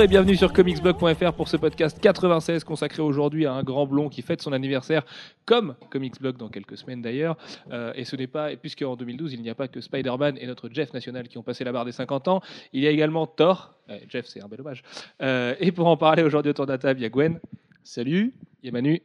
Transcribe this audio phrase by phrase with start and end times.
[0.00, 4.08] Bonjour et bienvenue sur comicsblog.fr pour ce podcast 96 consacré aujourd'hui à un grand blond
[4.08, 5.04] qui fête son anniversaire
[5.44, 7.36] comme Comicsblog dans quelques semaines d'ailleurs.
[7.70, 10.46] Euh, et ce n'est pas, puisque en 2012 il n'y a pas que Spider-Man et
[10.46, 12.40] notre Jeff National qui ont passé la barre des 50 ans,
[12.72, 13.74] il y a également Thor.
[13.90, 14.82] Euh, Jeff, c'est un bel hommage.
[15.20, 17.38] Euh, et pour en parler aujourd'hui autour de la table, il y a Gwen.
[17.84, 18.32] Salut.
[18.62, 19.02] Il y a Manu.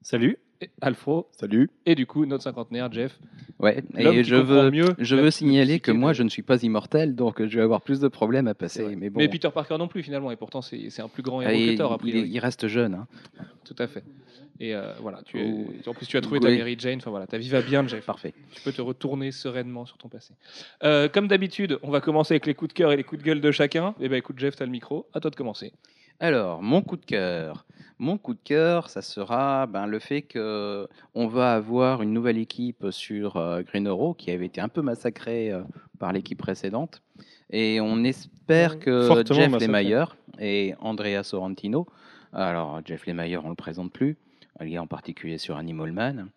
[0.00, 0.38] Salut.
[0.64, 1.28] Et Alfro.
[1.38, 1.68] Salut.
[1.86, 3.18] Et du coup, notre cinquantenaire, Jeff.
[3.58, 7.14] Ouais, et je veux, mieux je veux signaler que moi, je ne suis pas immortel,
[7.14, 8.96] donc je vais avoir plus de problèmes à passer.
[8.96, 11.52] Mais bon, Mais Peter Parker non plus finalement, et pourtant c'est un plus grand héros
[11.52, 12.28] que il, Thor a il- priori.
[12.28, 12.94] il reste jeune.
[12.94, 13.06] hein.
[13.64, 14.02] Tout à fait.
[14.60, 15.52] Et euh, voilà, tu es-
[15.86, 15.90] Oh.
[15.90, 16.48] en plus tu as trouvé ta.
[16.50, 18.04] Mary Jane, enfin voilà, ta vie va bien, Jeff.
[18.06, 18.32] Parfait.
[18.52, 20.34] Tu peux te retourner sereinement sur ton passé.
[20.82, 23.26] Euh, comme d'habitude, on va commencer avec les coups de cœur et les coups de
[23.26, 23.94] gueule de chacun.
[24.00, 25.72] Et ben écoute Jeff, tu as le micro, à toi de commencer.
[26.20, 27.66] Alors, mon coup de cœur.
[27.98, 32.38] Mon coup de cœur, ça sera ben, le fait que on va avoir une nouvelle
[32.38, 35.62] équipe sur euh, Green Arrow qui avait été un peu massacrée euh,
[35.98, 37.02] par l'équipe précédente.
[37.50, 39.82] Et on espère que Fortement Jeff massacrée.
[39.84, 41.86] Lemire et Andrea Sorrentino,
[42.32, 44.16] alors Jeff Lemire, on ne le présente plus,
[44.60, 46.30] il est en particulier sur Animal Man.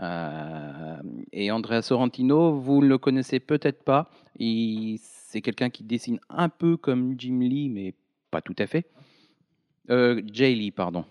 [0.00, 0.96] Euh,
[1.32, 4.10] et Andrea Sorrentino, vous ne le connaissez peut-être pas.
[4.38, 7.94] C'est quelqu'un qui dessine un peu comme Jim Lee, mais
[8.30, 8.86] pas tout à fait.
[9.90, 11.04] Euh, Jay Lee, pardon.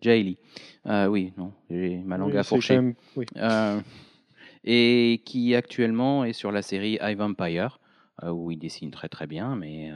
[0.00, 0.38] Jay Lee.
[0.86, 2.76] Euh, oui, non, j'ai ma langue Oui, à fourcher.
[2.76, 3.24] même- oui.
[3.36, 3.80] Euh,
[4.64, 7.78] et qui actuellement est sur la série I Vampire,
[8.22, 9.90] euh, où il dessine très très bien, mais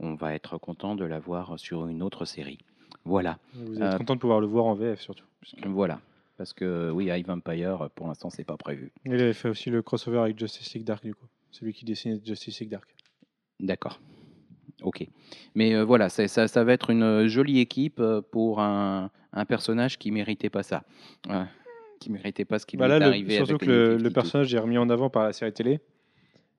[0.00, 2.58] on va être content de l'avoir sur une autre série.
[3.04, 5.24] Voilà, Vous êtes content de pouvoir le voir en VF surtout.
[5.66, 6.00] voilà.
[6.38, 8.90] Parce que oui, I Vampire, pour l'instant, c'est pas prévu.
[9.04, 11.26] Il avait fait aussi le crossover avec Justice League Dark du coup.
[11.50, 12.88] Celui qui dessinait Justice League Dark.
[13.60, 14.00] D'accord.
[14.82, 15.06] Ok.
[15.54, 19.98] Mais euh, voilà, ça, ça va être une jolie équipe euh, pour un, un personnage
[19.98, 20.84] qui méritait pas ça.
[21.30, 21.44] Euh,
[22.00, 23.84] qui méritait pas ce qui lui Bah là, est arrivé surtout avec que le le,
[23.84, 24.10] New le 52.
[24.12, 25.80] personnage est remis en avant par la série télé.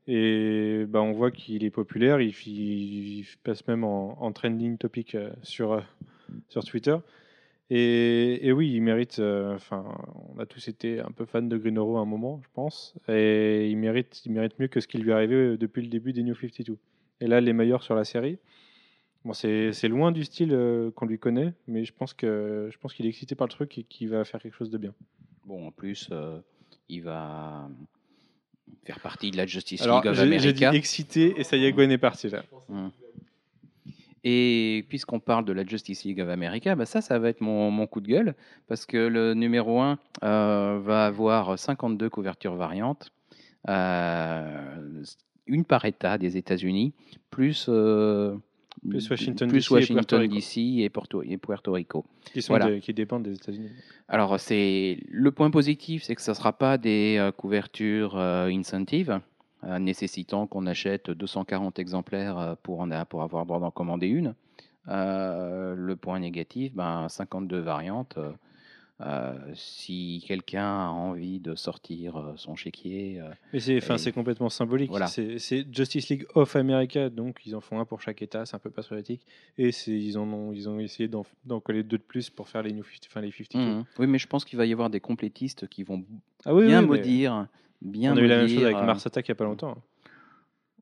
[0.07, 2.19] Et bah, on voit qu'il est populaire.
[2.21, 5.81] Il, passe même en, en trending topic euh, sur, euh,
[6.49, 6.95] sur Twitter.
[7.69, 9.19] Et, et oui, il mérite.
[9.19, 9.85] euh, Enfin,
[10.35, 12.93] on a tous été un peu fans de Green Arrow à un moment, je pense.
[13.07, 15.87] Et il mérite, il mérite mieux que ce qui lui est arrivé euh, depuis le
[15.87, 16.77] début des New 52.
[17.21, 18.37] Et là, les meilleurs sur la série.
[19.25, 22.93] Bon, c'est loin du style euh, qu'on lui connaît, mais je pense que je pense
[22.93, 24.93] qu'il est excité par le truc et qu'il va faire quelque chose de bien.
[25.45, 26.39] Bon, en plus, euh,
[26.89, 27.69] il va
[28.83, 30.77] faire partie de la Justice Alors, League of j'ai j'ai dit America.
[30.77, 32.43] excité et ça y est, Gwen est parti là.
[32.67, 32.87] Mm.
[34.25, 37.71] Et puisqu'on parle de la Justice League of America, bah ça, ça va être mon,
[37.71, 38.35] mon coup de gueule,
[38.67, 43.11] parce que le numéro 1 va avoir 52 couvertures variantes,
[43.69, 45.03] euh,
[45.47, 46.93] une par État des États-Unis,
[47.29, 48.35] plus, euh,
[48.89, 51.21] Plus Washington plus DC et Washington Puerto.
[51.23, 52.05] DC et Puerto Rico.
[52.33, 52.79] Qui, sont Voilà.
[52.79, 53.69] qui dépendent des États-Unis.
[54.07, 58.47] Alors, c'est le point positif, c'est que ça ne sera pas des euh, couvertures euh,
[58.47, 59.19] incentives,
[59.63, 64.35] euh, nécessitant qu'on achète 240 exemplaires pour, en pour avoir droit d'en commander une.
[64.89, 68.17] Euh, le point négatif, ben, 52 variantes.
[69.05, 73.97] Euh, si quelqu'un a envie de sortir euh, son chéquier, euh, Mais c'est enfin, Et-
[73.97, 74.89] c'est complètement symbolique.
[74.89, 75.07] Voilà.
[75.07, 78.55] C'est c'est Justice League of America, donc ils en font un pour chaque État, c'est
[78.55, 79.25] un peu patriotique.
[79.57, 82.47] Et c'est- ils, en ont, ils ont essayé d'en d'en coller deux de plus pour
[82.49, 83.59] faire les New 50, enfin, les 52.
[83.59, 83.85] mhm.
[83.99, 86.03] oui, mais je pense qu'il va y avoir des complétistes qui vont
[86.45, 87.47] Ah oui, bien oui, maudire.
[87.81, 89.71] Bien On a eu la même chose avec Mars Attack il n'y a pas longtemps.
[89.71, 89.81] hein.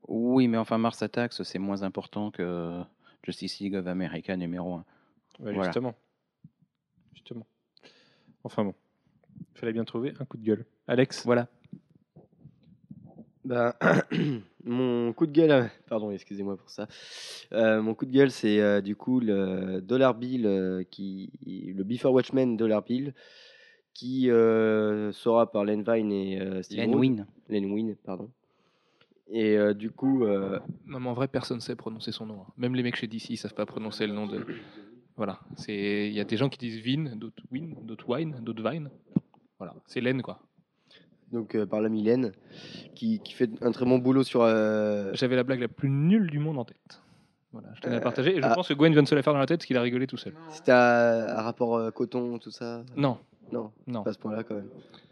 [0.08, 2.80] Oui, mais enfin, Mars Attacks, c'est moins important que
[3.24, 4.84] Justice League of America numéro 1.
[5.40, 5.64] Ouais, Voilà.
[5.64, 5.94] Justement.
[7.14, 7.46] Justement.
[8.44, 8.74] Enfin bon.
[9.54, 10.64] Il fallait bien trouver un coup de gueule.
[10.88, 11.48] Alex Voilà.
[13.44, 13.74] Ben,
[14.64, 16.86] mon coup de gueule, pardon, excusez-moi pour ça.
[17.52, 21.82] Euh, mon coup de gueule, c'est euh, du coup le Dollar Bill, euh, qui, le
[21.82, 23.14] Before Watchmen Dollar Bill,
[23.94, 26.94] qui euh, sera par Len Vine et euh, Steve Len.
[26.94, 27.26] Wein.
[27.48, 28.30] Len Wein, pardon.
[29.28, 32.42] Et euh, du coup, euh, Non, mais en vrai, personne ne sait prononcer son nom.
[32.42, 32.52] hein.
[32.58, 34.44] Même les mecs chez DC ne savent pas prononcer le nom de.
[35.16, 35.40] Voilà.
[35.56, 38.90] c'est- Il y a des gens qui disent Vin, d'autres Win, d'autres Wine, d'autres Vine.
[39.58, 39.74] Voilà.
[39.86, 40.40] C'est Len, quoi.
[41.32, 42.32] donc euh, par l'ami Len,
[42.94, 44.42] qui, qui fait un très bon boulot sur.
[44.42, 47.00] euh, J'avais la blague la plus nulle du monde en tête.
[47.52, 48.36] Voilà, je tenais à Euh, partager.
[48.36, 48.54] Et je ah.
[48.54, 50.06] pense que Gwen vient de se la faire dans la tête parce qu'il a rigolé
[50.06, 50.34] tout seul.
[50.50, 52.82] C'était un, rapport euh, coton, tout ça?
[52.96, 53.18] Non,
[53.52, 54.02] Non, non.
[54.02, 54.68] pas à ce point-là quand même.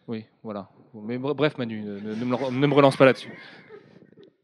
[0.09, 0.69] Oui, voilà.
[0.95, 3.33] Mais bre- bref, Manu, ne, ne- ne me, re- ne me relance pas là-dessus.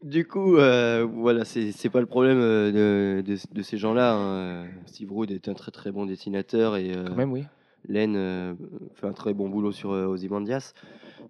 [0.03, 4.13] Du coup, euh, voilà, c'est pas le problème euh, de, de- de ces gens-là.
[4.15, 4.67] hein.
[4.85, 7.45] Steve Wood est un très très bon dessinateur et euh, Quand même, oui.
[7.87, 8.53] Len euh,
[8.93, 10.73] fait un très bon boulot sur Ozymandias.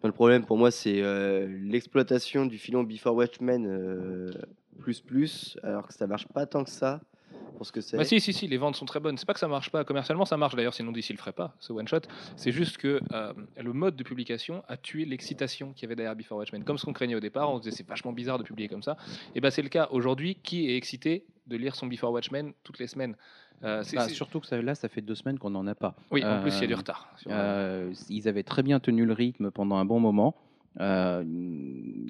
[0.04, 1.02] Le problème pour moi, c'est
[1.48, 4.32] l'exploitation du filon Before Watchmen
[4.80, 7.02] plus plus, alors que ça marche pas tant que ça
[7.58, 7.98] pour ce que c'est.
[7.98, 9.18] Bah si, si, si, les ventes sont très bonnes.
[9.18, 11.54] C'est pas que ça marche pas commercialement, ça marche d'ailleurs, sinon d'ici le ferait pas,
[11.60, 12.02] ce one shot.
[12.38, 16.16] C'est juste que euh, le mode de publication a tué l'excitation qu'il y avait derrière
[16.16, 16.64] Before Watchmen.
[16.64, 18.84] Comme ce qu'on craignait au départ, on se disait c'est vachement bizarre de publier comme
[18.84, 18.96] ça.
[19.36, 20.36] Et ben c'est le cas aujourd'hui.
[20.44, 23.16] Qui est excité de lire son Before Watchmen toutes les semaines?
[23.64, 25.96] Euh, Bah, surtout que ça- là, ça fait deux semaines qu'on n'en a pas.
[26.12, 27.12] Oui, en plus, il y a du Euh, retard.
[27.18, 30.36] sur- Euh, ils avaient très bien tenu le rythme pendant un bon moment.
[30.80, 31.24] Euh,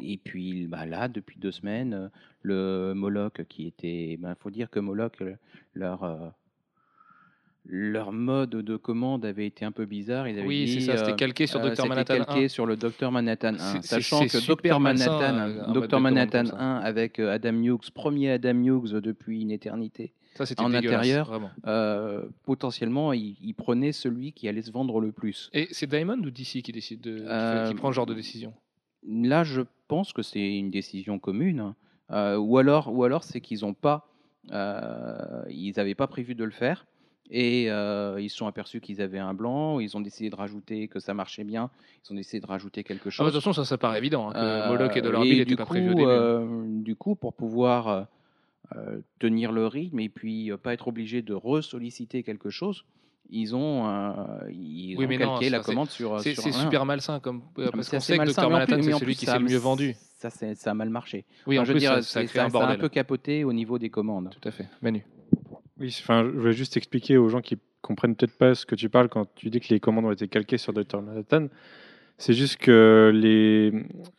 [0.04, 2.10] et puis bah, là, depuis deux semaines, euh,
[2.42, 4.14] le Moloch qui était.
[4.14, 5.36] Il faut dire que Moloch, euh,
[5.74, 6.18] leur, euh,
[7.66, 10.28] leur mode de commande avait été un peu bizarre.
[10.28, 11.86] Ils avaient oui, c'est ça, c'était calqué sur Dr.
[11.88, 12.18] Manhattan 1.
[12.25, 16.48] calqué sur le Dr Manhattan 1, C'est- c'est- sachant que Dr Manhattan, Dr Manhattan comme
[16.48, 16.58] ça.
[16.62, 20.14] 1 avec Adam Hughes, premier Adam Hughes depuis une éternité,
[20.45, 21.31] Ça, en intérieur.
[21.66, 25.50] Euh, potentiellement, il, il prenait celui qui allait se vendre le plus.
[25.54, 28.06] Et c'est Diamond ou DC qui décide de, qui fait- Euh, qui prend ce genre
[28.06, 28.54] de décision?
[29.07, 31.60] Là, je pense que c'est une décision commune.
[31.60, 31.75] hein.
[32.12, 34.07] Euh, ou alors, ou alors c'est qu'ils n'ont pas,
[34.51, 36.86] euh, ils n'avaient pas prévu de le faire
[37.30, 39.80] et ils se sont aperçus qu'ils avaient un blanc.
[39.81, 41.69] Ils ont décidé de rajouter que ça marchait bien.
[42.07, 43.25] Ils ont décidé de rajouter quelque Ah, chose.
[43.28, 44.30] De toute façon, ça, ça paraît évident.
[44.30, 46.83] hein, que Moloch et Dollar Bill du n'étaient pas coup, prévus au début.
[46.83, 48.07] du coup, pour pouvoir
[49.19, 52.86] tenir le rythme et puis euh, pas être obligé de ressolliciter quelque chose,
[53.30, 54.14] ils ont, euh,
[54.52, 56.19] ils Oui, ont mais non, calqué ça, la commande sur.
[56.22, 59.38] c'est super malsain comme euh, parce qu'on sait que Dr Manhattan c'est celui qui s'est
[59.40, 59.96] le a- mieux vendu.
[60.18, 61.25] Ça, c'est- ça a mal marché.
[61.46, 62.80] Oui, en je veux plus dire, ça, ça a créé un ça a un bordel.
[62.80, 64.30] peu capoté au niveau des commandes.
[64.42, 64.68] Tout à fait.
[64.81, 65.06] Manu.
[65.80, 68.90] Oui, enfin, je voulais juste expliquer aux gens qui comprennent peut-être pas ce que tu
[68.90, 71.02] parles quand tu dis que les commandes ont été calquées sur Dr.
[71.04, 71.48] Manhattan.
[72.18, 73.72] C'est juste que les,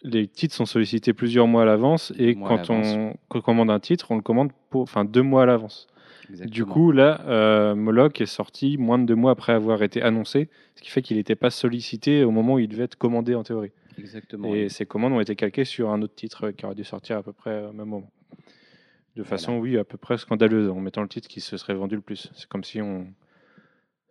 [0.02, 3.80] les titres sont sollicités plusieurs mois à l'avance et Mois quand on co- commande un
[3.80, 5.88] titre, on le commande pour, enfin, deux mois à l'avance.
[6.46, 10.48] Du coup, là, euh, Moloch est sorti moins de deux mois après avoir été annoncé,
[10.76, 13.42] ce qui fait qu'il n'était pas sollicité au moment où il devait être commandé en
[13.42, 13.72] théorie.
[13.98, 14.54] Exactement.
[14.54, 17.22] Et ces commandes ont été calquées sur un autre titre qui aurait dû sortir à
[17.22, 18.10] peu près au même moment.
[19.16, 21.96] De façon, oui, à peu près scandaleuse, en mettant le titre qui se serait vendu
[21.96, 22.30] le plus.
[22.34, 23.08] C'est comme si on,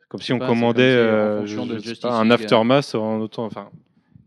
[0.09, 2.95] comme si on pas, c'est comme commandait si, en euh, je- Justice pas, un aftermath
[2.95, 3.45] en autant.
[3.45, 3.69] Enfin,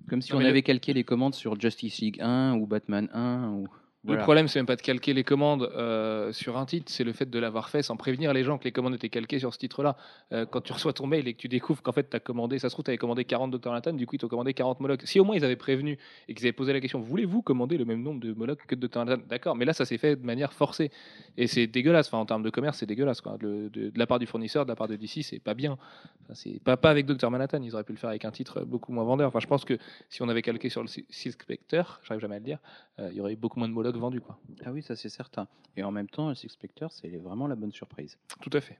[0.09, 3.50] Comme si Non, on avait calqué les commandes sur Justice League 1 ou Batman 1.
[3.53, 3.69] Ou...
[4.02, 7.12] Le problème, c'est même pas de calquer les commandes euh, sur un titre, c'est le
[7.12, 9.58] fait de l'avoir fait sans prévenir les gens que les commandes étaient calquées sur ce
[9.58, 9.94] titre-là.
[10.32, 12.58] Euh, quand tu reçois ton mail et que tu découvres qu'en fait, tu as commandé,
[12.58, 13.69] ça se trouve, tu avais commandé 40 Dr.
[13.70, 15.00] Manhattan, du coup, ils t'ont commandé 40 Moloch.
[15.05, 15.99] Si au moins ils avaient prévenu
[16.29, 18.87] et qu'ils avaient posé la question, voulez-vous commander le même nombre de Moloch que de
[18.87, 19.00] Dr.
[19.05, 19.23] Manhattan?
[19.29, 20.91] D'accord, mais là, ça s'est fait de manière forcée.
[21.37, 22.08] Et c'est dégueulasse.
[22.08, 22.87] Enfin, en termes de commerce, c'est.
[23.23, 23.37] Quoi.
[23.41, 25.76] Le- de, de la part du fournisseur, de la part de DC, c'est pas bien.
[26.25, 27.31] Enfin, c'est pas, pas avec Dr.
[27.31, 27.61] Manhattan.
[27.62, 29.29] Ils auraient pu le faire avec un titre beaucoup moins vendeur.
[29.29, 29.76] Enfin, je pense que
[30.08, 32.58] si on avait calqué sur le Silk Spectre, j'arrive jamais à le dire,
[32.99, 34.20] euh, il y aurait eu beaucoup moins de Moloch vendus.
[34.20, 34.38] Quoi.
[34.64, 35.46] Ah oui, ça c'est certain.
[35.76, 38.19] Et en même temps, Six Spectre, c'est vraiment la bonne surprise.
[38.40, 38.78] Tout à fait.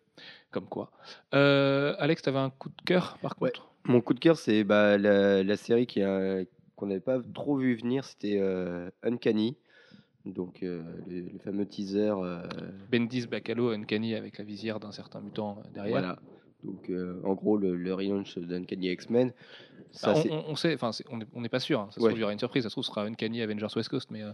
[0.50, 0.90] Comme quoi.
[1.34, 3.50] Euh, Alex, tu avais un coup de cœur par Ouais.
[3.50, 3.68] contre?
[3.84, 6.44] Mon coup de cœur, c'est bah, la, la série qui a-
[6.76, 9.56] qu'on n'avait pas trop vu venir, c'était euh, Uncanny.
[10.26, 12.12] Donc euh, le, le fameux teaser.
[12.22, 12.42] euh,
[12.90, 15.92] Bendis, Bacalo, Uncanny avec la visière d'un certain mutant derrière.
[15.92, 16.18] voilà.
[16.64, 19.32] Donc euh, en gros, le, le relaunch d'Uncanny X-Men.
[19.92, 20.90] Ça, Ah, on, c'est- on- on sait, enfin,
[21.34, 21.80] on n'est pas sûr.
[21.80, 21.88] hein.
[21.90, 22.10] Ça se Ouais.
[22.10, 22.62] trouve, il y aura une surprise.
[22.62, 24.10] Ça se trouve, ce sera Uncanny Avengers West Coast.
[24.10, 24.32] Mais euh,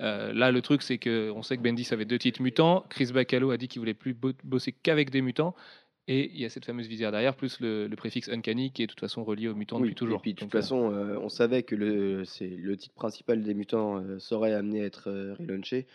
[0.00, 2.84] euh, là, le truc, c'est que on sait que Bendis avait deux titres mutants.
[2.90, 5.54] Chris Bacalo a dit qu'il voulait plus bo- bosser qu'avec des mutants.
[6.10, 8.86] Et il y a cette fameuse visière derrière, plus le, le préfixe Uncanny, qui est
[8.86, 10.18] de toute façon relié aux mutants Oui, depuis toujours.
[10.18, 10.76] Et puis de toute Donc, façon,
[11.22, 15.86] on savait que le, le titre principal des mutants serait amené à être relaunché.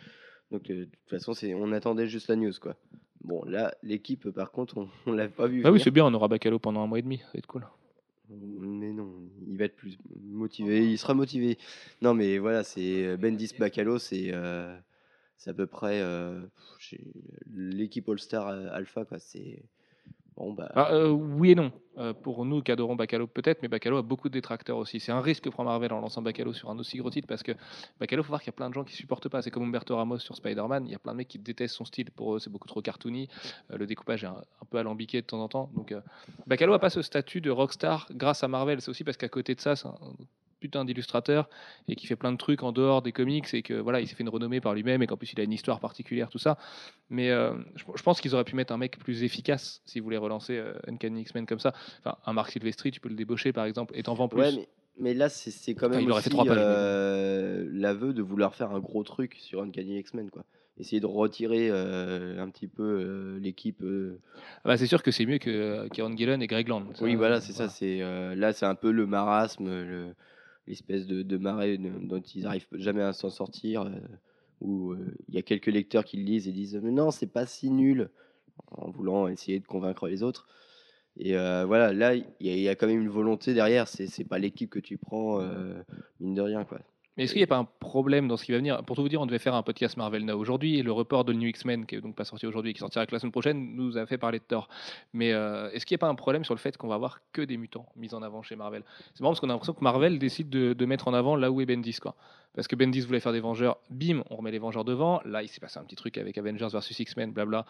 [0.51, 2.75] Donc de toute façon, on attendait juste la news quoi.
[3.23, 5.61] Bon là, l'équipe par contre, on, on l'a pas vu.
[5.65, 7.19] Ah oui, c'est bien, on aura Bacalo pendant un mois et demi.
[7.19, 7.65] Ça va être cool.
[8.29, 9.13] Mais non,
[9.47, 11.57] il va être plus motivé, il sera motivé.
[12.01, 14.75] Non, mais voilà, c'est euh, Bendis Bacalo, c'est euh,
[15.45, 16.41] à peu près euh,
[17.53, 19.19] l'équipe All-Star euh, Alpha, quoi.
[19.19, 19.63] C'est
[20.37, 20.71] bah.
[20.75, 21.71] Ah, euh, oui et non.
[21.99, 24.99] Euh, pour nous qui adorons Bacalo peut-être, mais Bacalo a beaucoup de détracteurs aussi.
[24.99, 27.43] C'est un risque que prend Marvel en lançant Bacalo sur un aussi gros titre parce
[27.43, 27.51] que
[27.99, 29.43] Bacalo, faut voir qu'il y a plein de gens qui supportent pas.
[29.43, 30.87] C'est comme Humberto Ramos sur Spider-Man.
[30.87, 32.09] Il y a plein de mecs qui détestent son style.
[32.09, 33.27] Pour eux, c'est beaucoup trop cartoony.
[33.71, 35.69] Euh, le découpage est un, un peu alambiqué de temps en temps.
[35.75, 36.01] Donc, euh,
[36.47, 38.81] Bacalo a pas ce statut de rockstar grâce à Marvel.
[38.81, 39.97] C'est aussi parce qu'à côté de ça, c'est un
[40.63, 41.49] putain d'illustrateur
[41.89, 44.15] et qui fait plein de trucs en dehors des comics et que voilà, il s'est
[44.15, 46.57] fait une renommée par lui-même et qu'en plus il a une histoire particulière, tout ça.
[47.09, 50.17] Mais euh, je, je pense qu'ils auraient pu mettre un mec plus efficace s'ils voulaient
[50.17, 51.73] relancer euh, Uncanny X-Men comme ça.
[51.99, 54.39] Enfin, un Marc Silvestri, tu peux le débaucher par exemple et t'en vends plus.
[54.39, 54.67] Ouais, mais,
[54.97, 59.03] mais là, c'est quand Enfin, même fait aussi euh, l'aveu de vouloir faire un gros
[59.03, 60.45] truc sur Uncanny X-Men, quoi.
[60.77, 63.81] Essayer de retirer euh, un petit peu euh, l'équipe.
[63.83, 64.19] euh,
[64.65, 66.85] Ah bah, c'est sûr que c'est mieux que Kieron Gillen et Greg Land.
[66.95, 67.67] Ça, Oui, voilà, c'est voilà.
[67.67, 67.69] ça.
[67.69, 67.99] C'est
[68.35, 70.15] là, c'est un peu le marasme, le-
[70.67, 73.83] l'espèce de, de marée dont ils n'arrivent jamais à s'en sortir.
[73.83, 73.91] euh,
[74.61, 77.27] où euh, il y a quelques lecteurs qui le lisent et disent mais non, c'est
[77.27, 78.09] pas si nul,
[78.71, 80.47] en voulant essayer de convaincre les autres.
[81.17, 83.87] Et euh, voilà, là, il y, a- quand même une volonté derrière.
[83.87, 85.41] C'est pas l'équipe que tu prends,
[86.19, 86.79] mine de rien, quoi.
[87.15, 88.83] Mais est-ce qu'il n'y a pas un problème dans ce qui va venir?
[88.85, 91.25] Pour tout vous dire, on devait faire un podcast Marvel Now aujourd'hui, et le report
[91.25, 93.75] de New X-Men, qui est donc pas sorti aujourd'hui qui sortira que la semaine prochaine,
[93.75, 94.67] nous a fait parler de Thor.
[95.13, 97.19] Mais euh, est-ce qu'il n'y a pas un problème sur le fait qu'on va avoir
[97.31, 98.83] que des mutants mis en avant chez Marvel?
[99.13, 101.61] C'est marrant parce qu'on a l'impression que Marvel décide de, mettre en avant là où
[101.61, 101.99] est Bendis.
[102.01, 102.15] Quoi.
[102.55, 105.21] Parce que Bendis voulait faire des Vengeurs, bim, on remet les Vengeurs devant.
[105.23, 107.65] Là, il s'est passé un petit truc avec Avengers versus X-Men, blabla.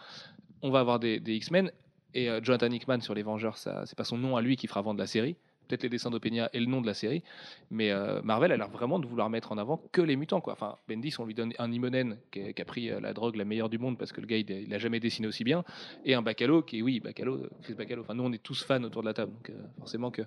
[0.62, 1.70] On va avoir des, X-Men.
[2.14, 4.68] Et euh, Jonathan Hickman sur les Vengeurs, ça, c'est pas son nom à lui qui
[4.68, 5.36] fera vendre la série.
[5.68, 7.22] Peut-être les dessins d'Openia et le nom de la série.
[7.70, 10.40] Mais euh, Marvel a l'air vraiment de vouloir mettre en avant que les mutants.
[10.40, 10.52] Quoi.
[10.54, 13.68] Enfin, Bendis, on lui donne un Imonen qui, a- pris euh, la drogue la meilleure
[13.68, 15.64] du monde parce que le gars, il, il a jamais dessiné aussi bien.
[16.04, 18.02] Et un Bacalo qui est, oui, Bacalo, euh, Chris Bacalo.
[18.02, 19.32] Enfin, nous, on est tous fans autour de la table.
[19.32, 20.22] Donc, forcément que.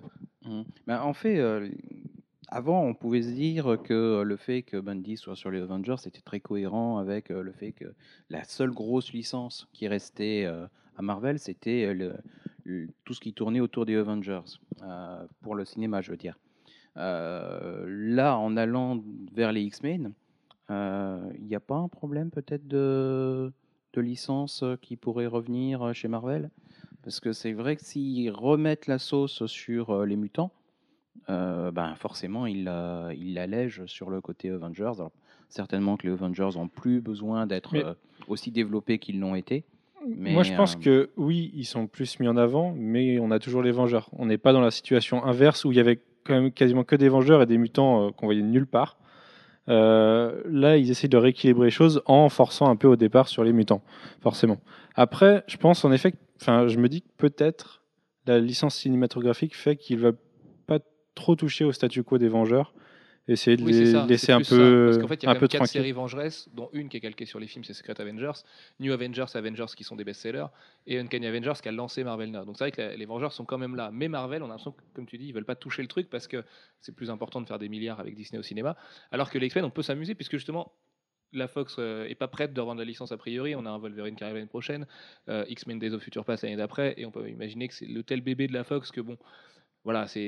[0.86, 1.40] Ben, en fait,
[2.48, 6.20] avant, on pouvait se dire que le fait que Bundy soit sur les Avengers était
[6.22, 7.92] très cohérent avec le fait que
[8.30, 12.14] la seule grosse licence qui restait à Marvel, c'était le-
[13.04, 14.42] tout ce qui tournait autour des Avengers,
[14.82, 16.38] euh, pour le cinéma, je veux dire.
[16.96, 20.12] Euh, là, en allant vers les X-Men,
[20.70, 23.52] euh, il n'y a pas un problème peut-être de,
[23.92, 26.50] de licence qui pourrait revenir chez Marvel?
[27.02, 30.50] Parce que c'est vrai que s'ils remettent la sauce sur euh, les mutants,
[31.30, 34.92] euh, ben forcément, ils la- ils l'allègent sur le côté Avengers.
[34.96, 35.12] Alors,
[35.48, 37.94] certainement que les Avengers n'ont plus besoin d'être euh,
[38.26, 39.64] aussi développés qu'ils l'ont été.
[40.06, 43.30] Mais, Moi, je pense euh, que oui, ils sont plus mis en avant, mais on
[43.30, 44.10] a toujours les Vengeurs.
[44.12, 46.96] On n'est pas dans la situation inverse où il y avait quand même quasiment que
[46.96, 48.98] des Vengeurs et des mutants euh, qu'on voyait nulle part.
[49.68, 53.44] Euh, là, ils essaient de rééquilibrer les choses en forçant un peu au départ sur
[53.44, 53.82] les mutants,
[54.20, 54.58] forcément.
[54.94, 57.82] Après, je pense en effet, enfin, je me dis que peut-être
[58.26, 60.12] la licence cinématographique fait qu'il va
[60.66, 60.78] pas
[61.14, 62.72] trop toucher au statu quo des Vengeurs,
[63.32, 64.06] essayer de Oui, les ça.
[64.06, 64.56] laisser un plus ça.
[64.56, 66.96] peu, Parce qu'en fait, il y a un peu quatre séries Vengeresses, dont une qui
[66.96, 68.32] est calquée sur les films, c'est Secret Avengers,
[68.80, 70.46] New Avengers, Avengers qui sont des best-sellers,
[70.86, 72.44] et Uncanny Avengers qui a lancé Marvel Now.
[72.44, 73.90] Donc c'est vrai que les Vengeurs sont quand même là.
[73.92, 76.08] Mais Marvel, on a l'impression que, comme tu dis, ils veulent pas toucher le truc
[76.10, 76.44] parce que
[76.80, 78.76] c'est plus important de faire des milliards avec Disney au cinéma.
[79.12, 80.72] Alors que les X-Men, on peut s'amuser puisque justement.
[81.34, 83.54] La Fox euh, est pas prête de revendre la licence a priori.
[83.54, 84.86] On a un Wolverine qui arrive l'année prochaine,
[85.28, 88.02] euh, X-Men Days of Future Past l'année d'après, et on peut imaginer que c'est le
[88.02, 89.18] tel bébé de la Fox que bon,
[89.88, 90.20] voilà, c'est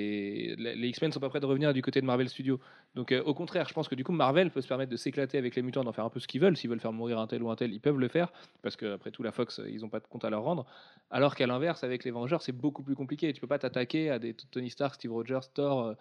[0.57, 2.59] les X-Men sont pas prêts de revenir du côté de Marvel Studios.
[2.95, 5.37] Donc euh, au contraire, je pense que du coup Marvel peut se permettre de s'éclater
[5.37, 6.57] avec les mutants, d'en faire un peu ce qu'ils veulent.
[6.57, 8.95] S'ils veulent faire mourir un tel ou un tel, ils peuvent le faire parce que
[8.95, 10.65] après tout la Fox, euh, ils ont pas de compte à leur rendre.
[11.11, 13.35] Alors qu'à l'inverse, avec les Vengeurs, c'est beaucoup plus compliqué.
[13.35, 15.89] Tu peux pas t'attaquer à des Tony Stark, Steve Rogers, Thor.
[15.89, 15.95] euh,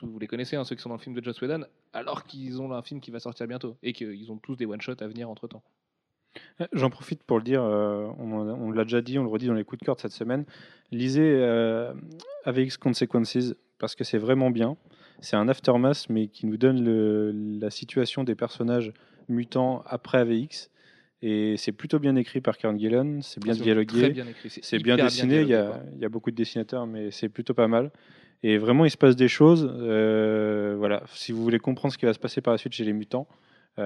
[0.00, 2.62] vous les connaissez, hein, ceux qui sont dans le film de Joss Whedon, alors qu'ils
[2.62, 5.06] ont un film qui va sortir bientôt et qu'ils ont tous des one shots à
[5.06, 5.62] venir entre temps.
[6.60, 9.54] Euh, J'en profite pour le dire, euh, on, l'a déjà dit, on le redit dans
[9.54, 10.44] les coups de cœur de cette semaine.
[10.92, 11.92] Lisez euh,
[12.44, 14.76] AVX Consequences parce que c'est vraiment bien.
[15.20, 18.92] C'est un aftermath, mais qui nous donne le- la situation des personnages
[19.28, 20.70] mutants après AVX.
[21.20, 24.00] Et c'est plutôt bien écrit par Karen Gillan, c'est bien dialogué.
[24.10, 24.24] Bien.
[24.62, 27.90] C'est bien dessiné, il y, a, y beaucoup de dessinateurs, mais c'est plutôt pas mal.
[28.44, 29.68] Et vraiment, il se passe des choses.
[29.80, 32.84] euh, voilà, si vous voulez comprendre ce qui va se passer par la suite chez
[32.84, 33.26] les mutants,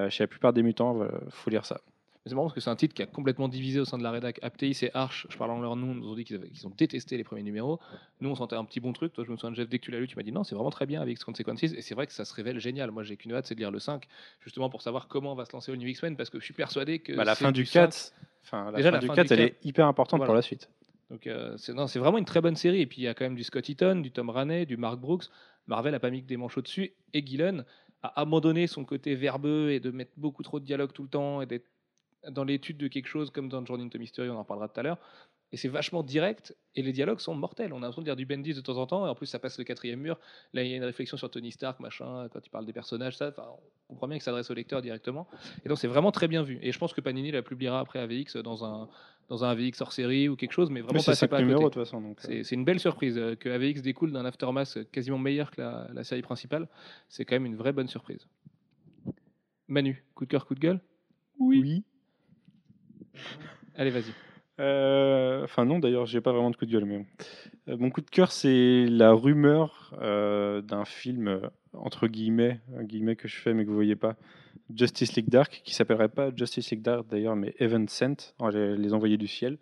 [0.09, 1.81] chez la plupart des mutants, il faut lire ça.
[2.25, 4.09] C'est marrant parce que c'est un titre qui a complètement divisé au sein de la
[4.11, 4.39] rédac.
[4.43, 6.71] Aptéis et Arch, je parle en leur nom, nous ont dit qu'ils avaient- qu'ils ont
[6.77, 7.79] détesté les premiers numéros.
[8.21, 9.11] Nous, on sentait un petit bon truc.
[9.11, 10.45] Toi, je me souviens de Jeff, dès que tu l'as lu, tu m'as dit non,
[10.45, 11.63] c'est vraiment très bien avec Consequences.
[11.63, 12.91] Et c'est vrai que ça se révèle génial.
[12.91, 14.05] Moi, j'ai qu'une hâte, c'est de lire le 5,
[14.39, 16.53] justement pour savoir comment on va se lancer au New X-Men parce que je suis
[16.53, 17.11] persuadé que.
[17.13, 17.81] Bah, la fin du 5.
[17.89, 18.13] 4,
[18.45, 20.27] enfin, la Déjà, fin la du fin 4 du elle est hyper importante Voilà.
[20.29, 20.69] pour la suite.
[21.09, 22.79] Donc, euh, c'est non, c'est vraiment une très bonne série.
[22.79, 24.97] Et puis, il y a quand même du Scott Eaton, du Tom Raney, du Mark
[24.97, 25.25] Brooks.
[25.67, 26.93] Marvel a pas mis que des manchots dessus.
[27.13, 27.65] Et Gillen
[28.01, 31.41] a abandonné son côté verbeux et de mettre beaucoup trop de dialogue tout le temps
[31.41, 31.67] et d'être
[32.29, 34.83] dans l'étude de quelque chose comme dans Journey into Mystery, on en parlera tout à
[34.83, 34.97] l'heure.
[35.51, 37.73] Et c'est vachement direct et les dialogues sont mortels.
[37.73, 39.37] On a l'impression de dire du Bendis de temps en temps et en plus ça
[39.37, 40.19] passe le quatrième mur.
[40.53, 43.17] Là il y a une réflexion sur Tony Stark, machin, quand il parle des personnages,
[43.17, 43.27] ça.
[43.29, 43.45] Enfin,
[43.87, 45.27] on comprend bien qu'il s'adresse au lecteur directement.
[45.63, 46.57] Et donc c'est vraiment très bien vu.
[46.63, 48.89] Et je pense que Panini la publiera après AVX dans un
[49.29, 51.37] dans un AVX hors série ou quelque chose, mais vraiment Mais c'est passez 5 pas
[51.37, 51.73] à numéros de côté.
[51.75, 52.01] toute façon.
[52.01, 55.51] Donc, euh, C'est c'est une belle surprise euh, que AVX découle d'un aftermath quasiment meilleur
[55.51, 56.67] que la, la série principale.
[57.09, 58.27] C'est quand même une vraie bonne surprise.
[59.67, 60.81] Manu, coup de cœur, coup de gueule?
[61.39, 61.83] Oui.
[63.75, 64.13] Allez, vas-y.
[64.59, 66.85] Euh, Enfin non, d'ailleurs, j'ai pas vraiment de coup de gueule.
[66.85, 67.05] Mais bon.
[67.69, 71.41] Euh, mon coup de cœur, c'est la rumeur euh, d'un film
[71.73, 74.15] entre guillemets, un guillemets que je fais mais que vous voyez pas,
[74.75, 78.77] Justice League Dark, qui s'appellerait pas Justice League Dark d'ailleurs, mais Heaven Sent, en- les,
[78.77, 79.57] les envoyés du ciel.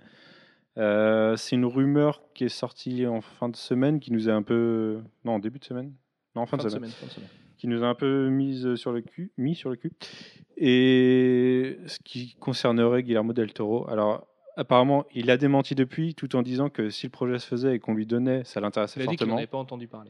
[0.78, 4.44] Euh, c'est une rumeur qui est sortie en fin de semaine, qui nous a un
[4.44, 5.94] peu, non, en début de semaine,
[6.36, 7.30] non, en fin, Fin de de semaine semaine, fin de semaine.
[7.62, 9.92] Qui nous a un peu mise sur le cul, mis sur le cul,
[10.58, 13.88] et ce qui concernerait Guillermo del Toro.
[13.88, 14.26] Alors,
[14.58, 17.80] apparemment, il a démenti depuis, tout en disant que si le projet se faisait et
[17.80, 19.38] qu'on lui donnait, ça l'intéressait Il a dit qu'il n'en fortement.
[19.38, 20.10] avait pas entendu parler.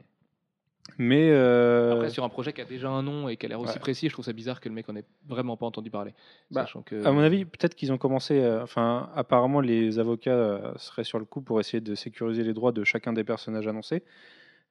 [0.98, 3.60] Mais euh, Après, sur un projet qui a déjà un nom et qui a l'air
[3.60, 3.80] aussi ouais.
[3.80, 6.14] précis, je trouve ça bizarre que le mec en ait vraiment pas entendu parler.
[6.52, 7.06] Bah, Sachant que...
[7.06, 8.40] à mon avis, peut-être qu'ils ont commencé.
[8.40, 12.54] euh, Enfin, apparemment, les avocats euh, seraient sur le coup pour essayer de sécuriser les
[12.54, 14.04] droits de chacun des personnages annoncés.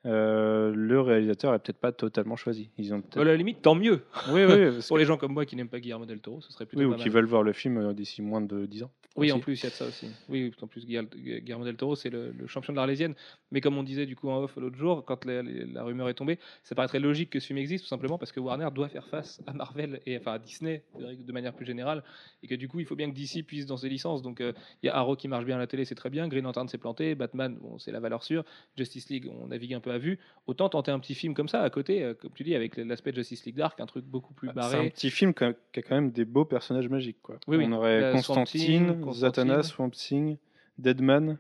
[0.06, 2.70] Euh, le réalisateur est peut-être pas totalement choisi.
[2.78, 4.02] Ils ont À la limite, tant mieux.
[4.30, 6.52] Oui, oui, Pour que- les gens comme moi qui n'aiment pas Guillermo del Toro, ce
[6.52, 8.90] serait plutôt oui, ou qui veulent voir le film euh, d'ici moins de 10 ans.
[9.16, 10.06] Oui, en plus, il y a de ça aussi.
[10.28, 13.14] Oui, en plus, Guillermo del Toro, c'est le, le champion de l'Arlésienne.
[13.50, 16.14] Mais comme on disait du coup en off l'autre jour, quand la, la rumeur est
[16.14, 19.06] tombée, ça paraîtrait logique que ce film existe, tout simplement parce que Warner doit faire
[19.08, 22.04] face à Marvel et enfin à Disney de de manière plus générale,
[22.42, 24.22] et que du coup, il faut bien que DC puisse dans ses licences.
[24.22, 24.52] Donc, euh,
[24.82, 26.28] il y a Arrow qui marche bien à la télé, c'est très bien.
[26.28, 28.44] Green Lantern s'est planté, Batman, bon, c'est la valeur sûre.
[28.76, 30.18] Justice League, on navigue un peu à vue.
[30.46, 33.12] Autant tenter un petit film comme ça à côté, euh, comme tu dis, avec l'aspect
[33.12, 34.90] Justice League Dark, un truc beaucoup plus Bah, C'est un barré.
[34.90, 37.20] petit film qui a, qui a quand même des beaux personnages magiques.
[37.22, 37.38] Quoi.
[37.46, 37.64] Oui, oui.
[37.68, 39.12] On aurait Constantine, Constantine.
[39.20, 40.36] Zatanna, Swamp Thing,
[40.78, 41.38] Deadman,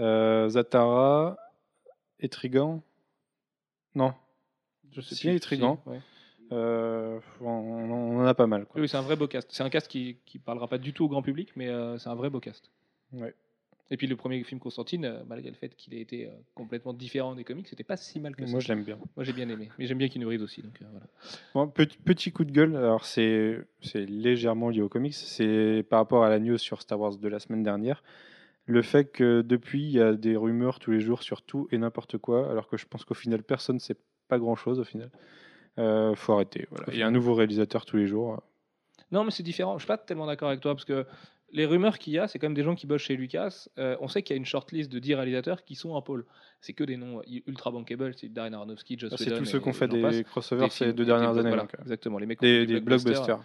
[0.00, 1.36] euh, Zatara,
[2.20, 2.82] Etrigan.
[3.94, 4.14] Non,
[4.92, 5.80] Je sais Si, Etrigan.
[5.86, 6.00] ouais.
[6.52, 8.64] euh, on, on en a pas mal.
[8.64, 8.72] Quoi.
[8.76, 9.48] Oui, oui, c'est un vrai beau cast.
[9.52, 12.08] C'est un cast qui qui parlera pas du tout au grand public, mais euh, c'est
[12.08, 12.70] un vrai beau cast.
[13.12, 13.34] Ouais.
[13.92, 16.94] Et puis le premier film Constantine, euh, malgré le fait qu'il ait été euh, complètement
[16.94, 18.58] différent des comics, c'était pas si mal que Moi, ça.
[18.60, 18.98] je l'aime bien.
[19.16, 20.62] Moi j'ai bien aimé, mais j'aime bien Keanu Reeves aussi.
[20.62, 21.06] Donc, euh, voilà.
[21.54, 25.98] Bon, petit, petit coup de gueule, alors c'est c'est légèrement lié aux comics, c'est par
[25.98, 28.02] rapport à la news sur Star Wars de la semaine dernière.
[28.64, 31.76] Le fait que depuis, il y a des rumeurs tous les jours sur tout et
[31.76, 33.96] n'importe quoi, alors que je pense qu'au final, personne ne sait
[34.28, 35.10] pas grand-chose au final.
[35.78, 36.66] Euh, faut arrêter.
[36.70, 36.86] Voilà.
[36.92, 38.42] Il y a un nouveau réalisateur tous les jours.
[39.10, 39.76] Non, mais c'est différent.
[39.76, 41.04] Je suis pas tellement d'accord avec toi parce que
[41.52, 43.68] les rumeurs qu'il y a, c'est quand même des gens qui bossent chez Lucas.
[43.78, 46.24] Euh, on sait qu'il y a une shortlist de 10 réalisateurs qui sont en pôle.
[46.60, 49.60] C'est que des noms euh, ultra bankable, c'est Darren Aronofsky, Joss Ah, C'est tous ceux
[49.60, 50.16] qui ont fait j'en passe.
[50.16, 51.48] des crossovers Des ces deux des- dernières des- années.
[51.48, 52.18] voilà, euh, exactement.
[52.18, 53.40] Les mecs des, des blockbusters.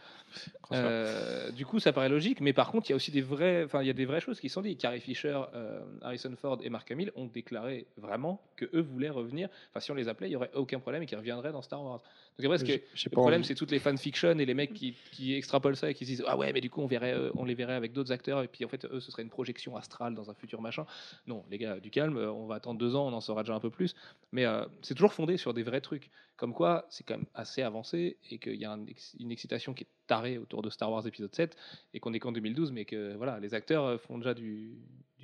[0.71, 3.63] Euh, du coup, ça paraît logique, mais par contre, il y a aussi des vrais,
[3.63, 4.79] enfin, il y a des vraies choses qui sont dites.
[4.79, 9.49] Carrie Fisher, euh, Harrison Ford et Mark Hamill ont déclaré vraiment que eux voulaient revenir.
[9.69, 11.83] Enfin, si on les appelait, il y aurait aucun problème et qu'ils reviendraient dans Star
[11.83, 12.01] Wars.
[12.37, 12.71] Donc après, ce que-
[13.05, 16.05] le problème, c'est toutes les fanfictions et les mecs qui, qui extrapolent ça et qui
[16.05, 18.11] se disent ah ouais, mais du coup, on verrait, euh, on les verrait avec d'autres
[18.11, 20.85] acteurs et puis en fait, eux, ce serait une projection astrale dans un futur machin.
[21.27, 22.17] Non, les gars, du calme.
[22.17, 23.95] On va attendre deux ans, on en saura déjà un peu plus.
[24.31, 24.45] Mais
[24.81, 26.09] c'est toujours fondé sur des vrais trucs.
[26.35, 28.85] Comme quoi, c'est quand même assez avancé et qu'il y a un
[29.19, 31.55] une excitation qui est tarée autour de Star Wars épisode 7
[31.93, 34.77] et qu'on est qu'en 2012, mais que voilà, les acteurs euh, font déjà du,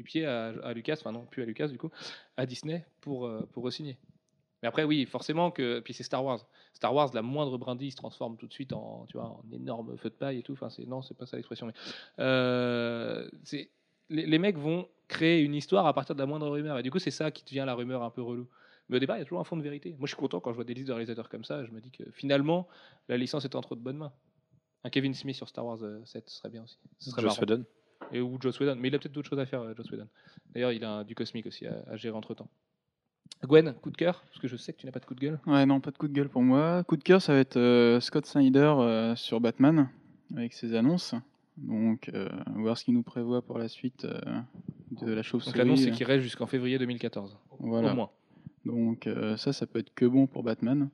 [0.04, 1.90] pied à, Lucas, enfin non, plus à Lucas du coup,
[2.38, 3.98] à Disney pour, euh, pour re-signer.
[4.62, 5.82] Mais après, oui, forcément que.
[5.82, 6.40] Puis c'est Star Wars.
[6.74, 9.98] Star Wars, la moindre brindille se transforme tout de suite en, tu vois, en énorme
[9.98, 10.54] feu de paille et tout.
[10.54, 11.68] Enfin, c'est non, c'est pas ça l'expression.
[11.68, 11.74] Mais
[12.20, 13.70] euh, c'est
[14.10, 16.80] les, les mecs vont créer une histoire à partir de la moindre rumeur.
[16.80, 18.48] Et du coup, c'est ça qui devient la rumeur un peu relou.
[18.88, 19.92] Mais au départ, il y a toujours un fond de vérité.
[20.00, 21.66] Moi, je suis content quand je vois des listes de réalisateurs comme ça.
[21.66, 22.68] Je me dis que finalement,
[23.10, 24.14] la licence est entre de bonnes mains.
[24.84, 26.78] Un Kevin Smith sur Star Wars euh, 7 ce serait bien aussi.
[27.00, 27.40] Ce serait Joss.
[27.40, 27.64] Whedon.
[28.12, 28.76] Et, ou Joss Whedon.
[28.78, 30.08] Mais il a peut-être d'autres choses à faire, euh, Joss Whedon.
[30.54, 32.50] D'ailleurs, il a un- du cosmique aussi à, à gérer entre temps.
[33.46, 34.24] Gwen, coup de cœur?
[34.28, 35.40] Parce que je sais que tu n'as pas de coup de gueule.
[35.48, 36.84] Ouais, non, pas de coup de gueule pour moi.
[36.84, 39.90] Coup de cœur, ça va être euh, Scott Snyder euh, sur Batman,
[40.36, 41.14] avec ses annonces.
[41.58, 44.20] Donc, euh, voir ce qu'il nous prévoit pour la suite euh,
[45.02, 45.58] de la Donc chauve-souris.
[45.58, 47.38] l'annonce, c'est qu'il reste jusqu'en février 2014.
[47.60, 47.92] Voilà.
[47.92, 48.10] Au moins.
[48.66, 50.90] Donc, euh, ça, ça peut être que bon pour Batman.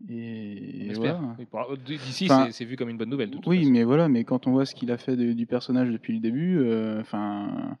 [0.00, 1.20] On Et, voilà.
[1.38, 3.30] Oui, pour- D'ici, Enfin, c'est- vu comme une bonne nouvelle.
[3.30, 3.70] de toute Oui, façon.
[3.70, 6.20] mais voilà, mais quand on voit ce qu'il a fait de- du personnage depuis le
[6.20, 7.76] début, euh, enfin.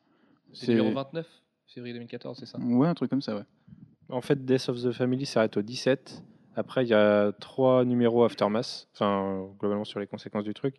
[0.52, 1.26] C'est numéro 29,
[1.66, 2.58] février 2014, c'est ça?
[2.58, 3.44] Ouais, un truc comme ça, ouais.
[4.08, 6.24] En fait, Death of the Family s'arrête au 17.
[6.56, 10.74] Après, il y a trois numéros Aftermath, enfin, euh, globalement sur les conséquences du truc.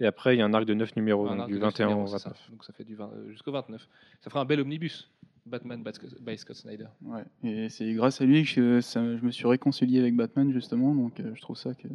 [0.00, 1.58] Et après, il y a un arc de 9 numéros, Un donc arc du de
[1.60, 2.30] neuf 21 au numéros, c'est ça.
[2.30, 2.50] 29.
[2.50, 3.86] Donc ça fait du 20 euh, jusqu'au 29.
[4.22, 5.10] Ça fera un bel omnibus.
[5.46, 6.86] Batman by Scott- Snyder.
[7.02, 7.24] ouais.
[7.42, 10.94] Et c'est grâce à lui que je, me suis réconcilié avec Batman, justement.
[10.94, 11.88] Donc, euh, je trouve ça que.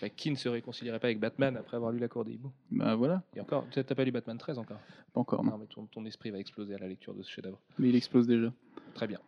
[0.00, 2.52] Bah, qui ne se réconcilierait pas avec Batman après avoir lu La Cour des hiboux?
[2.70, 4.78] Bah voilà, Et encore, tu n'as pas lu Batman 13 encore?
[5.12, 5.52] Pas encore, non.
[5.52, 7.60] Non, mais ton, ton esprit va exploser à la lecture de ce chef-d'œuvre.
[7.78, 8.52] Mais il explose déjà.
[8.94, 9.18] Très bien.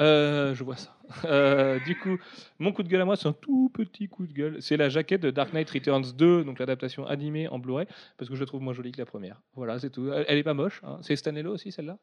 [0.00, 0.96] Euh, je vois ça.
[1.24, 2.18] Euh, du coup,
[2.58, 4.60] mon coup de gueule à moi, c'est un tout petit coup de gueule.
[4.62, 7.86] C'est la jaquette de Dark Knight Returns 2, donc l'adaptation animée en Blu-ray,
[8.16, 9.40] parce que je la trouve moins jolie que la première.
[9.54, 10.10] Voilà, c'est tout.
[10.12, 10.80] Elle, elle est pas moche.
[10.84, 10.98] hein.
[11.02, 11.98] C'est Stanello aussi, celle-là?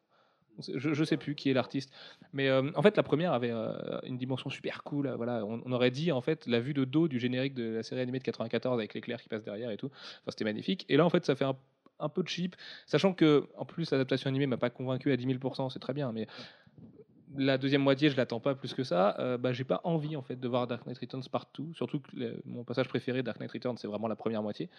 [0.60, 1.92] Je, je sais plus qui est l'artiste,
[2.32, 5.10] mais euh, en fait la première avait euh, une dimension super cool.
[5.18, 7.84] Voilà, on, on aurait dit en fait la vue de dos du générique de la
[7.84, 9.88] série animée de 94 avec l'éclair qui passe derrière et tout.
[9.88, 10.86] Enfin, c'était magnifique.
[10.90, 11.56] Et là en fait ça fait un,
[12.00, 15.70] un peu cheap, sachant que en plus l'adaptation animée m'a pas convaincu à 10 000
[15.70, 16.28] c'est très bien, mais
[17.38, 19.16] la deuxième moitié, je l'attends pas plus que ça.
[19.20, 21.72] Euh, bah, j'ai pas envie en fait de voir Dark Knight Returns partout.
[21.76, 24.70] Surtout que mon passage préféré, Dark Knight Returns, c'est vraiment la première moitié.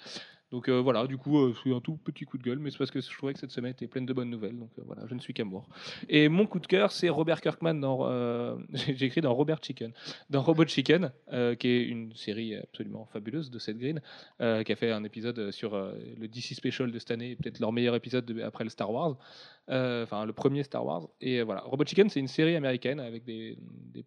[0.51, 2.79] Donc euh, voilà, du coup, euh, c'est un tout petit coup de gueule, mais c'est
[2.79, 4.59] parce que je trouvais que cette semaine était pleine de bonnes nouvelles.
[4.59, 5.69] Donc euh, voilà, je ne suis qu'amour.
[6.09, 8.05] Et mon coup de cœur, c'est Robert Kirkman dans.
[8.73, 9.93] j'ai écrit dans Robert Chicken,
[10.31, 11.11] dans Robot Chicken,
[11.59, 14.01] qui est une série absolument fabuleuse de Seth Green,
[14.38, 17.95] qui a fait un épisode sur le DC Special de cette année, peut-être leur meilleur
[17.95, 19.17] épisode de- après le Star Wars.
[19.70, 21.09] Euh, enfin le premier Star Wars.
[21.20, 23.57] Et euh, voilà, Robot Chicken, c'est une série américaine avec des,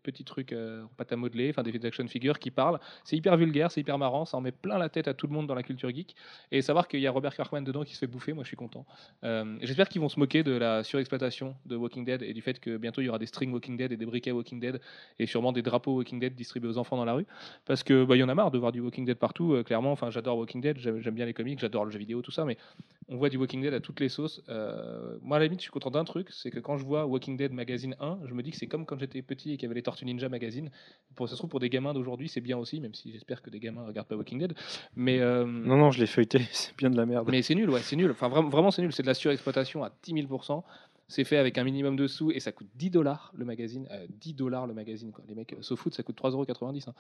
[0.04, 2.80] petits trucs euh, en pâte à modeler, enfin des action figures qui parlent.
[3.04, 5.34] C'est hyper vulgaire, c'est hyper marrant, ça en met plein la tête à tout le
[5.34, 6.16] monde dans la culture geek.
[6.52, 8.58] Et savoir qu'il y a Robert Kirkman dedans qui se fait bouffer, moi je suis
[8.58, 8.86] content.
[9.24, 12.60] Euh, J'espère qu'ils vont se moquer de la surexploitation de Walking Dead et du fait
[12.60, 14.80] que bientôt il y aura des strings Walking Dead et des briquets Walking Dead
[15.18, 17.26] et sûrement des drapeaux Walking Dead distribués aux enfants dans la rue.
[17.66, 19.54] Parce que bah, y en a marre de voir du Walking Dead partout.
[19.54, 22.32] euh, clairement, enfin j'adore Walking Dead, j'aime bien les comics, j'adore le jeu vidéo, tout
[22.32, 22.58] ça, mais
[23.10, 24.44] on voit du Walking Dead à toutes les sauces.
[24.50, 27.52] Euh, moi, limite, je suis content d'un truc, c'est que quand je vois Walking Dead
[27.52, 29.76] Magazine 1, je me dis que c'est comme quand j'étais petit et qu'il y avait
[29.76, 30.70] les Tortues Ninja Magazine.
[31.16, 33.50] Pour, ça se trouve, pour des gamins d'aujourd'hui, c'est bien aussi, même si j'espère que
[33.50, 34.54] des gamins ne regardent pas Walking Dead.
[34.96, 37.28] Mais, euh, Non, non, je l'ai feuilleté, c'est bien de la merde.
[37.32, 38.12] mais c'est nul, ouais, c'est nul.
[38.12, 38.94] Enfin, vraiment, vraiment c'est nul.
[38.94, 40.64] C'est de la surexploitation à 10 000%
[41.08, 43.88] C'est fait avec un minimum de sous et ça coûte 10 dollars le magazine.
[43.92, 45.24] Euh, 10 dollars le magazine, quoi.
[45.28, 46.46] Les mecs euh, foutent, ça coûte 3,90 euros.
[46.88, 46.94] hein.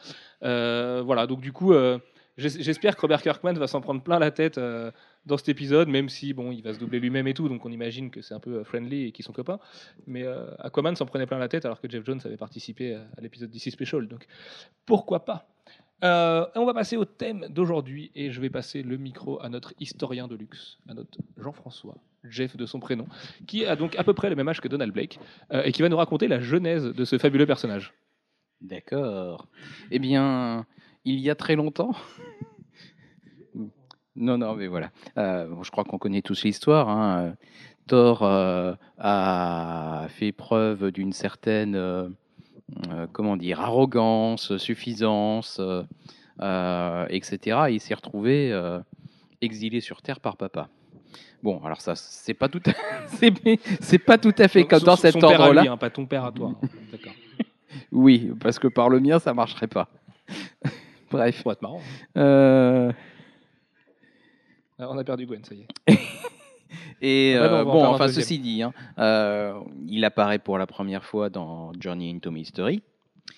[0.43, 1.99] Euh, voilà, donc du coup, euh,
[2.37, 4.91] j'espère que Robert Kirkman va s'en prendre plein la tête euh,
[5.25, 7.71] dans cet épisode, même si bon, il va se doubler lui-même et tout, donc on
[7.71, 9.59] imagine que c'est un peu euh, friendly et qu'ils sont copains.
[10.05, 13.21] Mais euh, Aquaman s'en prenait plein la tête alors que Jeff Jones avait participé à,
[13.21, 14.27] l'épisode DC Special, donc
[14.85, 15.47] pourquoi pas
[16.03, 20.27] On va passer au thème d'aujourd'hui et je vais passer le micro à notre historien
[20.27, 23.07] de luxe, à notre Jean-François, Jeff de son prénom,
[23.47, 25.19] qui a donc à peu près le même âge que Donald Blake
[25.51, 27.93] et qui va nous raconter la genèse de ce fabuleux personnage.
[28.61, 29.47] D'accord.
[29.91, 30.65] Eh bien,
[31.07, 31.91] il y a très longtemps.
[34.15, 34.91] non, non, mais voilà.
[35.17, 36.89] Euh, bon, je crois qu'on connaît tous l'histoire.
[36.89, 37.35] hein.
[37.87, 42.09] Thor euh, a fait preuve d'une certaine, euh,
[43.13, 45.61] comment dire, arrogance, suffisance,
[46.39, 47.57] etc.
[47.69, 48.79] Et il s'est retrouvé euh,
[49.41, 50.67] exilé sur Terre par papa.
[51.43, 52.71] Bon, alors ça, c'est pas tout, à...
[53.07, 53.31] c'est
[53.79, 55.63] c'est pas tout à fait comme dans cet ordre-là.
[55.71, 56.53] hein, pas ton père à toi.
[56.61, 56.67] hein.
[56.91, 57.13] D'accord.
[57.93, 59.87] Oui, parce que par le mien, ça marcherait pas.
[61.11, 61.43] Bref.
[61.43, 61.81] Pour être marrant.
[62.15, 62.19] hein.
[62.21, 62.91] Euh,
[64.79, 65.67] Ah, On a perdu Gwen, ça y est.
[67.01, 70.57] et Ah bah non, euh, en bon, enfin, ceci dit, hein, euh, il apparaît pour
[70.57, 72.83] la première fois dans Journey into Mystery,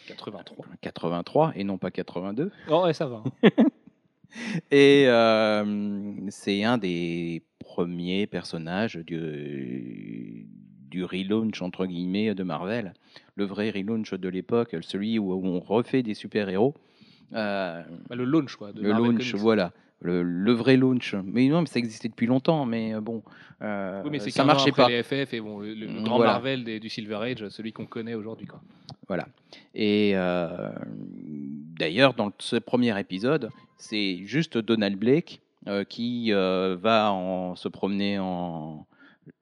[0.08, 0.66] 83.
[0.82, 2.52] 83 et non pas 82.
[2.70, 3.24] Oh, ouais, ça va.
[4.70, 10.46] Et euh, c'est un des premiers personnages du,
[10.92, 12.94] du relaunch entre guillemets de Marvel,
[13.36, 16.76] le vrai relaunch de l'époque, celui où on refait des super-héros.
[17.34, 18.72] Euh, Bah, le launch, quoi.
[18.74, 19.36] De le Marvel launch, Comics.
[19.42, 19.72] voilà.
[20.02, 21.14] Le, le vrai launch.
[21.26, 23.22] Mais non, mais ça existait depuis longtemps, mais euh, bon,
[23.62, 24.88] euh, Oui, mais ça 15 ans marchait pas.
[24.88, 26.32] les FF et bon, le, le Mm, grand voilà.
[26.34, 28.48] Marvel des- du Silver Age, celui qu'on connaît aujourd'hui.
[28.48, 28.62] quoi.
[29.76, 30.72] Et euh,
[31.78, 38.20] d'ailleurs, dans ce premier épisode, c'est juste Donald Blake euh, qui va en- se promener
[38.20, 38.86] en,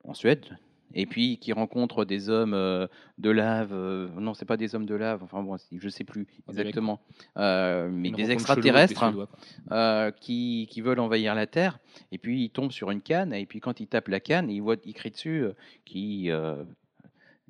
[0.05, 0.45] en Suède.
[0.93, 4.85] Et puis qui rencontre des hommes euh, de lave, euh, non, c'est pas des hommes
[4.85, 6.29] de lave, enfin bon, je sais plus mecs.
[6.49, 6.99] exactement,
[7.37, 9.11] Euh, mais des chelou extraterrestres.
[9.13, 9.27] Quoi.
[9.71, 11.79] euh, qui, qui veulent envahir la Terre,
[12.11, 14.61] et puis il tombe sur une canne, et puis quand il tape la canne, il,
[14.61, 15.45] voit, il crie dessus
[15.85, 16.63] qu'il euh,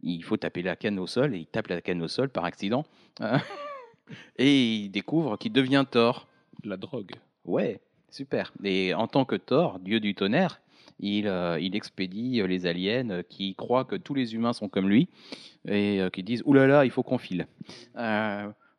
[0.04, 2.44] il faut taper la canne au sol, et il tape la canne au sol par
[2.46, 2.86] accident,
[3.20, 3.40] hein.
[4.38, 6.28] et il découvre qu'il devient Thor.
[6.64, 7.12] La drogue.
[7.46, 8.52] Ouais, super.
[8.64, 10.60] Et en tant que Thor, dieu du tonnerre,
[11.00, 14.70] il, euh, il expédie euh, les aliens euh, qui croient que tous les humains sont
[14.70, 15.10] comme lui,
[15.68, 17.48] et qui disent «Ouh là là, il faut qu'on file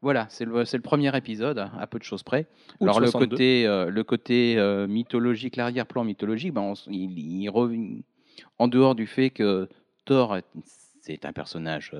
[0.00, 2.46] Voilà, c'est le, premier épisode, à peu de choses près.
[2.80, 3.26] Alors le 62.
[3.30, 8.02] côté, le côté mythologique, l'arrière-plan mythologique, ben, on il, il rev-
[8.58, 9.68] en dehors du fait que
[10.04, 10.44] Thor, est-
[11.00, 11.92] c'est un personnage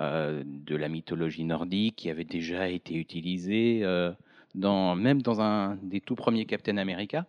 [0.00, 4.12] euh, de la mythologie nordique qui avait déjà été utilisé euh,
[4.54, 7.26] dans, même dans un des tout premiers Captain America,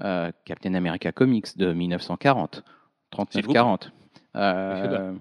[0.00, 2.64] euh, Captain America Comics de 1940,
[3.30, 3.74] S'il vous 39-40.
[3.76, 3.90] Effet
[4.36, 5.12] Euh,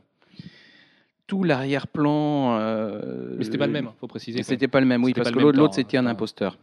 [1.28, 2.58] tout l'arrière-plan.
[2.60, 4.44] euh, Mais c'était pas le même, faut préciser.
[4.44, 6.58] C'était pas le même, oui, parce que l'autre, c'était hein, un pas- imposteur.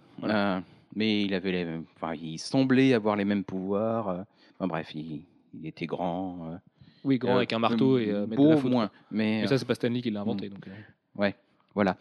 [0.96, 1.66] Mais il avait les,
[1.96, 4.24] enfin, il semblait avoir les mêmes pouvoirs.
[4.58, 5.22] enfin, bref, il,
[5.54, 6.58] il était grand.
[7.04, 8.74] Oui, grand avec un marteau et de beau la foudre.
[8.74, 10.48] moins, mais, Mais ça, c'est pas Stanley qui l'a inventé.
[10.48, 10.70] Donc, euh,
[11.24, 11.30] euh,
[11.74, 11.96] voilà.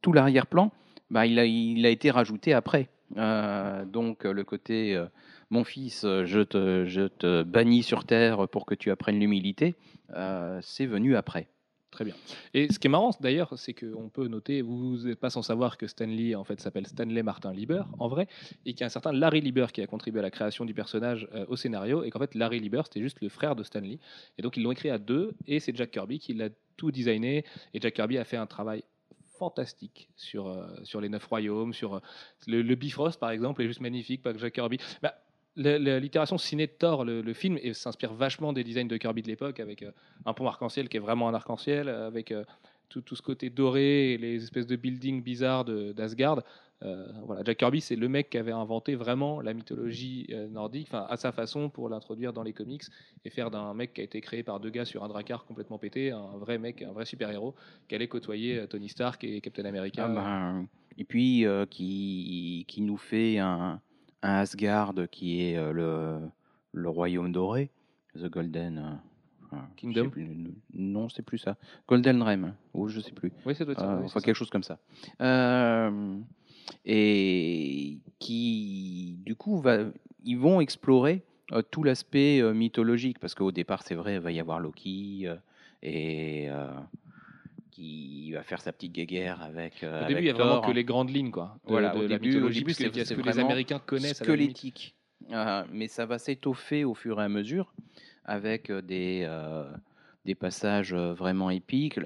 [0.00, 0.72] Tout l'arrière-plan,
[1.10, 2.88] bah, il, a, il a été rajouté après.
[3.16, 5.06] Euh, donc euh, le côté, euh,
[5.50, 9.74] mon fils, je te, je te bannis sur terre pour que tu apprennes l'humilité,
[10.60, 11.48] c'est venu après.
[11.90, 12.14] Très bien.
[12.54, 15.76] Et ce qui est marrant d'ailleurs, c'est qu'on peut noter, vous n'êtes pas sans savoir
[15.76, 18.28] que Stanley en fait s'appelle Stanley Martin Lieber en vrai,
[18.64, 20.72] et qu'il y a un certain Larry Lieber qui a contribué à la création du
[20.72, 23.98] personnage au scénario, et qu'en fait Larry Lieber c'était juste le frère de Stanley,
[24.38, 26.48] et donc ils l'ont écrit à deux, et c'est Jack Kirby qui l'a
[26.78, 27.44] tout designé,
[27.74, 28.84] et Jack Kirby a fait un travail
[29.42, 32.00] fantastique sur, euh, sur les neuf royaumes, sur euh,
[32.46, 34.78] le, Bifrost par exemple est juste magnifique, pas que Jack Kirby.
[35.02, 35.14] Bah,
[35.56, 39.28] la- L'itération ciné de Thor, le, le film, s'inspire vachement des designs de Kirby de
[39.28, 39.90] l'époque, avec euh,
[40.26, 42.32] un pont arc-en-ciel qui est vraiment un arc-en-ciel, avec
[42.88, 46.42] tout, tout ce côté doré et les espèces de buildings bizarres d'Asgard.
[46.82, 50.88] Euh, voilà, Jack Kirby, c'est le mec qui avait inventé vraiment la mythologie euh, nordique,
[50.90, 52.82] enfin à sa façon pour l'introduire dans les comics
[53.24, 55.78] et faire d'un mec qui a été créé par deux gars sur un dracar complètement
[55.78, 57.54] pété, un vrai mec, un vrai super-héros
[57.88, 60.06] qui allait côtoyer euh, Tony Stark et Captain America.
[60.06, 60.66] Ah ben,
[60.98, 63.80] et puis euh, qui, qui nous fait un,
[64.22, 66.18] un Asgard qui est euh, le,
[66.72, 67.70] le royaume doré,
[68.16, 69.00] The Golden.
[69.52, 70.28] euh, Kingdom plus,
[70.72, 71.56] Non, c'est plus ça.
[71.86, 73.32] Golden Realm, ou je sais plus.
[73.46, 73.96] Oui, ça doit être ça.
[73.98, 74.78] Oui, enfin, quelque chose comme ça.
[75.20, 76.18] Euh,
[76.84, 79.78] et qui, du coup, va,
[80.24, 81.22] ils vont explorer
[81.52, 85.22] euh, tout l'aspect euh, mythologique, parce qu'au départ, c'est vrai, il va y avoir Loki
[85.26, 85.36] euh,
[85.82, 86.48] et
[87.70, 89.82] qui va faire sa petite guéguerre avec.
[89.82, 91.56] Au début, il avec y a vraiment que les grandes lignes, quoi.
[91.66, 93.38] de- Voilà, de au la début- au mythologie, début, parce que c'est- ce que les
[93.38, 94.18] Américains connaissent.
[94.18, 94.94] squelettique.
[95.32, 97.72] Euh, mais ça va s'étoffer au fur et à mesure
[98.24, 99.26] avec des,
[100.24, 101.98] des passages vraiment épiques.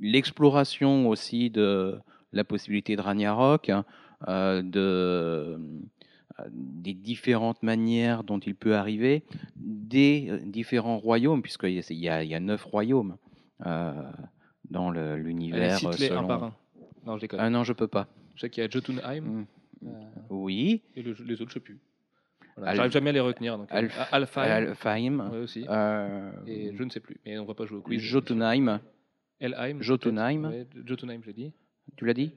[0.00, 1.98] L'exploration aussi de
[2.36, 3.70] la possibilité de Ragnarok,
[4.28, 5.58] euh, de, euh,
[6.50, 9.24] des différentes manières dont il peut arriver,
[9.56, 13.16] des euh, différents royaumes, puisqu'il y, a- il y a, neuf royaumes
[13.66, 13.92] euh,
[14.70, 15.74] dans le- Allez, l'univers.
[15.74, 16.54] euh, cite-les un selon- par un.
[17.06, 17.40] Non, je déconne.
[17.40, 18.06] Ah non, je peux pas.
[18.34, 19.90] Je sais qu'il y a Jotunheim Mm.
[20.30, 20.82] Oui.
[20.94, 21.78] et le- les autres, je sais plus.
[22.56, 23.58] Voilà, Al- J'arrive jamais à les retenir.
[23.58, 25.28] Donc, Alf- Alpha, Alfheim.
[25.30, 25.66] ouais, aussi.
[25.68, 27.18] euh, Et je ne sais plus.
[27.26, 28.00] Mais on va pas jouer au quiz.
[28.00, 28.80] Jotunheim.
[29.40, 29.82] Elheim.
[29.82, 30.44] Jotunheim.
[30.46, 31.52] Ouais, Jotunheim, j'ai dit.
[31.96, 32.32] Tu l'as dit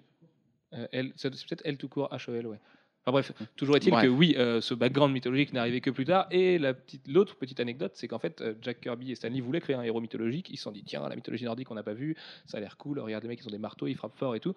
[0.74, 2.60] Euh, L- c'est peut-être L tout court, H-O-L, ouais.
[3.06, 6.28] Enfin bref, toujours est-il que oui, euh, ce background mythologique n'est arrivé que plus tard.
[6.32, 9.62] Et la petite, l'autre petite anecdote, c'est qu'en fait, euh, Jack Kirby et Stanley voulaient
[9.62, 10.50] créer un héros mythologique.
[10.52, 12.78] Ils se sont dit, tiens, la mythologie nordique, on n'a pas vu, ça a l'air
[12.78, 13.00] cool.
[13.00, 14.54] Regarde les mecs, ils ont des marteaux, ils frappent fort et tout.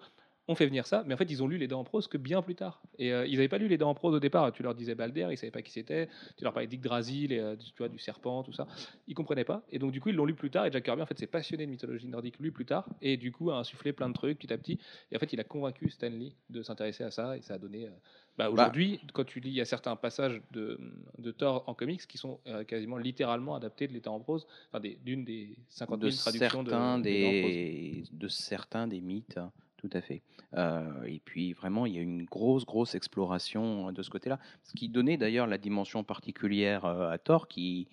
[0.49, 2.17] On fait venir ça, mais en fait, ils ont lu Les Dents en prose que
[2.17, 2.81] bien plus tard.
[2.99, 4.51] Et euh, ils n'avaient pas lu Les Dents en prose au départ.
[4.51, 6.09] Tu leur disais Balder, ils savaient pas qui c'était.
[6.37, 8.67] Tu leur parlais d'Yggdrasil, et, euh, du- tu vois, du serpent, tout ça.
[9.07, 9.63] Ils comprenaient pas.
[9.69, 10.65] Et donc, du coup, ils l'ont lu plus tard.
[10.65, 12.85] Et Jack Kirby, en fait, s'est passionné de mythologie nordique, lu plus tard.
[13.01, 14.79] Et du coup, a insufflé plein de trucs petit à petit.
[15.13, 17.37] Et en fait, il a convaincu Stanley de s'intéresser à ça.
[17.37, 17.85] Et ça a donné.
[17.85, 17.91] euh,
[18.37, 20.77] bah, Aujourd'hui, quand tu lis, il y a certains passages de,
[21.19, 24.45] de Thor en comics qui sont quasiment littéralement adaptés de l'état en prose.
[24.71, 27.51] Enfin, des- d'une des 50 de 000 traductions de, certains de l'état en prose.
[27.53, 29.51] des, de certains des mythes, hein,
[29.83, 30.21] tout à fait.
[30.55, 34.39] Euh, et puis vraiment, il y a une grosse, grosse exploration euh, de ce côté-là,
[34.63, 37.89] ce qui donnait d'ailleurs la dimension particulière euh, à Thor, qui,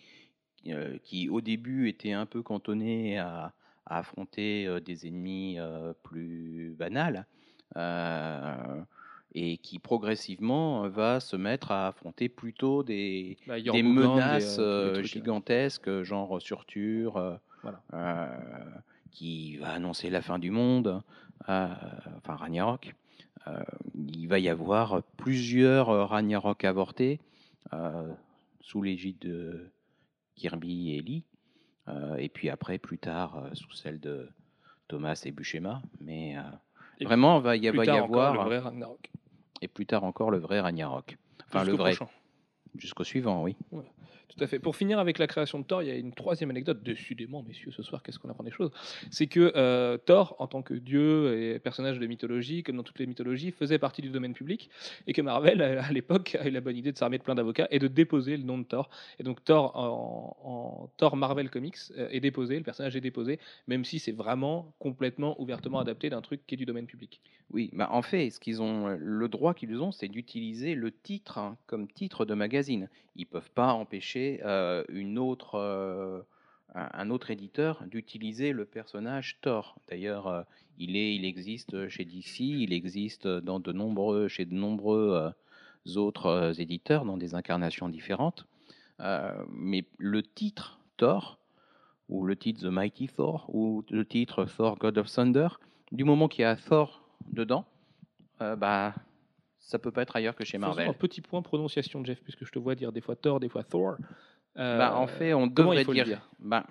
[0.68, 3.54] euh, qui au début était un peu cantonné à,
[3.86, 5.58] à affronter des ennemis
[6.04, 7.26] plus banals.
[7.76, 8.82] euh,
[9.32, 15.02] et qui progressivement va se mettre à affronter plutôt des, Bah, des menaces des, euh,
[15.02, 17.80] gigantesques, genre Surtur, euh, Voilà.
[17.94, 18.26] euh,
[19.10, 21.02] qui va annoncer la fin du monde,
[21.48, 21.68] euh,
[22.18, 22.94] enfin Ragnarok.
[23.46, 23.62] Euh,
[23.94, 27.20] il va y avoir plusieurs euh, Ragnarok avortés
[28.60, 29.70] sous l'égide de
[30.34, 31.24] Kirby et Lee,
[32.18, 34.28] et puis après, plus tard, sous celle de
[34.88, 35.80] Thomas et Buscema.
[36.00, 36.34] Mais
[36.98, 39.10] Et vraiment, va y, Plus va y avoir, le vrai Ragnarok.
[39.60, 41.16] et plus tard encore, le vrai Ragnarok.
[41.46, 42.10] Enfin, le vrai, prochain.
[42.76, 43.54] jusqu'au suivant, oui.
[44.36, 44.60] Tout à fait.
[44.60, 46.82] Pour finir avec la création de Thor, il y a une troisième anecdote.
[46.84, 48.70] Décidément, messieurs, ce soir, qu'est-ce qu'on apprend des choses?
[49.10, 53.00] C'est que euh, Thor, en tant que dieu et personnage de mythologie, comme dans toutes
[53.00, 54.70] les mythologies, faisait partie du domaine public
[55.08, 57.66] et que Marvel, à l'époque, a eu la bonne idée de s'armer de plein d'avocats
[57.72, 58.88] et de déposer le nom de Thor.
[59.18, 64.12] Et donc Thor, Marvel Comics, euh, est déposé, le personnage est déposé, même si c'est
[64.12, 67.20] vraiment complètement ouvertement adapté d'un truc qui est du domaine public.
[67.52, 71.38] Oui, bah en fait, ce qu'ils ont, le droit qu'ils ont, c'est d'utiliser le titre
[71.38, 72.88] hein, comme titre de magazine.
[73.16, 74.19] Ils peuvent pas empêcher
[75.16, 76.24] autre,
[76.74, 79.76] un autre éditeur d'utiliser le personnage Thor.
[79.88, 80.44] D'ailleurs,
[80.78, 85.32] il existe chez DC, il existe dans de nombreux, chez de nombreux
[85.96, 88.46] autres éditeurs dans des incarnations différentes.
[89.50, 91.38] Mais le titre Thor
[92.08, 95.48] ou le titre The Mighty Thor ou le titre Thor God of Thunder,
[95.92, 97.02] du moment qu'il y a Thor
[97.32, 97.64] dedans,
[98.38, 98.94] bah,
[99.70, 100.88] ça peut pas être ailleurs que chez Faisons Marvel.
[100.88, 103.62] un petit point prononciation, Jeff, puisque je te vois dire des fois Thor, des fois
[103.62, 103.96] Thor.
[104.58, 106.28] Euh, Bah, en fait, on devrait dire, dire?
[106.40, 106.66] Bah,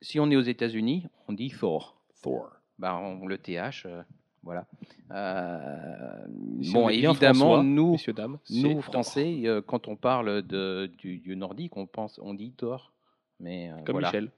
[0.00, 2.02] si on est aux États-Unis, on dit Thor.
[2.20, 2.50] Thor.
[2.78, 4.02] Bah, on, le TH, euh,
[4.42, 4.66] voilà.
[5.12, 6.26] Euh,
[6.62, 8.80] Si bon, évidemment, François, nous, dames, nous.
[8.82, 12.92] Français, quand on parle de, du, du nordique, on pense, on dit Thor.
[13.38, 14.08] Mais Comme voilà.
[14.08, 14.30] Michel.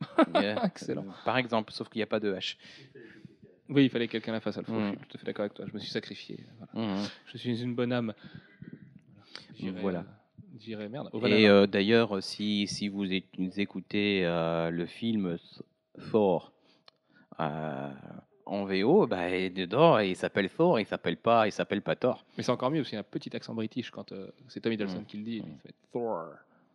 [0.64, 1.06] Excellent.
[1.24, 2.56] Par exemple, sauf qu'il n'y a pas de H.
[3.68, 4.72] Oui, il fallait que quelqu'un la fasse, Alpha.
[4.72, 4.92] Mm.
[4.92, 5.64] Je suis tout à fait d'accord avec toi.
[5.68, 6.38] Je me suis sacrifié.
[6.72, 6.88] Voilà.
[6.94, 7.04] Mhm.
[7.32, 8.12] Je suis une bonne âme.
[9.58, 10.00] J'irai, Voilà.
[10.00, 10.02] euh,
[10.58, 11.10] J'irai, merde.
[11.26, 15.36] Et euh, d'ailleurs, si, si vous écoutez euh, le film
[16.10, 16.52] Thor
[17.40, 17.90] euh,
[18.46, 22.24] en VO, bah, et dedans, il s'appelle Thor, il s'appelle pas, il s'appelle pas Thor.
[22.36, 24.12] Mais c'est encore mieux parce qu'il y a un petit accent british quand
[24.48, 25.04] c'est Tom Hiddleston Mm.
[25.06, 25.40] qui le dit.
[25.40, 25.70] Mm.
[25.92, 26.24] Thor.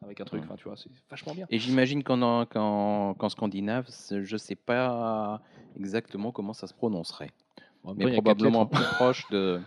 [0.03, 0.41] Avec un truc.
[0.41, 0.47] Ouais.
[0.47, 1.45] Enfin, tu vois, c'est vachement bien.
[1.49, 5.41] Et j'imagine qu'en, en- qu'en, qu'en scandinave, je ne sais pas
[5.77, 7.31] exactement comment ça se prononcerait.
[7.95, 8.65] Mais probablement hein.
[8.67, 9.59] plus proche de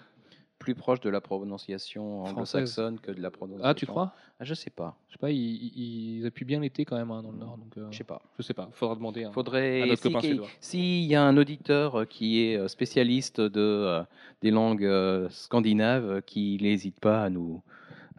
[0.61, 3.69] plus proche de la prononciation anglo-saxonne que de la prononciation.
[3.69, 4.15] Ah, tu crois?
[4.41, 4.97] Ah, Je sais pas.
[5.09, 7.59] Je sais pas, ils, ils- appuient bien l'été quand même hein, dans le Nord.
[7.59, 8.23] Donc, euh, Je sais pas.
[8.39, 9.25] je sais pas, faudra demander.
[9.25, 9.31] hein.
[9.33, 9.83] Faudrait.
[9.83, 10.47] à notre si- copain.
[10.61, 14.03] S'il y a un auditeur euh, qui est euh, spécialiste de euh,
[14.41, 17.61] des langues euh, scandinaves, qui n'hésite pas à nous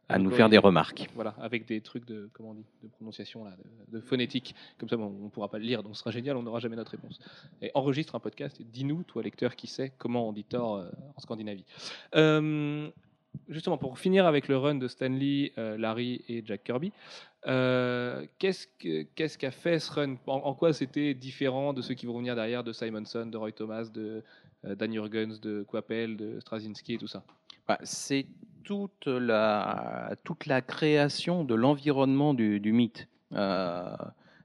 [0.08, 0.68] à nous faire des corriger.
[0.68, 1.10] remarques.
[1.16, 3.52] Voilà, avec des trucs de, comment on dit, de prononciation, là,
[3.92, 4.54] de, de phonétique.
[4.78, 6.60] Comme ça, bon, on ne pourra pas le lire, donc ce sera génial, on n'aura
[6.60, 7.20] jamais notre réponse.
[7.62, 10.90] Et enregistre un podcast et dis-nous, toi, lecteur, qui sait comment on dit tort euh,
[11.16, 11.66] en Scandinavie.
[12.16, 12.90] Euh,
[13.50, 16.92] justement, pour finir avec le run de Stanley, euh, Larry et Jack Kirby,
[17.48, 20.16] euh, qu'est-ce que- qu'est-ce qu'a fait ce run?
[20.28, 23.52] En, en quoi c'était différent de ceux qui vont venir derrière, de Simonson, de Roy
[23.52, 24.24] Thomas, de
[24.66, 27.24] euh, Dan Jurgens, de Quapel, de Straczynski et tout ça?
[27.68, 28.26] Bah, c'est
[28.66, 33.08] toute la, toute la création de l'environnement du, mythe.
[33.34, 33.96] Euh,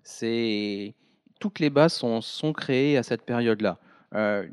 [0.03, 0.95] c'est,
[1.41, 3.79] toutes les bases sont, sont créées à cette période-là.
[4.15, 4.47] Euh,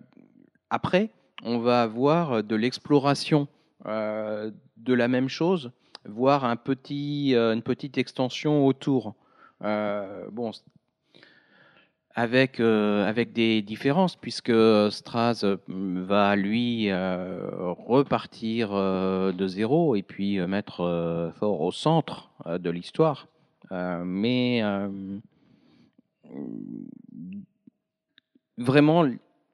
[0.69, 1.11] après,
[1.43, 3.47] on va avoir de l'exploration
[3.85, 5.71] euh, de la même chose,
[6.05, 9.15] voire un petit, une petite extension autour.
[9.61, 10.51] Bon,
[12.17, 14.51] avec, euh, avec des différences, puisque
[14.89, 22.31] Straz euh, va, lui, euh, repartir euh, de zéro et puis mettre Thor au centre
[22.47, 23.27] de l'histoire.
[23.71, 24.63] Mais
[28.57, 29.05] vraiment,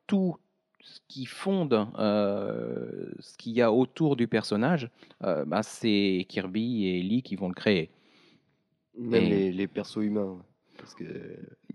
[0.07, 0.37] tout
[0.79, 7.23] ce qui fonde ce qu'il y a autour du personnage, bah, c'est Kirby et Lee
[7.23, 7.89] qui vont le créer.
[8.97, 10.37] Même Et- les, les persos humains.
[10.83, 11.03] Parce que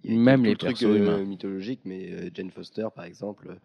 [0.04, 1.24] y a Même les le truc, persos euh, humains.
[1.24, 3.58] mythologique, mais euh, Jane Foster, par exemple,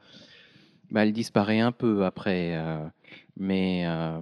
[0.89, 2.56] Bah, elle disparaît un peu après.
[2.56, 2.86] euh,
[3.36, 4.19] mais euh,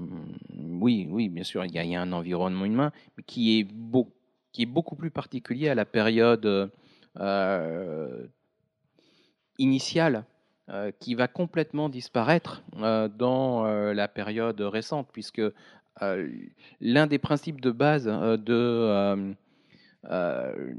[0.80, 2.92] oui, oui, bien sûr, il y, a- il y a un environnement humain
[3.28, 4.12] qui est, beau-
[4.52, 6.72] qui est beaucoup plus particulier à la période
[7.20, 8.26] euh,
[9.60, 10.24] initiale,
[10.70, 15.42] euh, qui va complètement disparaître euh, dans euh, la période récente, puisque
[16.02, 16.30] euh,
[16.80, 19.34] l'un des principes de base euh, de, euh,
[20.10, 20.74] euh,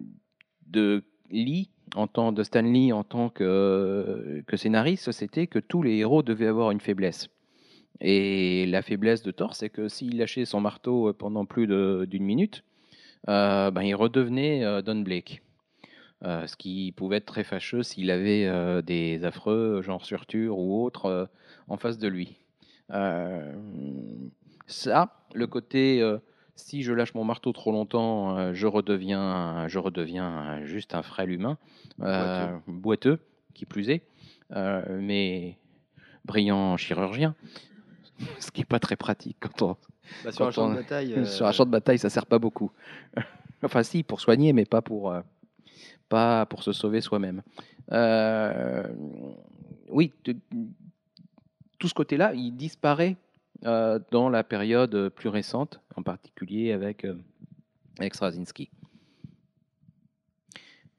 [0.72, 5.82] de Lee, en tant de Stan Lee en tant que, que scénariste, c'était que tous
[5.82, 7.28] les héros devaient avoir une faiblesse.
[8.00, 11.66] Et la faiblesse de Thor, c'est que s'il lâchait son marteau pendant plus
[12.06, 12.64] d'une minute,
[13.28, 15.42] euh, ben, il redevenait euh, Don Blake.
[16.24, 20.84] Euh, ce qui pouvait être très fâcheux s'il avait euh, des affreux, genre Surtur ou
[20.84, 21.26] autres, euh,
[21.68, 22.36] en face de lui.
[22.90, 23.52] Euh,
[24.66, 26.18] ça, le côté euh,
[26.62, 31.30] si je lâche mon marteau trop longtemps, euh, je redeviens, je redeviens juste un frêle
[31.30, 31.58] humain,
[32.00, 33.18] euh, boiteux.
[33.54, 34.02] qui plus est,
[34.52, 35.56] euh, mais
[36.24, 37.34] brillant chirurgien,
[38.40, 39.76] ce qui n'est pas très pratique quand on,
[40.24, 41.12] bah, sur un champ on- de bataille.
[41.16, 42.70] euh, sur un champ de bataille, ça sert pas beaucoup.
[43.62, 45.20] enfin, si, pour soigner, mais pas pour, euh,
[46.08, 47.42] pas pour se sauver soi-même.
[47.90, 48.84] Euh,
[49.90, 50.12] oui,
[51.78, 53.16] tout ce côté-là, il disparaît
[53.64, 57.14] euh, dans la période plus récente, en particulier avec, euh,
[57.98, 58.70] avec Straczynski.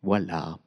[0.01, 0.57] Voilà.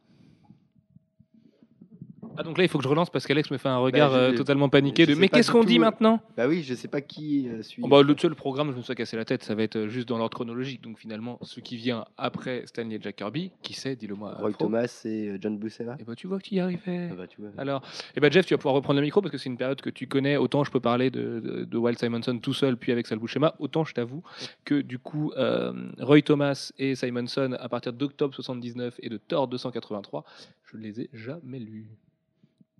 [2.39, 4.29] Ah, donc là, il faut que je relance parce qu'Alex me fait un regard Bah,
[4.29, 6.21] je- euh, totalement paniqué de Mais qu'est-ce qu'on dit euh, maintenant?
[6.37, 7.83] Bah oui, je sais pas qui euh, suit.
[7.85, 9.89] Oh, bah, Le seul programme, je me suis cassé la tête, ça va être euh,
[9.89, 10.83] juste dans l'ordre chronologique.
[10.83, 14.35] Donc finalement, ce qui vient après Stanley et Jack Kirby, qui sait, dis-le moi.
[14.39, 14.65] Roy Afro.
[14.67, 15.97] Thomas et John Buscema.
[15.99, 17.09] Et bah, tu vois que tu y arrivais.
[17.11, 17.51] Ah bah, tu vois.
[17.59, 17.83] Alors,
[18.17, 19.91] eh ben Jeff, tu vas pouvoir reprendre le micro parce que c'est une période que
[19.91, 20.37] tu connais.
[20.37, 23.55] Autant je peux parler de, de, de Wild Simonson tout seul, puis avec Sal Buscema,
[23.59, 24.23] autant je t'avoue
[24.65, 29.49] que du coup, euh, Roy Thomas et Simonson, à partir d'octobre 79 et de Thor
[29.49, 30.25] 283,
[30.71, 31.87] je ne les ai jamais lus.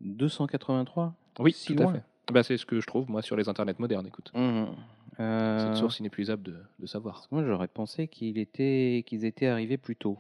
[0.01, 2.03] 283 Oui, Si tout à fait.
[2.33, 4.31] Bah, c'est ce que je trouve, moi, sur les internets modernes, écoute.
[4.35, 7.23] C'est Euh, une source inépuisable de, de savoir.
[7.31, 10.19] Moi, j'aurais pensé était, qu'ils étaient arrivés plus tôt.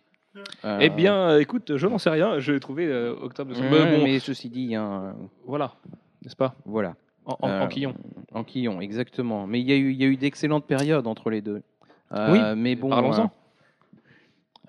[0.64, 2.38] Euh, Eh bien, euh, écoute, je n'en sais rien.
[2.38, 3.62] Je l'ai trouvé euh, octobre 200.
[3.62, 5.74] ouais, Mais bon, mais ceci dit, un- voilà,
[6.22, 6.54] n'est-ce pas?
[6.64, 6.94] voilà.
[7.24, 7.92] En, en, en quillon.
[8.32, 9.46] En quillon, exactement.
[9.48, 11.62] Mais il y a eu, il y a eu d'excellentes périodes entre les deux.
[12.12, 12.88] Oui, mais bon.
[12.90, 13.30] Parlons-en.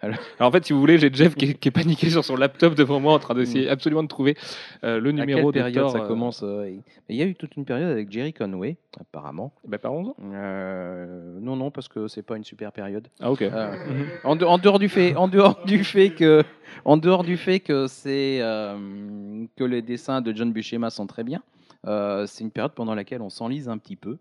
[0.02, 2.36] Alors, en fait, si vous voulez, j'ai Jeff qui est, qui est paniqué sur son
[2.36, 4.36] laptop devant moi en train d'essayer absolument de trouver
[4.84, 6.72] euh, le à quelle numéro de période ça euh, commence euh,
[7.10, 9.54] Il y a eu toute une période avec Jerry Conway, apparemment.
[9.68, 10.16] bah, parlons-en.
[10.34, 13.08] Euh, non, non, parce que c'est pas une super période.
[13.20, 13.42] Ah, ok.
[13.42, 14.08] Mhm.
[14.24, 16.44] en, de- en dehors du fait, en dehors du fait que,
[16.86, 21.42] en dehors du fait que c'est que les dessins de John Buscema sont très bien,
[21.86, 24.18] c'est une période pendant laquelle on s'enlise un petit peu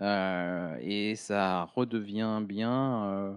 [0.00, 3.36] et ça redevient bien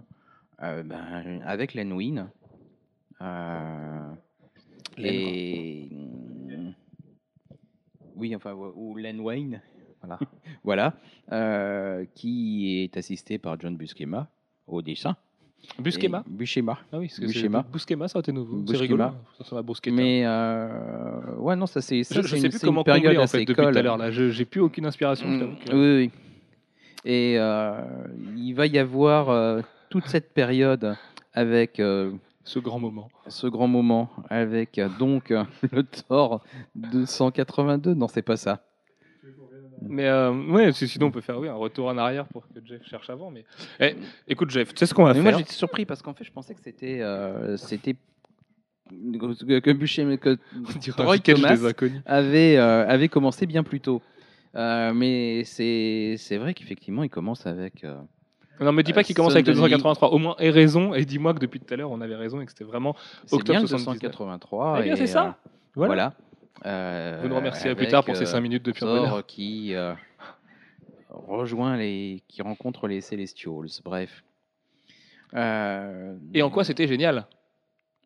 [0.84, 2.30] ben, avec Len Wein.
[3.21, 4.10] Euh,
[4.97, 5.89] et
[8.15, 9.62] oui, enfin ou Len Wayne,
[10.02, 10.19] voilà,
[10.63, 10.93] voilà,
[11.32, 14.28] euh, qui est assisté par John Buscema
[14.67, 15.15] au dessin.
[15.79, 16.77] Busquema Et- Busquema.
[16.92, 17.21] Ah oui, c'est
[17.71, 18.62] Busquema, ça a été nouveau.
[18.67, 19.06] C'est rigolo.
[19.44, 19.96] Ça à Busqueta.
[19.96, 23.46] Mais euh, ouais, non, ça c'est je, je sais plus comment période combler en fait
[23.46, 23.98] depuis tout à l'heure.
[23.98, 25.25] Là, Je- j'ai plus aucune inspiration.
[25.27, 26.12] Mm, que- Oui, oui.
[27.06, 27.81] Et euh,
[28.35, 29.62] il va y avoir euh,
[29.94, 30.96] toute cette période
[31.33, 32.12] avec euh,
[32.44, 33.12] Ce grand moment.
[33.27, 37.94] ce grand moment, avec euh, donc euh, le Thor 282.
[37.94, 38.65] Non, c'est pas ça.
[39.83, 42.60] Mais euh, ouais, si- sinon on peut faire oui, un retour en arrière pour que
[42.65, 43.29] Jeff cherche avant.
[43.29, 43.46] Mais
[43.79, 43.96] Eh,
[44.27, 45.31] écoute Jeff, tu sais ce qu'on va Mais faire?
[45.31, 47.94] moi j'étais surpris parce qu'en fait je pensais que c'était euh, c'était
[48.89, 50.37] que, Buscema- que
[51.17, 51.73] Thomas
[52.06, 54.02] avait euh, avait commencé bien plus tôt.
[54.56, 57.96] Euh, mais c'est c'est vrai qu'effectivement il commence avec euh,
[58.60, 59.71] Non, me dis pas Euh, qu'il commence avec le Son Denis.
[59.71, 60.10] 283.
[60.13, 62.45] Au moins, aie raison et dis-moi que depuis tout à l'heure on avait raison et
[62.45, 62.95] que c'était vraiment.
[63.31, 63.99] Octobre bien le 79.
[64.01, 65.25] 283 Eh bien, c'est ça.
[65.25, 65.31] euh,
[65.75, 66.13] Voilà.
[66.63, 66.71] voilà.
[66.71, 69.25] Euh, Vous nous remercierez plus tard pour ces euh, 5 minutes de pur Thor bonheur.
[69.25, 69.93] qui euh,
[71.10, 73.81] rejoint les qui rencontre les Celestials.
[73.83, 74.23] Bref.
[75.33, 77.25] Euh, Et en quoi c'était génial?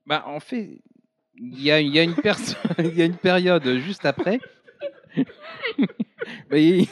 [0.06, 0.80] Bah, en fait,
[1.36, 4.40] il y a, il y a une personne, il y a une période juste après.
[6.52, 6.90] Y aussi,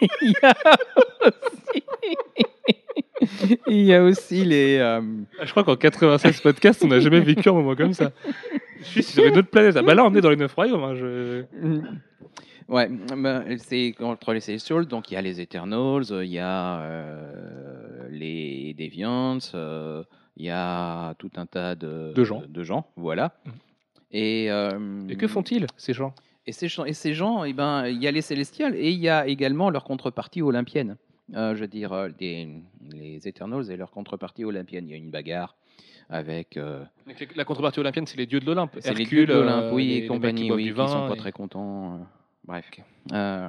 [3.66, 4.78] il y a aussi les.
[4.78, 5.00] euh,
[5.42, 8.12] Je crois qu'en 96 podcasts, on n'a jamais vécu un moment comme ça.
[8.80, 9.76] Je suis sur une autre planète.
[9.76, 10.84] Ah bah là, on est dans les neuf royaumes.
[10.84, 11.42] hein, je-
[12.66, 16.80] Ouais, bah, c'est contre les Celestials, donc il y a les Eternals, il y a
[16.80, 20.02] euh, les Deviants, euh,
[20.38, 22.42] il y a tout un tas de, De gens.
[22.48, 23.34] de gens, voilà.
[23.44, 23.52] Mhm.
[24.12, 24.70] Et, euh,
[25.10, 26.14] Et que font-ils, ces gens?
[26.46, 28.98] Et ces gens, et ces gens, eh ben, il y a les Célestials et il
[28.98, 30.96] y a également leur contrepartie olympienne.
[31.34, 32.48] Euh, je veux dire, euh, des-
[32.92, 34.86] les Eternals et leur contrepartie olympienne.
[34.86, 35.56] Il y a une bagarre
[36.10, 36.84] avec euh,
[37.34, 38.76] La contrepartie olympienne, c'est les dieux de l'Olympe.
[38.80, 41.14] c'est les dieux de l'Olympe, euh, oui, les et compagnie, qui oui, qui sont pas
[41.14, 41.94] et- très contents.
[41.94, 41.98] euh,
[42.44, 42.70] bref.
[43.12, 43.48] Euh,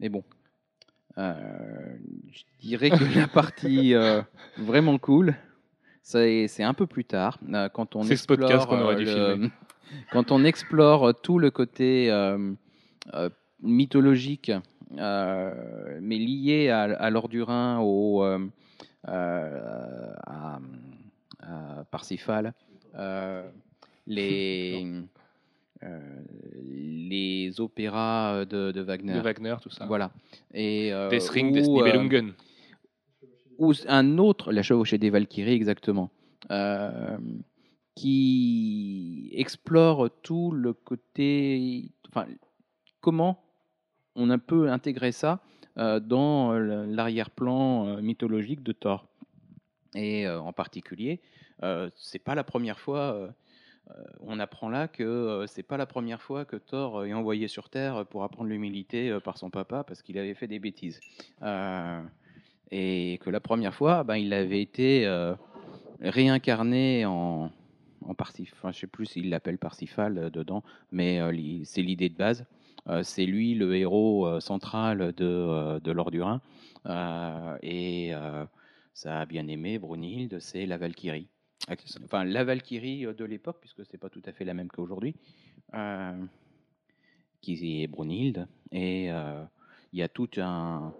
[0.00, 0.24] mais bon.
[1.18, 1.34] Euh,
[2.32, 4.22] je dirais que la partie euh,
[4.58, 5.36] vraiment cool,
[6.48, 9.08] c'est un peu plus tard, euh, quand on C'est ce explore podcast qu'on aurait dû
[9.08, 9.50] euh, filmer.
[10.12, 12.52] quand on explore tout le côté euh,
[13.14, 13.28] euh,
[13.62, 14.50] mythologique,
[14.98, 18.38] euh, mais lié à, à l'or du Rhin, au, euh,
[19.08, 20.58] euh, à,
[21.42, 22.52] à Parsifal,
[22.96, 23.48] euh,
[24.06, 24.84] les,
[25.84, 25.98] euh,
[26.64, 29.14] les opéras de, de Wagner.
[29.14, 29.86] de Wagner, tout ça.
[29.86, 30.10] Voilà.
[30.52, 32.32] Et, euh, Des Ring, ou, des euh, Nibelungen.
[33.60, 36.10] Ou un autre, la chevauchée des Valkyries exactement,
[36.50, 37.18] euh,
[37.94, 42.26] qui explore tout le côté, enfin,
[43.02, 43.44] comment
[44.16, 45.40] on peut intégrer ça
[45.76, 49.06] euh, dans l'arrière-plan euh, mythologique de Thor.
[49.94, 51.20] Et en particulier,
[51.96, 53.34] c'est pas la première fois.
[54.20, 58.06] on apprend là que c'est pas la première fois que Thor est envoyé sur Terre
[58.06, 61.00] pour apprendre l'humilité par son papa parce qu'il avait fait des bêtises.
[62.72, 65.34] Et que la première fois, ben, il avait été euh,
[66.00, 67.50] réincarné en,
[68.02, 70.62] en Parsif- enfin, je sais plus s'il l'appelle Parsifal euh, dedans,
[70.92, 72.46] mais euh, c'est l'idée de base.
[72.88, 76.40] Euh, c'est lui le héros central de, de l'Or du Rhin.
[77.62, 78.12] Et
[78.94, 81.28] ça a bien aimé, Brunhilde, c'est la Valkyrie.
[82.04, 85.14] Enfin, la Valkyrie de l'époque, puisque c'est pas tout à fait la même qu'aujourd'hui,
[87.42, 88.46] qui est Brunhilde.
[88.72, 90.94] Et il y a tout un,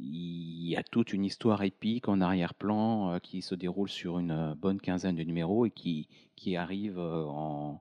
[0.00, 4.30] il y a toute une histoire épique en arrière-plan euh, qui se déroule sur une
[4.30, 7.80] euh, bonne quinzaine de numéros et qui, qui arrive euh, en,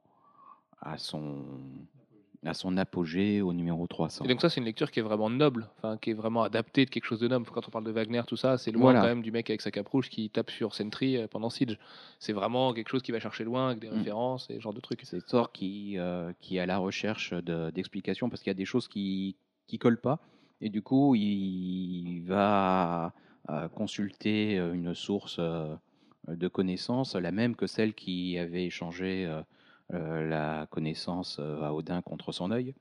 [0.82, 1.43] à, son,
[2.45, 4.26] à son apogée au numéro 300.
[4.26, 6.86] Et donc ça, c'est une lecture qui est vraiment noble, enfin qui est vraiment adaptée
[6.86, 7.45] de quelque chose de noble.
[7.53, 9.01] Quand on parle de Wagner, tout ça, c'est loin Voilà.
[9.01, 11.78] quand même du mec avec sa cape rouge qui tape sur Sentry pendant Siege.
[12.20, 13.93] C'est vraiment quelque chose qui va chercher loin avec des Mm.
[13.97, 15.01] références et ce genre de trucs.
[15.03, 18.55] C'est Thor qui, euh, qui est à la recherche de- d'explications parce qu'il y a
[18.55, 19.36] des choses qui
[19.68, 20.20] qui collent pas
[20.61, 23.13] et du coup il va
[23.49, 25.73] euh, consulter euh, une source euh,
[26.27, 29.31] de connaissances, la même que celle qui avait échangé
[29.89, 32.75] la connaissance à Odin contre son œil.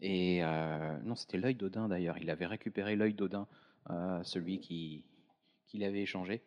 [0.00, 2.16] Et non, c'était l'œil d'Odin d'ailleurs.
[2.18, 3.48] Il avait récupéré l'œil d'Odin,
[4.22, 5.02] celui qui
[5.66, 6.42] qu'il avait échangé.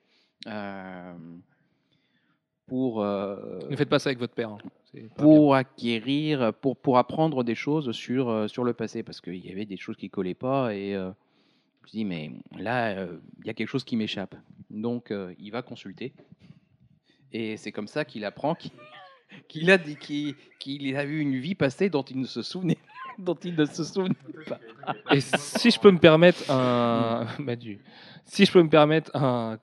[2.65, 4.51] Pour Ne faites pas ça avec votre père.
[4.51, 4.57] hein.
[4.95, 5.09] Bien.
[5.17, 9.51] pour acquérir, pour, pour apprendre des choses sur, euh, sur le passé, parce qu'il y
[9.51, 11.11] avait des choses qui collaient pas, et euh,
[11.81, 14.35] je me suis dit, mais là, euh, il y a quelque chose qui m'échappe.
[14.69, 16.13] Donc, euh, il va consulter,
[17.31, 18.71] et c'est comme ça qu'il apprend qu'il
[19.49, 22.77] qu'il a, qu'il qu'il a eu une vie passée dont il ne se souvenait
[23.17, 24.13] dont il ne se souvient
[24.47, 24.59] pas.
[25.11, 27.79] Et si je peux me permettre un, Madu,
[28.25, 29.57] si je peux me permettre un,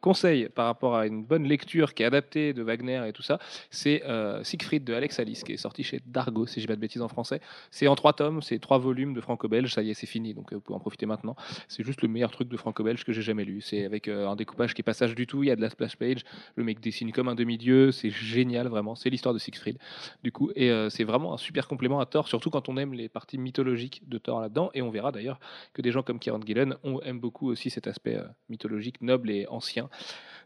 [0.00, 3.38] conseil par rapport à une bonne lecture qui est adaptée de Wagner et tout ça,
[3.70, 6.80] c'est euh, Siegfried de Alex Alice qui est sorti chez Dargo, si je pas de
[6.80, 7.40] bêtises en français.
[7.70, 10.52] C'est en trois tomes, c'est trois volumes de franco-belge, ça y est, c'est fini, donc
[10.52, 11.36] euh, vous pouvez en profiter maintenant.
[11.68, 13.60] C'est juste le meilleur truc de franco-belge que j'ai jamais lu.
[13.60, 15.70] C'est avec euh, un découpage qui est passage du tout, il y a de la
[15.70, 16.24] splash page,
[16.56, 19.78] le mec dessine comme un demi-dieu, c'est génial vraiment, c'est l'histoire de Siegfried.
[20.22, 23.08] Du coup, et c'est vraiment un super complément à Thor, surtout quand on aime les
[23.08, 25.38] parties mythologiques de Thor là-dedans, et on verra d'ailleurs
[25.72, 29.30] que des gens comme Kieran Gillen on aime beaucoup aussi cet aspect euh, mythologique, noble
[29.30, 29.88] et ancien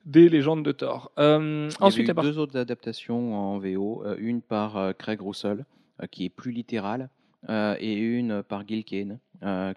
[0.04, 1.10] des légendes de Thor.
[1.18, 4.40] Euh, Il y ensuite, avait à eu part- deux autres adaptations en VO, euh, une
[4.42, 5.64] par euh, Craig Russell,
[6.10, 7.08] qui est plus littérale,
[7.48, 9.18] et une par Gil Kane,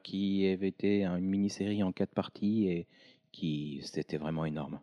[0.03, 2.87] qui avait été une mini-série en quatre parties et
[3.31, 4.79] qui c'était vraiment énorme.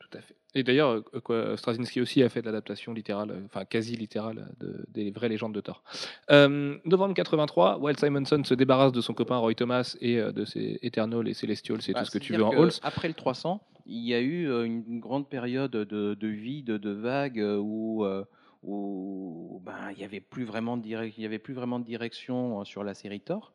[0.00, 0.34] Tout à fait.
[0.54, 4.84] Et d'ailleurs, euh, Straczynski aussi a fait de l'adaptation littérale, euh, enfin quasi littérale, de-
[4.88, 5.82] des vraies légendes de Thor.
[6.30, 10.44] Euh, novembre 83, Walt Simonson se débarrasse de son copain Roy Thomas et euh, de
[10.46, 12.70] ses Eternals et Celestials, c'est Bah, tout ce que tu veux en Halls.
[12.82, 15.84] Après le 300, il y a eu euh, une grande période de,
[16.14, 18.24] de vide, de vague, euh, où, euh,
[18.62, 21.84] où ben, il n'y avait, plus vraiment de direc- il y avait plus vraiment de
[21.84, 23.52] direction euh, sur la série Thor.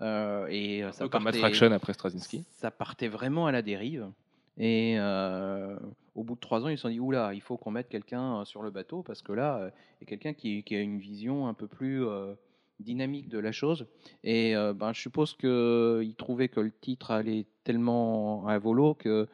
[0.00, 2.44] Euh, et euh, ça peu comme Matt partait- Fraction après Straczynski.
[2.52, 4.06] ça partait vraiment à la dérive.
[4.60, 5.76] Et euh,
[6.18, 8.40] au bout de trois ans, ils se sont dit oula, il faut qu'on mette quelqu'un
[8.40, 11.46] euh, sur le bateau parce que là, il y a quelqu'un qui, a une vision
[11.46, 12.34] un peu plus euh,
[12.80, 13.86] dynamique de la chose.
[14.24, 19.28] Et euh, ben, je suppose qu'ils trouvaient que le titre allait tellement à volo que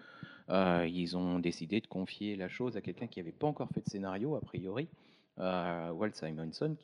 [0.86, 3.88] ils ont décidé de confier la chose à quelqu'un qui n'avait pas encore fait de
[3.88, 4.88] scénario, a priori,
[5.38, 6.76] Walt Simonson,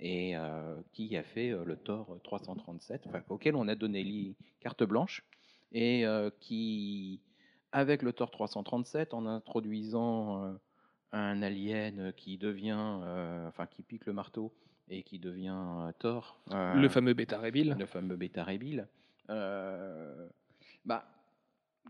[0.00, 0.32] et
[0.94, 5.22] qui a fait le Thor 337, enfin, auquel on a donné carte blanche,
[5.72, 6.06] et
[6.40, 7.20] qui,
[7.74, 10.52] avec le Thor 337, en introduisant euh,
[11.10, 14.54] un alien qui devient, euh, enfin, qui pique le marteau
[14.88, 17.74] et qui devient euh, Thor, euh, Le fameux Beta Rebill.
[17.76, 18.86] le fameux Beta Rebill,
[19.28, 20.28] euh,
[20.84, 21.04] bah,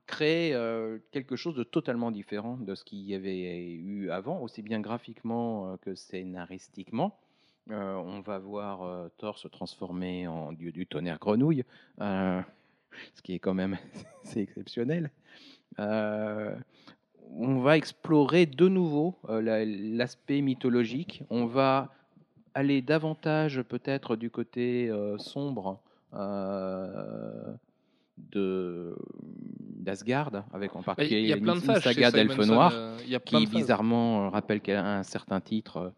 [0.07, 4.62] créer euh, quelque chose de totalement différent de ce qu'il y avait eu avant, aussi
[4.62, 7.20] bien graphiquement euh, que scénaristiquement.
[7.70, 11.64] Euh, on va voir euh, Thor se transformer en dieu du tonnerre grenouille,
[12.01, 12.41] euh,
[13.14, 13.76] ce qui est quand même
[14.24, 15.11] c'est exceptionnel.
[15.79, 16.55] Euh,
[17.37, 21.22] on va explorer de nouveau euh, la- l'aspect mythologique.
[21.31, 21.91] On va
[22.55, 25.81] aller davantage peut-être du côté euh, sombre
[28.33, 28.95] de
[29.77, 31.29] d'Asgard, avec en particulier
[31.66, 34.99] une saga d'Elfe Simonson, Noir euh, il y a plein qui bizarrement rappelle qu'elle a
[34.99, 35.93] un certain titre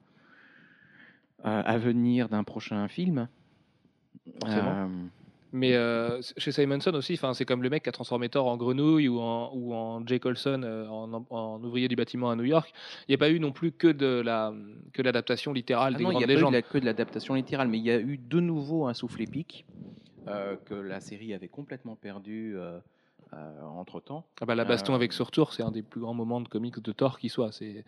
[1.45, 3.29] euh, à venir d'un prochain film.
[5.53, 9.09] Mais euh, chez Simonson aussi, c'est comme le mec qui a transformé Thor en grenouille
[9.09, 12.73] ou en, ou en Jay Colson euh, en, en ouvrier du bâtiment à New York.
[13.09, 14.53] Il n'y a pas eu non plus que de la
[14.93, 16.63] que l'adaptation littérale ah des non, il n'y grandes a pas eu légendes.
[16.73, 19.67] que de l'adaptation littérale, mais il y a eu de nouveau un souffle épique
[20.29, 22.57] euh, que la série avait complètement perdu
[23.33, 24.25] entre temps.
[24.41, 26.79] Ah bah, la baston Euh, avec Surtur, c'est un des plus grands moments de comics
[26.81, 27.51] de Thor qui soit.
[27.53, 27.85] C'est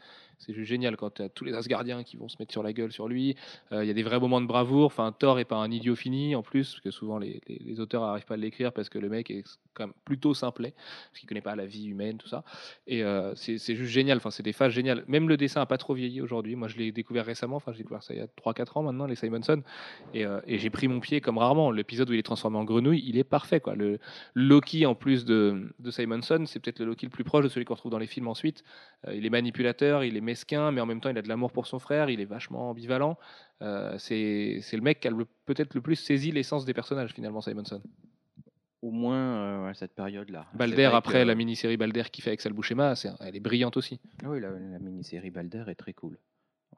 [0.48, 2.92] juste génial quand tu as tous les Asgardiens qui vont se mettre sur la gueule
[2.92, 3.36] sur lui.
[3.72, 4.86] Euh, Il y a des vrais moments de bravoure.
[4.86, 7.80] Enfin, Thor est pas un idiot fini en plus, parce que souvent les, les- les
[7.80, 9.44] auteurs n'arrivent pas à l'écrire parce que le mec est
[10.04, 10.74] plutôt simplet,
[11.10, 12.44] parce qu'il connaît pas la vie humaine, tout ça.
[12.86, 14.18] Et euh, c'est juste génial.
[14.18, 15.04] Enfin, c'est des phases géniales.
[15.06, 16.56] Même le dessin a pas trop vieilli aujourd'hui.
[16.56, 17.56] Moi, je l'ai découvert récemment.
[17.56, 19.62] Enfin, j'ai découvert ça il y a 3-4 ans maintenant, les Simonson.
[20.14, 21.70] Et, euh, et j'ai pris mon pied comme rarement.
[21.70, 23.60] L'épisode où il est transformé en grenouille, il est parfait.
[23.60, 23.74] Quoi.
[23.74, 23.98] Le
[24.34, 27.74] Loki, en plus de, Simonson, c'est peut-être le Loki le plus proche de celui qu'on
[27.74, 28.64] retrouve dans les films ensuite.
[29.06, 31.52] Euh, il est manipulateur, il est mesquin, mais en même temps, il a de l'amour
[31.52, 33.18] pour son frère, il est vachement ambivalent.
[33.98, 35.12] C'est le mec qui a
[35.46, 37.82] peut-être le plus saisi l'essence des personnages, finalement, Simonson.
[38.80, 40.46] Au moins euh, à cette période-là.
[40.54, 44.00] Balder, après la mini-série Balder qu'il fait avec Sal Buscema, elle est brillante aussi.
[44.22, 46.16] Ah oui, la, la mini-série Balder est très cool.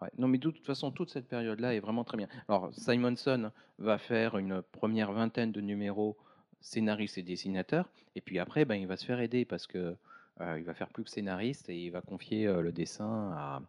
[0.01, 0.09] Ouais.
[0.17, 2.27] Non, mais de toute façon, toute cette période-là est vraiment très bien.
[2.49, 6.17] Alors, Simonson va faire une première vingtaine de numéros
[6.63, 9.97] scénariste et dessinateur, et puis après, ben, il va se faire aider parce que
[10.41, 13.63] euh, il va faire plus que scénariste et il va confier euh, le dessin à,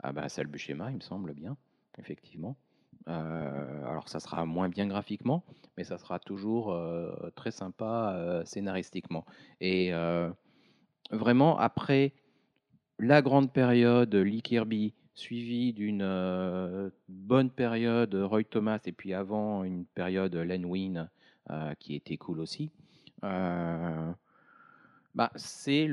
[0.00, 1.56] à bah, Sal Buscema, il me semble bien,
[1.98, 2.56] effectivement.
[3.08, 5.44] Euh, alors, ça sera moins bien graphiquement,
[5.76, 9.24] mais ça sera toujours euh, très sympa euh, scénaristiquement.
[9.60, 9.92] Et
[11.10, 12.12] vraiment, après
[12.98, 19.84] la grande période Lee Kirby, suivie d'une bonne période Roy Thomas, et puis avant une
[19.84, 21.10] période Len Wein
[21.78, 22.70] qui était cool aussi.
[25.14, 25.90] Bah, c'est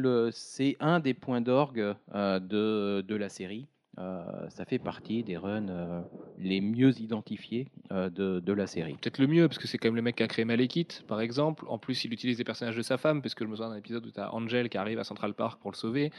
[0.79, 3.67] un des points d'orgue de, de la série.
[3.99, 6.01] Euh, ça fait partie des runs euh,
[6.37, 8.93] les mieux identifiés euh, de, de la série.
[8.93, 11.19] Peut-être le mieux, parce que c'est quand même le mec qui a créé Malekith, par
[11.19, 11.65] exemple.
[11.67, 13.77] En plus, il utilise les personnages de sa femme, parce que je me souviens d'un
[13.77, 16.11] épisode où tu as Angel qui arrive à Central Park pour le sauver.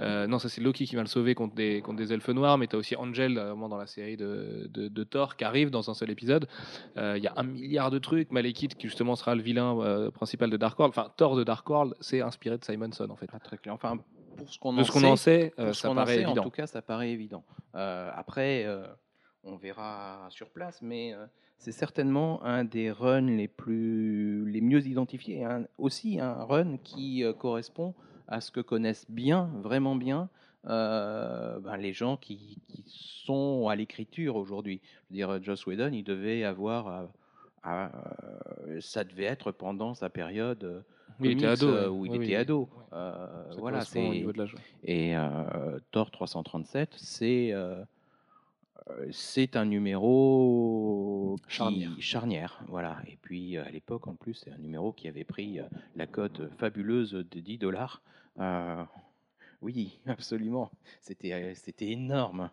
[0.00, 2.58] Euh, non, ça c'est Loki qui va le sauver contre des, contre des elfes noirs,
[2.58, 5.88] mais tu as aussi Angel, dans la série de, de, de Thor, qui arrive dans
[5.88, 6.46] un seul épisode.
[6.98, 8.30] Euh, Il y a un milliard de trucs.
[8.30, 10.94] Malekith, qui justement sera le vilain euh, principal de Dark World.
[10.96, 13.30] Enfin, Thor de Dark World, c'est inspiré de Simonson, en fait.
[13.30, 13.74] Pas très clair.
[13.74, 13.98] Enfin,
[14.36, 16.40] pour ce qu'on en qu'on sait, en sait, euh, ça en paraît sait, évident.
[16.40, 17.44] En tout cas, ça paraît évident.
[17.74, 18.86] Euh, après, euh,
[19.44, 21.14] on verra sur place, mais
[21.58, 25.44] c'est certainement un des runs les plus les mieux identifiés.
[25.44, 27.94] Un- aussi un run qui correspond
[28.28, 30.28] à ce que connaissent bien, vraiment bien,
[30.68, 32.84] euh, ben, les gens qui, qui
[33.26, 34.80] sont à l'écriture aujourd'hui.
[34.84, 37.08] Je veux dire, Joss Whedon, il devait avoir,
[37.62, 37.90] à-
[38.80, 40.84] ça devait être pendant sa période.
[41.20, 41.86] Il était ado, ouais.
[41.86, 42.34] où il Oui, était oui.
[42.36, 42.68] ado.
[42.92, 44.24] Euh, voilà, c'est
[44.84, 47.82] et euh, Thor 337, c'est euh,
[49.10, 51.90] c'est un numéro qui- Charnière.
[52.00, 52.96] charnière, voilà.
[53.06, 55.60] Et puis à l'époque, en plus, c'est un numéro qui avait pris
[55.96, 58.02] la cote fabuleuse de 10 dollars.
[59.60, 60.70] Oui, absolument.
[61.00, 62.50] C'était c'était énorme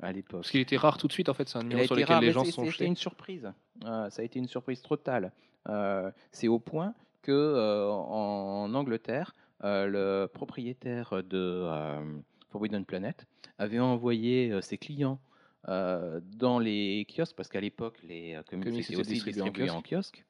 [0.00, 0.42] à l'époque.
[0.42, 2.20] Parce qu'il était rare tout de suite, en fait, c'est un numéro sur lequel rare,
[2.20, 2.86] les gens sont C'était jetés.
[2.86, 3.52] une surprise.
[3.84, 5.32] Euh, ça a été une surprise totale.
[5.68, 12.18] Euh, c'est au point que euh, en Angleterre, euh, le propriétaire de euh,
[12.50, 13.26] Forbidden Planet
[13.58, 15.20] avait envoyé ses clients
[15.66, 20.24] dans les kiosques, parce qu'à l'époque, les comics Comics étaient aussi distribués en kiosque,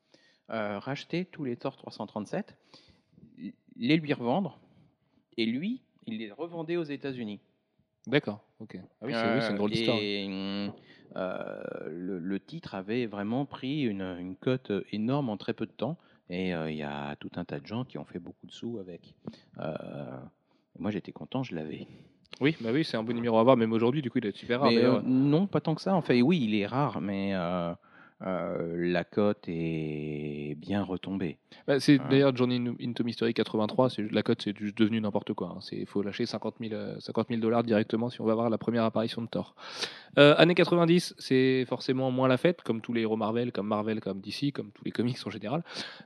[0.48, 2.54] racheter tous les Thor 337,
[3.76, 4.60] les lui revendre,
[5.38, 7.40] et lui, il les revendait aux États-Unis.
[8.06, 8.76] D'accord, ok.
[9.00, 9.98] Ah oui, c'est une drôle d'histoire.
[11.16, 15.72] euh, le, le titre avait vraiment pris une, une cote énorme en très peu de
[15.72, 15.96] temps.
[16.30, 18.52] Et euh, il y a tout un tas de gens qui ont fait beaucoup de
[18.52, 19.14] sous avec.
[19.58, 19.72] Euh,
[20.78, 21.86] moi, j'étais content, je l'avais.
[22.40, 24.36] Oui, bah oui, c'est un bon numéro à avoir, même aujourd'hui, du coup, il est
[24.36, 24.70] super rare.
[24.70, 25.94] Mais euh, non, pas tant que ça.
[25.94, 27.34] En fait, oui, il est rare, mais
[28.24, 31.38] euh, la cote est bien retombée.
[31.66, 32.08] Bah, c'est Ah.
[32.08, 35.58] d'ailleurs Journey in- into Mystery 83, c'est la cote c'est juste devenu n'importe quoi.
[35.72, 38.58] Il faut lâcher 50 000, euh, 50 000 dollars directement si on va voir la
[38.58, 39.54] première apparition de Thor.
[40.18, 44.00] Euh, années 90, c'est forcément moins la fête, comme tous les héros Marvel, comme Marvel,
[44.00, 45.62] comme DC, comme tous les comics en général.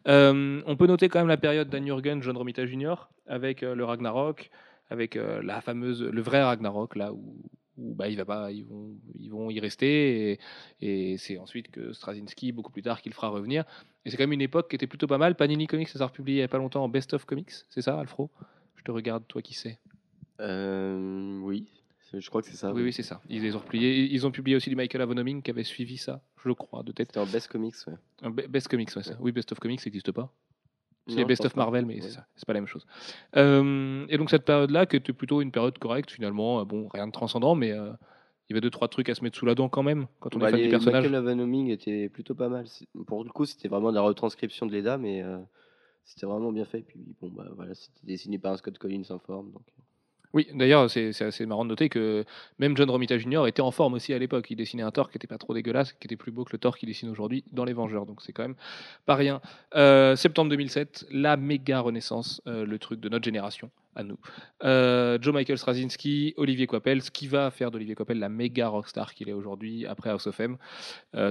[0.08, 2.94] Euh, on peut noter quand même la période d'Anne Jurgen, John Romita Jr.,
[3.26, 4.50] avec le Ragnarok,
[4.90, 7.36] avec la fameuse, le vrai Ragnarok, là où,
[7.78, 10.38] où, bah, il va pas, ils vont, ils vont y rester, et,
[10.80, 13.64] et c'est ensuite que Straczynski, beaucoup plus tard, qu'il fera revenir.
[14.04, 15.34] Et c'est quand même une époque qui était plutôt pas mal.
[15.34, 17.82] Panini Comics, ça s'est republié il y a pas longtemps en Best of Comics, c'est
[17.82, 18.30] ça, Alfro?
[18.76, 19.78] Je te regarde, toi qui sais.
[20.40, 21.66] Euh, oui,
[22.12, 22.72] je crois que c'est ça.
[22.72, 23.20] oui, oui, c'est ça.
[23.28, 24.12] Ils les ont repliés.
[24.12, 27.08] Ils ont publié aussi du Michael Avonoming qui avait suivi ça, je crois, de tête.
[27.08, 27.94] C'était en Best Comics, ouais.
[28.22, 29.16] Un Best Comics, ouais, ça.
[29.20, 30.32] Oui, Best of Comics, n'existe pas.
[31.08, 31.60] C'est je Best of pas.
[31.62, 32.00] Marvel, mais Ouais.
[32.02, 32.84] c'est ça, c'est pas la même chose.
[33.36, 37.06] Euh, et donc cette période-là, qui était plutôt une période correcte finalement, euh, bon, rien
[37.06, 37.90] de transcendant, mais euh,
[38.48, 40.34] il y avait deux trois trucs à se mettre sous la dent quand même quand
[40.34, 41.02] on Bah, est fan les- du personnage.
[41.04, 42.66] Michael Avanoming était plutôt pas mal.
[43.06, 45.38] Pour le coup, c'était vraiment de la retranscription de Leda, mais euh,
[46.04, 46.80] c'était vraiment bien fait.
[46.82, 49.52] Puis bon, bah voilà, c'était dessiné par un Scott Collins en forme.
[49.52, 49.62] Donc.
[50.32, 52.24] Oui, d'ailleurs, c'est assez marrant de noter que
[52.58, 53.46] même John Romita Jr.
[53.46, 54.46] était en forme aussi à l'époque.
[54.50, 56.58] Il dessinait un Thor qui était pas trop dégueulasse, qui était plus beau que le
[56.58, 58.06] Thor qu'il dessine aujourd'hui dans Les Vengeurs.
[58.06, 58.56] Donc c'est quand même
[59.04, 59.40] pas rien.
[59.74, 64.18] Euh, septembre 2007, la méga renaissance, euh, le truc de notre génération, à nous.
[64.64, 69.14] Euh, Joe Michael Straczynski, Olivier Coipel, ce qui va faire d'Olivier Coipel la méga rockstar
[69.14, 70.56] qu'il est aujourd'hui après House of M.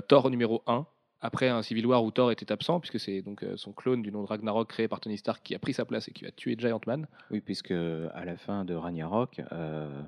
[0.07, 0.85] Thor numéro 1.
[1.25, 4.11] Après un Civil War où Thor était absent, puisque c'est donc euh, son clone du
[4.11, 6.31] nom de Ragnarok créé par Tony Stark qui a pris sa place et qui a
[6.31, 7.07] tué Giant Man.
[7.31, 10.03] Oui, puisque à la fin de Ragnarok, euh,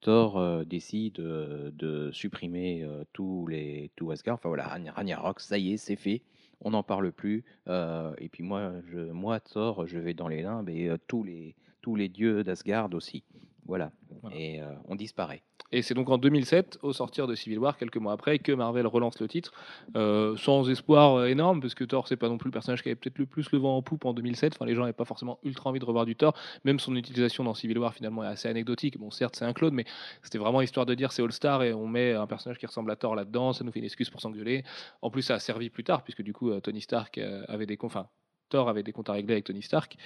[0.00, 4.34] Thor euh, décide euh, de supprimer euh, tous les tout Asgard.
[4.34, 6.22] Enfin voilà, Ragn- Ragnarok, ça y est, c'est fait.
[6.60, 7.44] On n'en parle plus.
[7.68, 11.22] Euh, et puis moi, je, moi, Thor, je vais dans les limbes et euh, tous
[11.22, 13.22] les tous les dieux d'Asgard aussi.
[13.66, 13.90] Voilà.
[14.22, 14.36] Voilà.
[14.36, 15.42] Et euh, on disparaît.
[15.72, 18.86] Et c'est donc en 2007, au sortir de Civil War, quelques mois après, que Marvel
[18.86, 19.52] relance le titre,
[19.96, 22.88] euh, sans espoir euh, énorme, parce que Thor, c'est pas non plus le personnage qui
[22.88, 24.54] avait peut-être le plus le vent en poupe en 2007.
[24.54, 26.34] Enfin, les gens n'avaient pas forcément ultra envie de revoir du Thor.
[26.64, 28.98] Même son utilisation dans Civil War, finalement, est assez anecdotique.
[28.98, 29.84] Bon, certes, c'est un clone, mais
[30.22, 32.96] c'était vraiment histoire de dire c'est All-Star et on met un personnage qui ressemble à
[32.96, 34.62] Thor là-dedans, ça nous fait une excuse pour s'engueuler.
[35.02, 37.76] En plus, ça a servi plus tard, puisque du coup, Tony Stark avait des.
[37.76, 38.08] con- Enfin,
[38.48, 39.96] Thor avait des comptes à régler avec Tony Stark.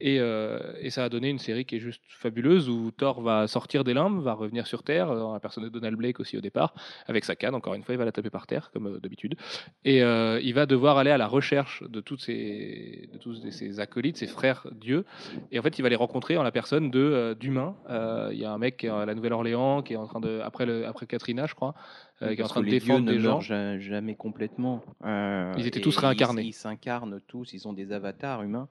[0.00, 3.46] Et, euh, et ça a donné une série qui est juste fabuleuse où Thor va
[3.46, 6.40] sortir des limbes, va revenir sur Terre, dans la personne de Donald Blake aussi au
[6.40, 6.74] départ,
[7.06, 9.36] avec sa canne, encore une fois, il va la taper par terre, comme euh, d'habitude.
[9.84, 13.80] Et euh, il va devoir aller à la recherche de, toutes ses, de tous ses
[13.80, 15.04] acolytes, ses frères dieux.
[15.50, 17.76] Et en fait, il va les rencontrer en la personne euh, d'humains.
[17.90, 20.66] Euh, Il y a un mec à la Nouvelle-Orléans, qui est en train de, après,
[20.66, 21.74] le, après Katrina, je crois,
[22.22, 23.40] euh, qui est en Parce train que de défendre ne des gens.
[23.40, 24.82] jamais complètement.
[25.04, 26.42] Euh, Ils étaient tous réincarnés.
[26.42, 27.52] Ils s'incarnent tous.
[27.52, 28.68] Ils ont des avatars humains.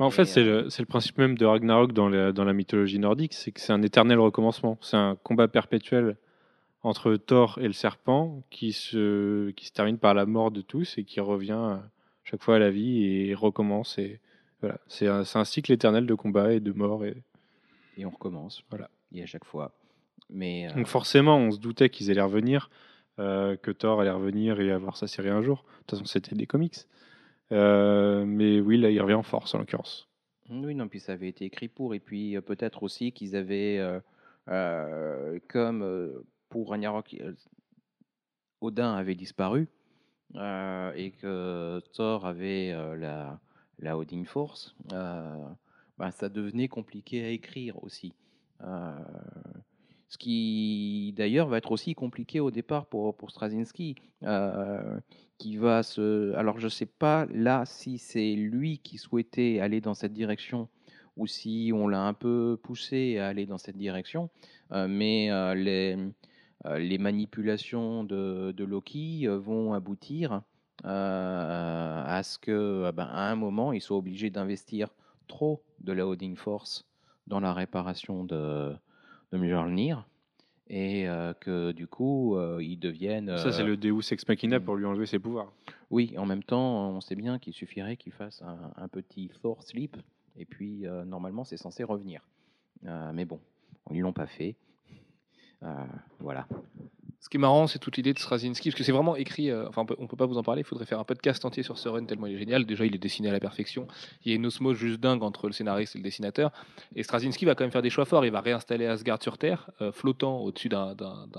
[0.00, 3.34] En fait, Et, c'est le, principe même de Ragnarok dans la, dans la mythologie nordique,
[3.34, 6.16] c'est que c'est un éternel recommencement, c'est un combat perpétuel
[6.82, 10.96] entre Thor et le serpent qui se, qui se termine par la mort de tous
[10.98, 11.76] et qui revient euh,
[12.24, 13.98] chaque fois à la vie et recommence.
[13.98, 14.20] Et
[14.60, 17.04] voilà, c'est un, cycle éternel de combat et de mort.
[17.04, 17.22] Et...
[17.96, 18.62] Et on recommence.
[18.70, 18.90] Voilà.
[19.12, 19.72] Et à chaque fois.
[20.30, 22.70] Mais euh, Donc forcément, on se doutait qu'ils allaient revenir,
[23.18, 25.64] euh, que Thor allait revenir et avoir sa série un jour.
[25.64, 26.76] De toute façon, c'était des comics.
[27.50, 30.08] Euh, mais oui, là, il revient en force en l'occurrence.
[30.50, 31.94] Oui, non, puis ça avait été écrit pour.
[31.94, 33.82] Et puis euh, peut-être aussi qu'ils avaient,
[35.48, 37.16] comme pour Ragnarok,
[38.60, 39.68] Odin avait disparu
[40.34, 43.40] et que Thor avait la,
[43.78, 48.14] la Odin Force, ben, ça devenait compliqué à écrire aussi.
[50.08, 54.98] Ce qui d'ailleurs va être aussi compliqué au départ pour, pour Straczynski, euh,
[55.38, 56.34] qui va se...
[56.34, 60.68] Alors je ne sais pas là si c'est lui qui souhaitait aller dans cette direction
[61.18, 64.30] ou si on l'a un peu poussé à aller dans cette direction,
[64.72, 70.42] euh, mais euh, les, manipulations de, Loki vont aboutir
[70.84, 74.88] à ce que, euh, ben, à un moment, il soit obligé d'investir
[75.26, 76.86] trop de la Holding Force
[77.26, 78.74] dans la réparation de,
[79.32, 80.06] de Mjolnir
[80.70, 83.36] et euh, que du coup, euh, ils deviennent.
[83.38, 84.64] Ça, c'est euh, le Deus Ex Machina mm.
[84.64, 85.52] pour lui enlever ses pouvoirs.
[85.90, 89.62] oui, en même temps, on sait bien qu'il suffirait qu'il fasse un, un petit Thor
[89.62, 89.96] sleep,
[90.36, 92.22] et puis euh, normalement c'est censé revenir.
[92.82, 93.40] Mais bon,
[93.90, 94.54] ils l'ont pas fait.
[96.20, 96.46] Voilà.
[97.20, 99.50] Ce qui est marrant, c'est toute l'idée de Straczynski, parce que c'est vraiment écrit.
[99.50, 100.60] euh, enfin, on peut, on peut pas vous en parler.
[100.60, 102.64] Il faudrait faire un podcast entier sur ce run tellement il est génial.
[102.64, 103.88] Déjà, il est dessiné à la perfection.
[104.24, 106.52] Il y a une osmose juste dingue entre le scénariste et le dessinateur.
[106.94, 108.24] Et Straczynski va quand même faire des choix forts.
[108.24, 110.94] Il va réinstaller Asgard sur Terre, euh, flottant au-dessus d'un-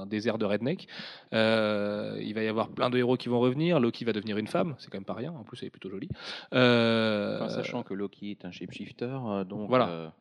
[0.06, 0.88] désert de redneck.
[1.34, 3.80] Euh, il va y avoir plein de héros qui vont revenir.
[3.80, 4.76] Loki va devenir une femme.
[4.80, 5.32] C'est quand même pas rien.
[5.32, 6.10] En plus, elle est plutôt jolie.
[6.52, 9.18] Enfin, sachant que Loki est un shapeshifter,
[9.48, 10.14] donc Voilà.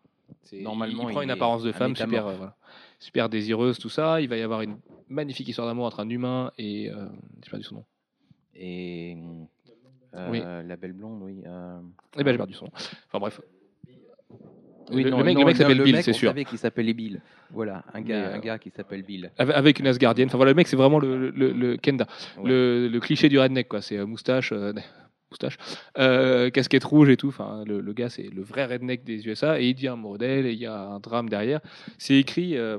[0.53, 2.57] Normalement, il prend une apparence de femme super, euh, voilà.
[2.99, 4.21] super désireuse, tout ça.
[4.21, 6.91] Il va y avoir une magnifique histoire d'amour entre un humain et.
[6.91, 7.07] Euh,
[7.45, 7.85] j'ai perdu son nom.
[8.55, 9.17] et
[10.15, 10.41] euh, Oui.
[10.41, 11.43] la belle blonde, oui.
[11.45, 12.73] Eh ben, j'ai perdu son nom.
[13.07, 13.41] Enfin bref.
[14.91, 16.35] Oui, le, non, le mec, non, le mec non, s'appelle le Bill, c'est sûr.
[16.35, 17.21] qu'il s'appelait Bill.
[17.51, 19.31] Voilà, un gars, euh, un gars qui s'appelle Bill.
[19.37, 20.29] Avec- une Asgardienne.
[20.29, 22.07] Enfin voilà, le mec, c'est vraiment le, Kenda.
[22.39, 22.49] Ouais.
[22.49, 23.83] Le, le cliché du redneck, quoi.
[23.83, 24.53] C'est euh, moustache.
[24.53, 24.73] euh,
[25.31, 25.57] moustache,
[25.99, 27.29] euh, casquette rouge et tout.
[27.29, 30.47] Enfin, le, le gars, c'est le vrai redneck des USA et il devient amoureux d'elle
[30.47, 31.61] et il y a un drame derrière.
[31.99, 32.79] C'est écrit, euh,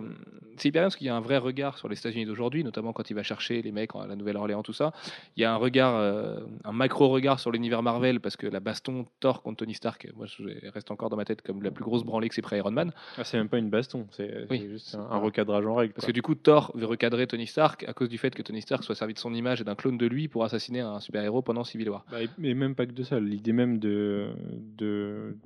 [0.58, 2.91] c'est hyper bien parce qu'il y a un vrai regard sur les États-Unis d'aujourd'hui, notamment
[2.93, 4.91] quand il va chercher les mecs à la Nouvelle-Orléans, tout ça.
[5.38, 8.60] Il y a un regard, euh, un macro regard sur l'univers Marvel parce que la
[8.60, 10.43] baston Thor contre Tony Stark, moi, je
[10.74, 12.91] reste encore dans ma tête comme la plus grosse branlée que c'est près Iron Man.
[13.18, 14.68] Ah, c'est même pas une baston, c'est Oui.
[14.70, 15.93] juste un, un recadrage en règle.
[15.93, 16.12] Parce quoi.
[16.12, 18.84] que du coup, Thor veut recadrer Tony Stark à cause du fait que Tony Stark
[18.84, 21.64] soit servi de son image et d'un clone de lui pour assassiner un super-héros pendant
[21.64, 22.04] Civil War.
[22.12, 24.30] Bah, mais même pas que de ça, l'idée même de,
[24.78, 25.38] de,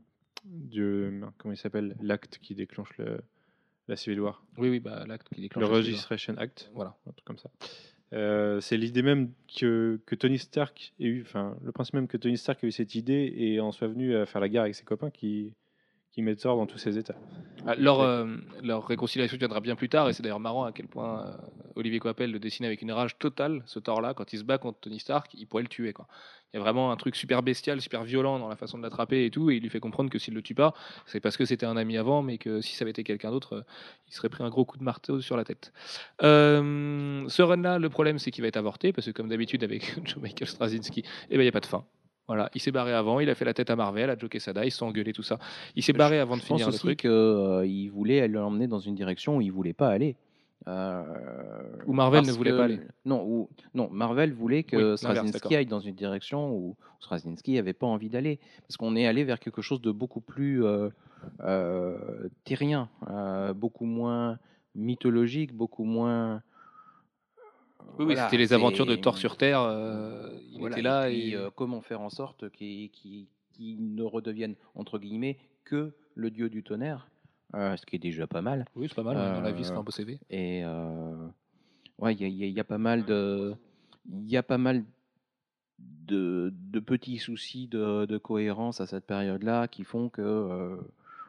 [0.46, 3.20] de comment il s'appelle, l'acte qui déclenche le,
[3.88, 5.70] la Civil War, Oui, oui, bah, l'acte qui déclenche le.
[5.76, 6.96] Registration Act, Voilà.
[7.08, 7.50] un truc comme ça.
[8.14, 12.18] Euh, c'est l'idée même que, que Tony Stark ait eu, enfin, le principe même que
[12.18, 14.76] Tony Stark ait eu cette idée et en soit venu à faire la guerre avec
[14.76, 15.54] ses copains qui,
[16.14, 17.16] qui mettent Thor dans tous ses états.
[17.66, 18.28] Ah, Leur, euh,
[18.62, 21.32] leur réconciliation viendra bien plus tard, et c'est d'ailleurs marrant à quel point euh,
[21.76, 24.80] Olivier Coipel le dessine avec une rage totale, ce Thor-là, quand il se bat contre
[24.80, 25.92] Tony Stark, il pourrait le tuer.
[25.92, 26.08] Quoi.
[26.54, 29.26] Il y a vraiment un truc super bestial, super violent dans la façon de l'attraper
[29.26, 30.74] et tout, et il lui fait comprendre que s'il le tue pas,
[31.08, 33.54] c'est parce que c'était un ami avant, mais que si ça avait été quelqu'un d'autre,
[33.54, 33.64] euh,
[34.08, 35.74] il serait pris un gros coup de marteau sur la tête.
[36.22, 40.22] Ce run-là, le problème, c'est qu'il va être avorté, parce que comme d'habitude avec Joe
[40.22, 41.86] Michael Straczynski, eh ben, il n'y a pas de fin.
[42.28, 44.64] Voilà, il s'est barré avant, il a fait la tête à Marvel, à Joe Quesada,
[44.66, 45.38] ils se sont engueulés, tout ça.
[45.76, 47.00] Il s'est barré avant de Je pense finir le aussi truc.
[47.00, 50.16] qu'il voulait l'emmener dans une direction où il voulait pas aller.
[50.66, 51.04] Euh,
[51.86, 52.80] Où Marvel parce ne voulait que- pas aller.
[53.04, 57.56] Non, où- non, Marvel voulait Oui, que l'inverse, Straczynski aille dans une direction où Straczynski
[57.56, 58.40] n'avait pas envie d'aller.
[58.62, 60.88] Parce qu'on est allé vers quelque chose de beaucoup plus euh,
[61.42, 64.40] euh, terrien, euh, beaucoup moins
[64.76, 66.42] mythologique, beaucoup moins.
[68.00, 69.62] Oui, Voilà, c'était les aventures de Thor sur Terre.
[69.62, 73.28] euh, il Voilà, était là et, puis, et, euh, comment faire en sorte qu'il
[73.96, 77.08] ne redevienne entre guillemets que le dieu du tonnerre,
[77.56, 78.66] euh, ce qui est déjà pas mal.
[78.76, 79.16] oui, c'est pas mal.
[79.16, 80.20] Dans la vie, c'est euh, un beau CV.
[80.30, 81.28] Et euh,
[82.00, 83.56] ouais, il y a, y y pas mal de,
[84.12, 84.84] il y a pas mal
[85.80, 90.78] de, de petits soucis de, de cohérence à cette période-là qui font que euh,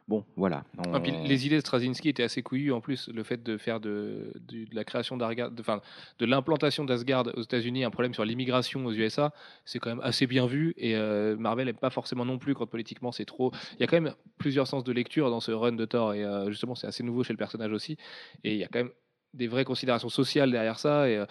[0.07, 0.63] bon, voilà.
[0.93, 2.71] Ah, puis les idées de Straczynski étaient assez couillues.
[2.71, 4.33] En plus, le fait de faire de,
[4.71, 5.81] la création d'Asgard, de, enfin,
[6.19, 9.33] de l'implantation d'Asgard aux États-Unis, un problème sur l'immigration aux USA,
[9.65, 10.73] c'est quand même assez bien vu.
[10.77, 13.51] Et euh, Marvel n'aime pas forcément non plus quand politiquement c'est trop.
[13.73, 16.13] Il y a quand même plusieurs sens de lecture dans ce run de Thor.
[16.13, 17.97] Et euh, justement, c'est assez nouveau chez le personnage aussi.
[18.43, 18.91] Et il y a quand même
[19.33, 21.09] des vraies considérations sociales derrière ça.
[21.09, 21.25] Et euh,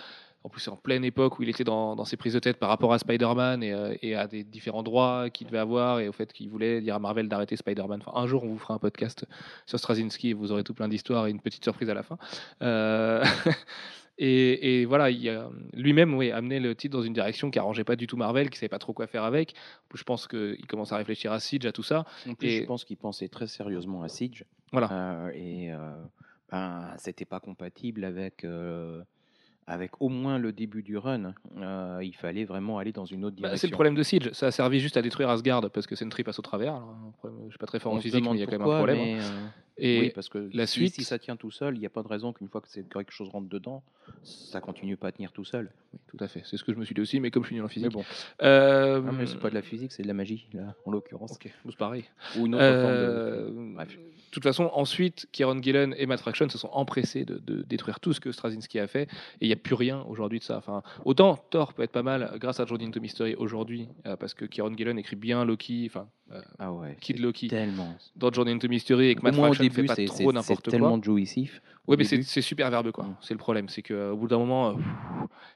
[0.44, 2.58] en plus, c'est en pleine époque où il était dans, dans ses prises de tête
[2.58, 6.08] par rapport à Spider-Man et, euh, et à des différents droits qu'il devait avoir et
[6.08, 8.02] au fait qu'il voulait dire à Marvel d'arrêter Spider-Man.
[8.06, 9.24] Enfin, un jour, on vous fera un podcast
[9.66, 12.18] sur Straczynski et vous aurez tout plein d'histoires et une petite surprise à la fin.
[12.62, 13.24] Euh,
[14.16, 15.10] Et, et voilà,
[15.72, 18.56] lui-même oui, amené le titre dans une direction qui arrangeait pas du tout Marvel, qui
[18.58, 19.54] savait pas trop quoi faire avec.
[19.92, 22.04] Je pense qu'il commence à réfléchir à Siege, à tout ça.
[22.28, 24.44] En plus, Et- je pense qu'il pensait très sérieusement à Siege.
[24.70, 24.88] Voilà.
[24.92, 25.78] Euh, et euh,
[26.48, 29.02] ben, c'était pas compatible avec, euh,
[29.66, 31.34] avec au moins le début du run.
[31.58, 33.60] Euh, il fallait vraiment aller dans une autre Bah, direction.
[33.60, 36.22] c'est le problème de Siege, ça a servi juste à détruire Asgard parce que Sentry
[36.22, 36.74] passe au travers.
[36.74, 38.52] Alors, problème- je suis pas très fort On en physique, mais il y a quand
[38.52, 38.96] même un problème.
[38.98, 39.46] mais, euh,
[39.76, 41.90] Et oui, parce que la si, suite- si ça tient tout seul, il n'y a
[41.90, 43.82] pas de raison qu'une fois que quelque chose rentre dedans,
[44.22, 45.72] ça continue pas à tenir tout seul.
[45.92, 47.48] Oui, tout à fait, c'est ce que je me suis dit aussi, mais comme je
[47.48, 47.90] suis nul en Mais physique.
[47.90, 48.04] bon,
[48.42, 51.32] Euh, Ah, mais c'est pas de la physique, c'est de la magie, là, en l'occurrence.
[51.32, 52.04] Ok, c'est pareil.
[52.38, 53.74] Ou une autre Euh, forme de.
[53.74, 53.96] Bref.
[53.98, 58.00] De toute façon, ensuite, Kieron Gillen et Matt Fraction se sont empressés de, de détruire
[58.00, 59.08] tout ce que Straczynski a fait, et
[59.42, 60.56] il n'y a plus rien aujourd'hui de ça.
[60.56, 64.34] Enfin, autant Thor peut être pas mal grâce à Jordan to Mystery aujourd'hui, euh, parce
[64.34, 66.96] que Kieron Gillen écrit bien Loki, enfin, euh, Ah ouais.
[67.00, 67.94] Kid c'est Loki, Tellement.
[68.16, 70.24] dans Jordan to Mystery, et que Matt moins au Fraction fait pas c'est trop c'est-
[70.24, 70.70] c'est n'importe quoi.
[70.70, 71.60] tellement jouissif.
[71.86, 73.04] Oui, mais c'est super verbeux, quoi.
[73.04, 73.16] Mm.
[73.20, 74.74] C'est le problème, c'est qu'au bout d'un moment, euh,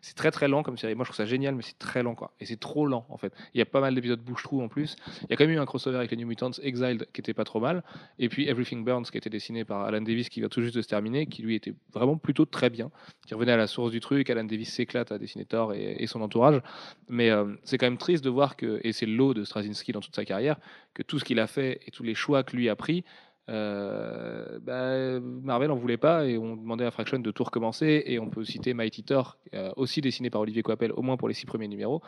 [0.03, 0.95] c'est très très lent comme série.
[0.95, 2.33] Moi, je trouve ça génial, mais c'est très lent, quoi.
[2.41, 3.33] Et c'est trop lent, en fait.
[3.55, 4.97] Il y a pas mal d'épisodes bouche-trou en plus.
[5.23, 7.35] Il y a quand même eu un crossover avec les New Mutants, Exiled, qui était
[7.35, 7.83] pas trop mal.
[8.19, 10.83] Et puis Everything Burns, qui était dessiné par Alan Davis, qui vient tout juste de
[10.83, 12.91] se terminer, qui lui était vraiment plutôt très bien,
[13.27, 14.29] qui revenait à la source du truc.
[14.29, 16.61] Alan Davis s'éclate à dessiner Thor et, et son entourage.
[17.09, 19.93] Mais euh, c'est quand même triste de voir que, et c'est le lot de Straczynski
[19.93, 20.59] dans toute sa carrière,
[20.93, 23.05] que tout ce qu'il a fait et tous les choix que lui a pris,
[23.49, 28.03] euh, bah, Marvel en voulait pas et on demandait à Fraction de tout recommencer.
[28.07, 31.29] Et on peut citer Mighty Thor, euh, aussi dessiné par Olivier Coipel, au moins pour
[31.29, 32.03] les six premiers numéros,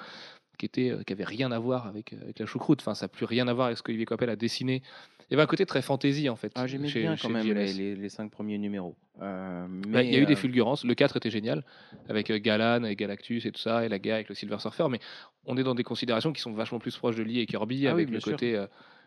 [0.59, 2.81] qui était, euh, qui avait rien à voir avec, avec la choucroute.
[2.81, 4.83] Enfin, ça n'a plus rien à voir avec ce qu'Olivier Coipel a dessiné.
[5.31, 6.53] Il y avait un côté très fantasy en fait.
[6.57, 8.97] Ah, j'aimais bien quand même les, les, les cinq premiers numéros.
[9.21, 10.85] Bah, il y a eu des fulgurances.
[10.85, 11.65] Le 4 était génial,
[12.09, 14.87] avec Galan et Galactus et tout ça, et la guerre avec le Silver Surfer.
[14.91, 14.99] Mais
[15.47, 17.93] on est dans des considérations qui sont vachement plus proches de Lee et Kirby, Ah
[17.93, 18.33] avec le sûr.
[18.33, 18.65] côté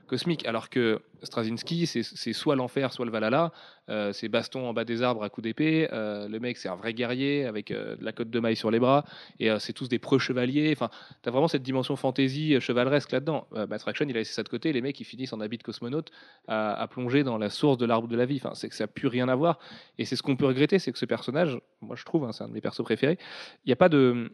[0.08, 0.46] cosmique.
[0.46, 3.52] Alors que Straczynski, c'est soit l'enfer, soit le Valhalla.
[3.90, 5.90] Euh, c'est baston en bas des arbres à coups d'épée.
[5.92, 8.72] Euh, le mec, c'est un vrai guerrier avec euh, de la cotte de maille sur
[8.72, 9.04] les bras.
[9.40, 10.72] Et c'est tous des preux chevaliers.
[10.72, 10.90] Enfin,
[11.22, 13.48] tu as vraiment cette dimension fantasy euh, chevaleresque là-dedans.
[13.52, 14.74] Matt Fraction, il a laissé ça de côté.
[14.74, 16.12] Les mecs, ils finissent en habit de cosmonaute
[16.48, 18.40] à, plonger dans la source de l'arbre de la vie.
[18.44, 19.60] Enfin, c'est que ça n'a plus rien à voir.
[19.98, 22.44] Et c'est ce qu'on peut regretter, c'est que ce personnage, moi je trouve, hein, c'est
[22.44, 23.18] un de mes persos préférés,
[23.66, 24.32] il n'y a pas de,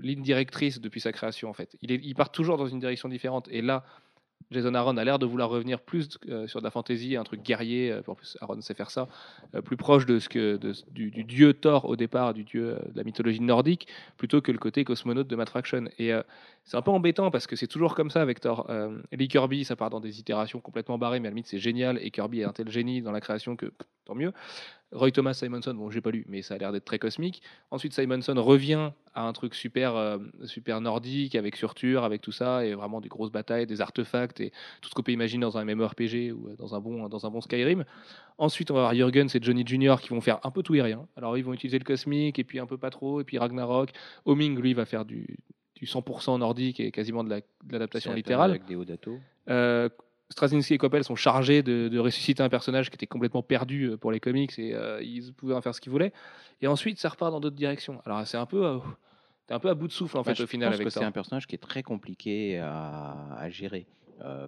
[0.00, 1.76] ligne directrice depuis sa création en fait.
[1.82, 3.48] Il part toujours dans une direction différente.
[3.50, 3.84] Et là,
[4.50, 7.42] Jason Aaron a l'air de vouloir revenir plus euh, sur de la fantasy, un truc
[7.42, 7.92] guerrier.
[7.92, 8.00] euh,
[8.40, 9.08] Aaron sait faire ça,
[9.54, 10.58] euh, plus proche de ce que
[10.90, 14.50] du, du dieu Thor au départ, du dieu euh, de la mythologie nordique, plutôt que
[14.50, 15.84] le côté cosmonaute de Matt Fraction.
[15.98, 16.12] Et
[16.64, 18.70] c'est un peu embêtant parce que c'est toujours comme ça avec Thor.
[19.12, 21.98] Lee Kirby, ça part dans des itérations complètement barrées, mais à la limite c'est génial.
[22.02, 23.72] Et Kirby est un tel génie dans la création que
[24.04, 24.32] tant mieux.
[24.92, 27.42] Roy Thomas Simonson, bon, j'ai pas lu, mais ça a l'air d'être très cosmique.
[27.70, 32.64] Ensuite, Simonson revient à un truc super, euh, super nordique, avec surture, avec tout ça,
[32.64, 35.64] et vraiment des grosses batailles, des artefacts, et tout ce qu'on peut imaginer dans un
[35.64, 37.84] MMORPG ou euh, dans un bon, dans un bon Skyrim.
[38.38, 40.80] Ensuite, on va avoir Jürgens et Johnny Junior qui vont faire un peu tout et
[40.82, 41.06] rien.
[41.16, 43.90] Alors, ils vont utiliser le cosmique, et puis un peu pas trop, et puis Ragnarok.
[44.24, 45.36] Homing, lui, va faire du,
[45.74, 48.50] du 100% nordique et quasiment de la- de l'adaptation littérale.
[48.52, 49.18] Avec Deodato.
[50.30, 53.96] Straczynski et Coppel sont chargés de, de ressusciter un personnage qui était complètement perdu euh,
[53.96, 56.12] pour les comics et euh, ils pouvaient en faire ce qu'ils voulaient.
[56.60, 58.02] Et ensuite, ça repart dans d'autres directions.
[58.04, 58.78] Alors, c'est un peu, euh,
[59.46, 60.84] t'es un peu à bout de souffle en Bah, fait je au final pense avec
[60.86, 63.86] que c'est un personnage qui est très compliqué à, à gérer.
[64.22, 64.46] Euh,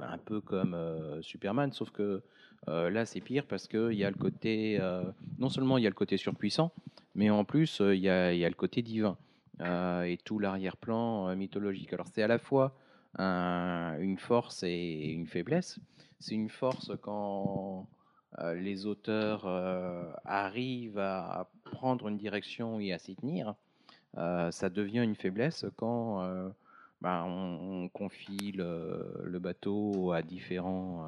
[0.00, 0.76] un peu comme
[1.22, 2.20] Superman, sauf que
[2.66, 4.78] là c'est pire parce qu'il y a le côté,
[5.38, 6.72] non seulement il y a le côté surpuissant,
[7.14, 9.16] mais en plus il y, a, il y a le côté divin
[9.60, 11.92] et tout l'arrière-plan mythologique.
[11.92, 12.76] Alors c'est à la fois
[13.18, 15.78] un- une force et une faiblesse.
[16.20, 17.88] C'est une force quand
[18.38, 23.54] euh, les auteurs euh, arrivent à prendre une direction et à s'y tenir.
[24.16, 26.22] Euh, ça devient une faiblesse quand
[27.00, 31.06] ben, on, on confie le, bateau à différents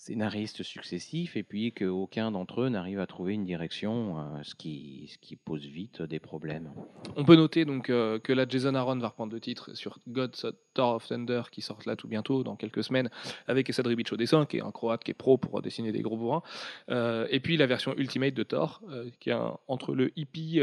[0.00, 5.10] scénaristes successifs et puis qu'aucun d'entre eux n'arrive à trouver une direction, euh, ce, qui,
[5.44, 6.72] pose vite des problèmes.
[7.16, 10.52] On peut noter donc euh, que là, Jason Aaron va reprendre le titre sur Gods
[10.72, 13.10] Thor of Thunder qui sort là tout bientôt, dans quelques semaines,
[13.46, 16.00] avec Esad Ribic au dessin, qui est un croate qui est pro pour dessiner des
[16.00, 16.42] gros bourrins.
[16.88, 18.80] Euh, et puis la version Ultimate de Thor,
[19.20, 19.36] qui est
[19.68, 20.62] entre le hippie.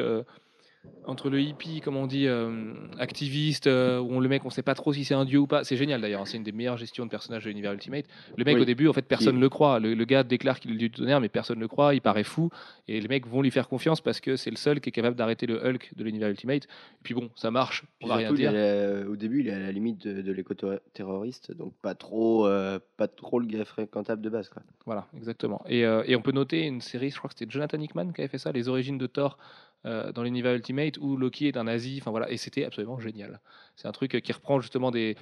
[1.05, 4.61] Entre le hippie, comme on dit, euh, activiste, euh, où on, le mec, on sait
[4.61, 5.63] pas trop si c'est un dieu ou pas.
[5.63, 8.05] C'est génial d'ailleurs, hein, c'est une des meilleures gestions de personnages de l'univers Ultimate.
[8.38, 8.61] Le mec, Oui.
[8.61, 9.79] au début, en fait, personne ne le croit.
[9.79, 11.93] Le, le gars déclare qu'il est le dieu du tonnerre, mais personne ne le croit,
[11.95, 12.49] il paraît fou.
[12.89, 15.15] Et les mecs vont lui faire confiance parce que c'est le seul qui est capable
[15.15, 16.65] d'arrêter le Hulk de l'univers Ultimate.
[16.65, 18.51] Et puis bon, ça marche, on Puis va rien surtout, dire.
[18.51, 22.79] la- au début, il est à la limite de, de l'éco-terroriste, donc pas trop, euh,
[22.97, 24.49] pas trop le gars fréquentable de base.
[24.49, 24.61] Quoi.
[24.85, 25.63] Voilà, exactement.
[25.69, 28.27] Et, et on peut noter une série, je crois que c'était Jonathan Hickman qui avait
[28.27, 29.38] fait ça, Les origines de Thor
[29.86, 33.39] euh, dans l'univers Ultimate, où Loki est un nazi, enfin voilà, et c'était absolument génial.
[33.75, 35.15] C'est un truc euh, qui reprend justement des.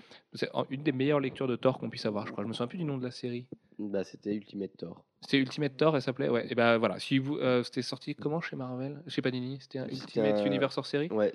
[0.69, 2.43] Une des meilleures lectures de Thor qu'on puisse avoir, je crois.
[2.43, 3.47] Je me souviens plus du nom de la série.
[3.77, 5.03] Bah, c'était Ultimate Thor.
[5.21, 6.99] C'était Ultimate Thor, elle s'appelait Ouais, et ben voilà.
[6.99, 9.03] Si vous, euh, c'était sorti comment chez Marvel?
[9.07, 11.09] Chez Panini C'était un Ultimate un- Universe hors série?
[11.11, 11.33] Ouais,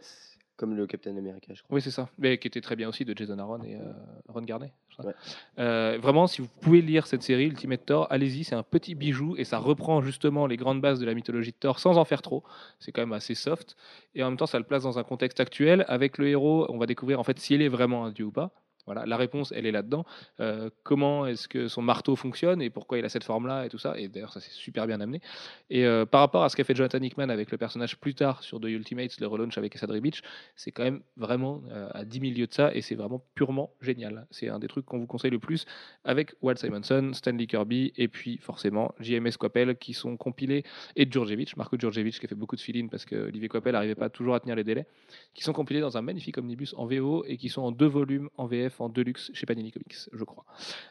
[0.61, 1.74] comme le Captain America, je crois.
[1.74, 2.11] Oui, c'est ça.
[2.18, 3.92] Mais qui était très bien aussi de Jason Aaron et euh,
[4.28, 4.74] Ron Garnet.
[5.02, 5.14] Ouais.
[5.58, 9.36] Euh, vraiment, si vous pouvez lire cette série Ultimate Thor, allez-y, c'est un petit bijou
[9.38, 12.20] et ça reprend justement les grandes bases de la mythologie de Thor sans en faire
[12.20, 12.44] trop.
[12.78, 13.74] C'est quand même assez soft
[14.14, 16.66] et en même temps, ça le place dans un contexte actuel avec le héros.
[16.68, 18.52] On va découvrir en fait s'il est vraiment un dieu ou pas.
[18.93, 20.05] Voilà, la réponse, elle est là-dedans.
[20.41, 23.78] Euh, comment est-ce que son marteau fonctionne et pourquoi il a cette forme-là et tout
[23.78, 23.97] ça.
[23.97, 25.20] Et d'ailleurs, ça c'est super bien amené.
[25.68, 28.43] Et euh, par rapport à ce qu'a fait Jonathan Hickman avec le personnage plus tard
[28.43, 30.22] sur The Ultimates, le relaunch avec Sadri Beach,
[30.57, 33.70] c'est quand même vraiment euh, à 10 000 lieues de ça et c'est vraiment purement
[33.80, 34.26] génial.
[34.32, 35.66] C'est un des trucs qu'on vous conseille le plus
[36.03, 40.64] avec Walt Simonson, Stanley Kirby et puis forcément JMS Coppel qui sont compilés
[40.97, 43.95] et Djurjevic, Marco Djurjevic qui a fait beaucoup de fill parce que Olivier Coppel n'arrivait
[43.95, 44.86] pas toujours à tenir les délais,
[45.34, 48.28] qui sont compilés dans un magnifique omnibus en VO et qui sont en deux volumes
[48.36, 50.44] en VF en deluxe chez Panini Comics, je crois.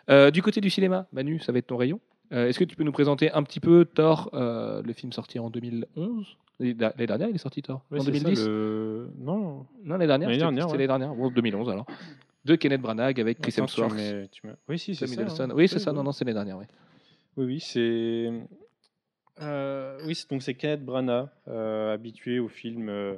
[0.09, 1.99] Euh, du côté du cinéma, Manu, ça va être ton rayon.
[2.31, 5.39] Euh, Est-ce que tu peux nous présenter un petit peu Thor, euh, le film sorti
[5.39, 9.09] en 2011 L'année l'année dernière, il est sorti Thor Ouais, En c'est ça, 2010 le-
[9.17, 10.87] Non, Non, l'année dernière, L'année c'était dernière, c'était ouais.
[10.87, 11.85] l'année dernière, bon, 2011 alors.
[12.45, 14.29] De Kenneth Branagh avec Chris Hemsworth, mets-
[14.67, 15.21] Oui, si, c'est ça.
[15.43, 15.49] Hein.
[15.53, 15.97] Oui, c'est ça, oui.
[15.97, 16.65] non, non, c'est l'année dernière, oui.
[17.37, 18.29] Oui, oui, c'est.
[20.05, 23.17] Oui, donc c'est Kenneth Branagh, habitué aux films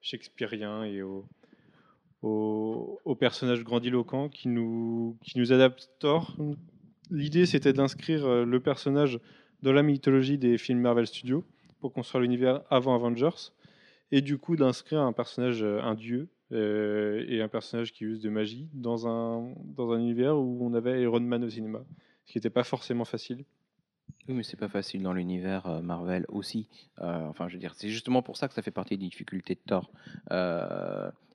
[0.00, 1.24] shakespeariens et aux,
[2.24, 6.36] aux personnages grandiloquents qui nous, qui nous adaptent Thor.
[7.10, 9.20] L'idée, c'était d'inscrire euh, le personnage
[9.62, 11.44] dans la mythologie des films Marvel Studios
[11.80, 13.52] pour construire l'univers avant Avengers,
[14.10, 18.20] et du coup d'inscrire un personnage, euh, un dieu, euh, et un personnage qui use
[18.20, 21.84] de magie dans un, dans un univers où on avait Iron Man au cinéma,
[22.24, 23.44] ce qui n'était pas forcément facile.
[24.28, 26.68] Oui, mais c'est pas facile dans l'univers Marvel aussi.
[26.98, 29.60] Enfin, je veux dire, c'est justement pour ça que ça fait partie des difficultés de
[29.66, 29.90] Thor.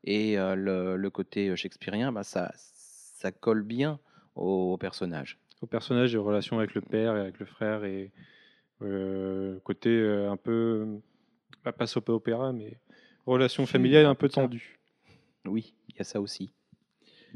[0.04, 4.00] Et le, le côté shakespearien, bah, ça, ça colle bien
[4.36, 5.38] au, au personnage.
[5.62, 8.12] au personnage et aux relations avec le père et avec le frère et
[8.82, 10.88] euh, côté euh, un peu
[11.66, 12.80] bah, pas soap opéra mais
[13.26, 14.80] relation familiale un peu tendue.
[15.45, 16.52] Oui, il y a ça aussi.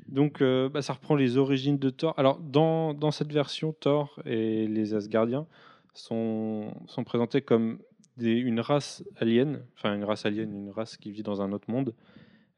[0.07, 2.13] Donc euh, bah, ça reprend les origines de Thor.
[2.17, 5.45] Alors dans, dans cette version, Thor et les Asgardiens
[5.93, 7.79] sont, sont présentés comme
[8.17, 11.69] des, une race alien, enfin une race alien, une race qui vit dans un autre
[11.69, 11.93] monde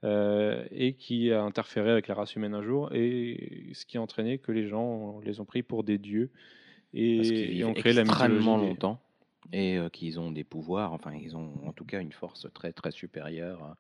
[0.04, 4.02] euh, et qui a interféré avec la race humaine un jour et ce qui a
[4.02, 6.32] entraîné que les gens les ont pris pour des dieux
[6.93, 8.46] et, ont créé la mythologie.
[8.46, 9.02] longtemps
[9.52, 12.74] et euh, qu'ils ont des pouvoirs, enfin, ils ont en tout cas une force très
[12.74, 13.76] très supérieure,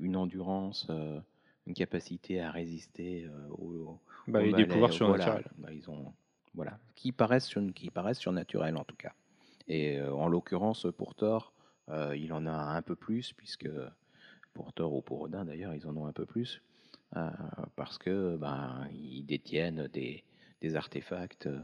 [0.00, 1.20] une endurance, euh,
[1.66, 3.98] une capacité à résister euh, aux,
[4.28, 5.48] Bah, et des pouvoirs voilà, surnaturels.
[5.58, 6.12] bah, ils ont,
[6.54, 9.12] voilà, qui paraissent, sur- qui paraissent surnaturels en tout cas.
[9.68, 11.52] Et euh, en l'occurrence, pour Thor,
[11.88, 13.68] euh, il en a un peu plus, puisque
[14.54, 16.62] pour Thor ou pour Odin d'ailleurs, ils en ont un peu plus,
[17.16, 17.30] euh,
[17.76, 20.24] parce que ben, ils détiennent des,
[20.60, 21.60] des artefacts euh,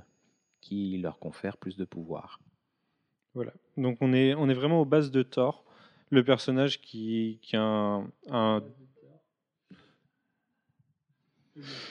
[0.60, 2.40] qui leur confèrent plus de pouvoir.
[3.34, 3.52] Voilà.
[3.76, 5.64] Donc on est, on est vraiment aux bases de Thor,
[6.10, 8.62] le personnage qui, qui a un, un-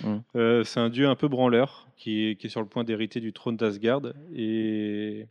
[0.04, 0.18] Mm.
[0.36, 3.20] Euh, c'est un dieu un peu branleur qui est, qui est sur le point d'hériter
[3.20, 4.02] du trône d'Asgard
[4.34, 5.28] et,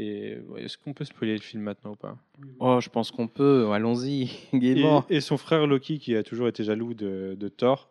[0.00, 2.16] et est-ce qu'on peut spoiler le film maintenant ou pas?
[2.60, 5.04] Oh, je pense qu'on peut, allons-y, et, gaiement.
[5.10, 7.88] et son frère Loki qui a toujours été jaloux de, de Thor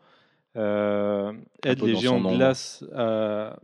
[0.55, 1.34] euh,
[1.64, 3.60] aide les géants de glace à,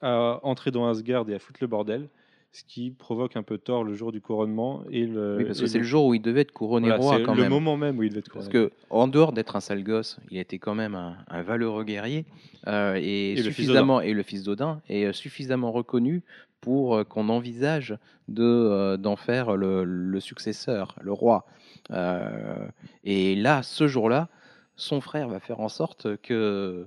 [0.00, 2.08] à entrer dans Asgard et à foutre le bordel
[2.54, 5.66] ce qui provoque un peu Thor le jour du couronnement et le, Oui, parce que
[5.66, 7.50] c'est le le- jour où il devait être couronné voilà, roi c'est quand le même.
[7.50, 8.68] moment même où il devait être Parce couronné.
[8.68, 12.26] que, en dehors d'être un sale gosse, il était quand même un, un valeureux guerrier
[12.66, 16.22] euh, et, Et le fils suffisamment et le fils d'Odin et euh, suffisamment reconnu
[16.62, 17.98] pour euh, qu'on envisage
[18.28, 21.44] de euh, d'en faire le, le successeur, le roi.
[21.90, 22.66] Euh,
[23.04, 24.28] et là, ce jour-là,
[24.76, 26.86] son frère va faire en sorte que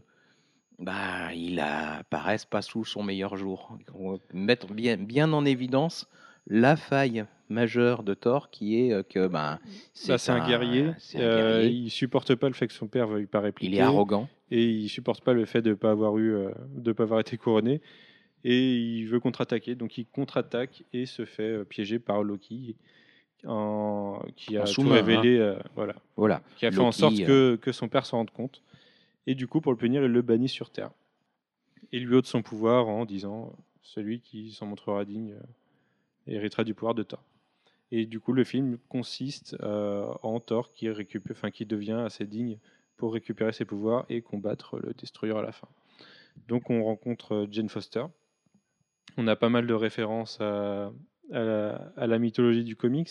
[0.79, 3.77] bah, il apparaisse pas sous son meilleur jour.
[4.33, 6.07] Mettre bien, bien en évidence
[6.47, 9.59] la faille majeure de Thor qui est que ben,
[10.07, 11.77] Bah, c'est un, guerrier, c'est un euh, guerrier.
[11.77, 14.27] il supporte pas le fait que son père veuille pas répliquer Il est arrogant.
[14.51, 16.35] et il supporte pas le fait de pas avoir eu
[16.75, 17.81] de pas avoir été couronné
[18.47, 19.75] et il veut contre-attaquer.
[19.75, 22.75] Donc il contre-attaque et se fait euh, piéger par Loki
[23.45, 25.95] en- qui a En tout révélé euh, voilà.
[26.15, 26.41] Voilà.
[26.55, 28.61] qui a fait en sorte euh, que, que son père s'en rende compte.
[29.27, 30.91] Et du coup pour le punir il le bannit sur terre.
[31.91, 35.35] Et lui ôte son pouvoir en disant celui qui s'en montrera digne
[36.27, 37.21] héritera du pouvoir de Thor
[37.91, 42.25] et du coup le film consiste euh, en Thor qui récupère enfin qui devient assez
[42.25, 42.57] digne
[42.97, 45.67] pour récupérer ses pouvoirs et combattre le destructeur à la fin.
[46.47, 48.05] Donc on rencontre Jane Foster
[49.17, 50.91] on a pas mal de références à,
[51.31, 53.09] à la, à la mythologie du comics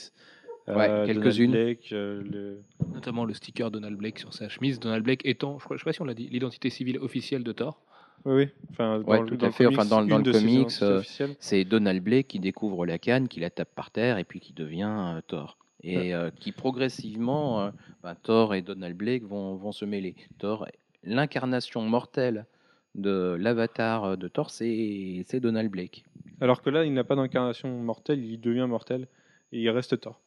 [0.66, 1.50] Ouais, Euh, quelques-unes.
[1.52, 2.62] Donald Blake, euh, le,
[2.94, 4.80] Notamment le sticker Donald Blake sur sa chemise.
[4.80, 7.52] Donald Blake étant, je ne sais pas si on l'a dit, l'identité civile officielle de
[7.52, 7.82] Thor.
[8.24, 8.48] Oui, oui.
[8.70, 9.66] Enfin, dans Ouais, le, tout dans à fait.
[9.66, 11.02] Enfin, comics, dans- le comics, euh.
[11.38, 14.54] C'est Donald Blake qui découvre la canne, qui la tape par terre et puis qui
[14.54, 15.58] devient euh, Thor.
[15.82, 17.70] Et euh, qui progressivement, euh,
[18.02, 20.14] ben, Thor et Donald Blake vont, vont se mêler.
[20.38, 20.66] Thor,
[21.02, 22.46] l'incarnation mortelle
[22.94, 26.04] de l'avatar euh, de Thor, c'est Donald Blake.
[26.40, 29.08] Alors que là, il n'a pas d'incarnation mortelle, il devient mortel
[29.52, 30.20] et il reste Thor.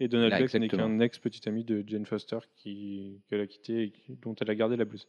[0.00, 3.82] Et Donald Là, Blake n'est qu'un ex-petit ami de Jane Foster qui, qu'elle a quitté
[3.84, 5.08] et qui- dont elle a gardé la blouse.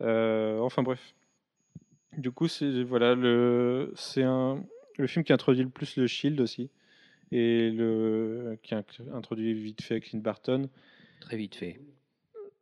[0.00, 1.14] Euh, enfin bref.
[2.16, 4.62] Du coup, c'est voilà, le, c'est un,
[4.98, 6.70] le film qui introduit le plus le Shield aussi.
[7.32, 10.68] Et le, qui a introduit vite fait Clint Barton,
[11.20, 11.80] Très vite fait.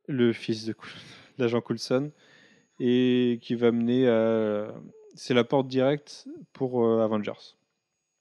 [0.07, 0.75] le fils de
[1.39, 2.11] l'agent Coulson,
[2.81, 4.75] et qui va mener à.
[5.15, 7.33] C'est la porte directe pour euh, Avengers.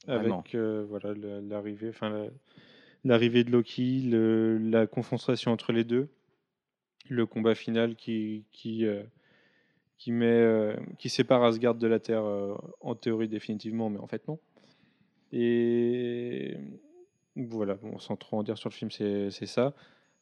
[0.07, 0.39] Vraiment.
[0.39, 2.27] Avec euh, voilà, l'arrivée, enfin,
[3.05, 6.09] l'arrivée de Loki, le- la confrontation entre les deux,
[7.09, 9.03] le combat final qui, qui, euh,
[9.97, 14.07] qui, met, euh, qui sépare Asgard de la Terre, euh, en théorie définitivement, mais en
[14.07, 14.37] fait non.
[15.31, 16.57] Et
[17.35, 19.73] voilà, bon, sans trop en dire sur le film, c'est c'est ça.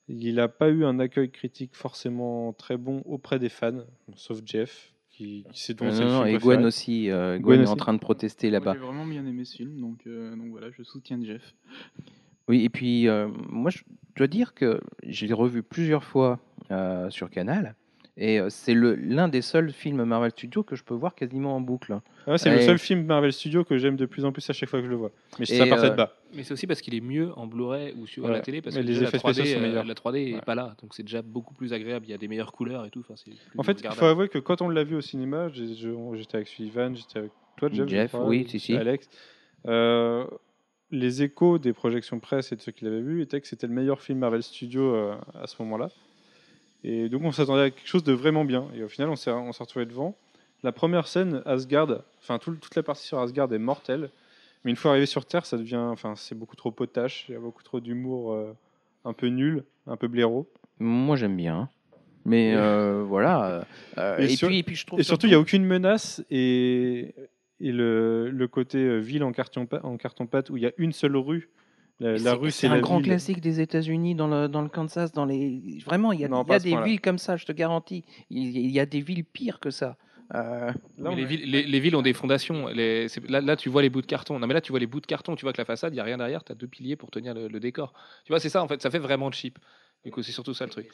[0.10, 3.84] Il n'a pas eu un accueil critique forcément très bon auprès des fans,
[4.16, 6.56] sauf Jeff, qui, qui sait dont Euh, non, non, film et préféré.
[6.56, 7.12] Gwen aussi.
[7.12, 7.72] euh, Gwen, Gwen est aussi.
[7.74, 8.74] en train de protester là-bas.
[8.74, 11.54] J'ai vraiment bien aimé ce film, donc, euh, donc voilà, je soutiens Jeff.
[12.48, 13.84] Oui, et puis euh, moi, je
[14.16, 16.40] dois dire que je l'ai revu plusieurs fois
[16.72, 17.76] euh, sur Canal.
[18.22, 21.56] Et euh, c'est le- l'un des seuls films Marvel Studios que je peux voir quasiment
[21.56, 21.98] en boucle.
[22.28, 24.54] Ah ouais, c'est le seul film Marvel Studios que j'aime de plus en plus à
[24.54, 25.12] chaque fois que je le vois.
[25.40, 26.14] Mais ça partait euh, de bas.
[26.36, 28.76] Mais c'est aussi parce qu'il est mieux en Blu-ray ou sur Ouais, la télé parce
[28.76, 29.86] mais que les déjà, effets la 3D, spéciaux sont euh, meilleurs.
[29.86, 30.42] la 3D est Ouais.
[30.42, 32.08] pas là, donc c'est déjà beaucoup plus agréable.
[32.08, 33.00] Il y a des meilleures couleurs et tout.
[33.00, 35.48] Enfin, c'est plus En fait, il faut avouer que quand on l'a vu au cinéma,
[35.50, 38.76] j'étais avec Sullivan, j'étais avec toi, Jeff, je Jeff, crois, oui, ou si, si.
[38.76, 39.10] Alex.
[39.66, 40.26] Euh,
[40.92, 43.74] les échos des projections presse et de ceux qui l'avaient vu étaient que c'était le
[43.74, 45.90] meilleur film Marvel Studios euh, à ce moment-là.
[46.84, 48.68] Et donc on s'attendait à quelque chose de vraiment bien.
[48.76, 50.16] Et au final, on s'est on s'est retrouvé devant.
[50.64, 54.10] La première scène, Asgard, enfin tout- toute la partie sur Asgard est mortelle.
[54.64, 57.26] Mais une fois arrivé sur Terre, ça devient, enfin c'est beaucoup trop potache.
[57.30, 58.54] Il y a beaucoup trop d'humour euh,
[59.06, 60.48] un peu nul, un peu blaireau.
[60.80, 61.70] Moi, j'aime bien.
[62.26, 63.66] Mais euh, voilà.
[63.98, 65.64] euh, Et et, sur- puis, et puis, je trouve Et surtout, il n'y a aucune
[65.66, 67.14] menace et,
[67.62, 70.92] et le, le côté ville en carton, en carton pâte où il y a une
[70.92, 71.48] seule rue.
[72.00, 73.06] La, Mais la c'est- rue, c'est c'est un la grand ville.
[73.08, 76.42] classique des États-Unis dans le, dans le Kansas, dans les vraiment il y a, Non,
[76.42, 78.06] il y pas a à ce des villes comme ça, je te garantis.
[78.30, 79.98] Il, il y a des villes pires que ça.
[80.36, 82.68] Euh, Mais les, villes, les, les villes ont des fondations.
[82.68, 84.38] Les- c'est- là, là, tu vois les bouts de carton.
[84.40, 85.36] Non, mais là, tu vois les bouts de carton.
[85.36, 86.44] Tu vois que la façade, il n'y a rien derrière.
[86.44, 87.94] Tu as deux piliers pour tenir le, le décor.
[88.26, 88.80] Tu vois, c'est ça, en fait.
[88.82, 89.58] Ça fait vraiment cheap.
[90.06, 90.90] Du coup, c'est surtout ça le truc.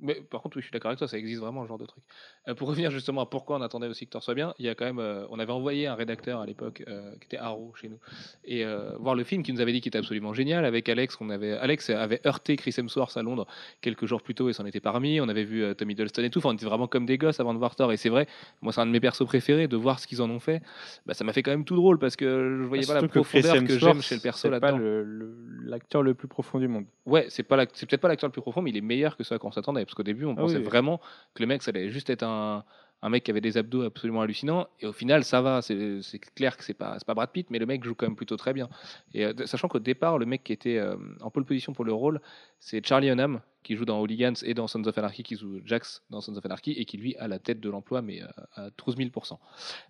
[0.00, 1.86] Mais par contre, oui, je suis d'accord avec toi, ça existe vraiment ce genre de
[1.86, 2.02] truc.
[2.48, 4.68] Euh, pour revenir justement à pourquoi on attendait aussi que Thor soit bien, il y
[4.68, 7.72] a quand même, euh, on avait envoyé un rédacteur à l'époque euh, qui était Arrow
[7.76, 7.98] chez nous
[8.44, 8.64] et
[9.00, 11.16] voir le film qui nous avait dit qu'il était absolument génial avec Alex.
[11.16, 13.46] qu'on avait, Alex avait heurté Chris Hemsworth à Londres
[13.80, 15.20] quelques jours plus tôt et s'en était parmi.
[15.20, 16.38] On avait vu Tommy Hiddleston et tout.
[16.40, 18.26] Enfin, on était vraiment comme des gosses avant de voir Thor et c'est vrai.
[18.62, 20.62] Moi, c'est un de mes persos préférés de voir ce qu'ils en ont fait.
[21.06, 23.06] Bah, ça m'a fait quand même tout drôle parce que je voyais pas la que
[23.06, 24.78] profondeur que, Hemsworth, j'aime chez le perso c'est pas là-dedans.
[24.78, 26.84] le- le- l'acteur le, plus profond du monde.
[27.06, 29.24] Ouais, c'est pas c'est peut-être pas l'acteur le plus profond, mais il est meilleur que
[29.24, 29.85] ce à quoi on s'attendait.
[29.86, 30.62] Parce qu'au début, on Ah pensait oui.
[30.64, 31.00] vraiment
[31.34, 32.64] que le mec, ça allait juste être un,
[33.02, 34.66] un mec qui avait des abdos absolument hallucinants.
[34.80, 35.62] Et au final, ça va.
[35.62, 38.16] C'est clair que c'est pas, c'est pas Brad Pitt, mais le mec joue quand même
[38.16, 38.68] plutôt très bien.
[39.14, 41.92] Et euh, sachant qu'au départ, le mec qui était euh, en pole position pour le
[41.92, 42.20] rôle,
[42.60, 46.02] c'est Charlie Hunnam, qui joue dans Hooligans et dans Sons of Anarchy, qui joue Jax
[46.10, 48.70] dans Sons of Anarchy, et qui lui a la tête de l'emploi, mais euh, à
[48.70, 49.10] 12 000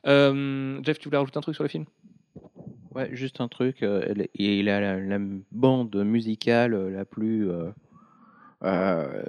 [0.06, 1.84] Euh, Jeff, tu voulais rajouter un truc sur le film?
[2.94, 3.82] Ouais, juste un truc.
[3.82, 5.18] euh, il a la, la
[5.52, 7.48] bande musicale la plus.
[8.66, 9.22] Euh,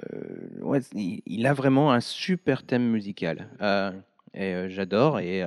[0.94, 3.48] il, a vraiment un super thème musical.
[3.60, 3.92] Euh,
[4.34, 5.20] et euh, j'adore.
[5.20, 5.44] Et,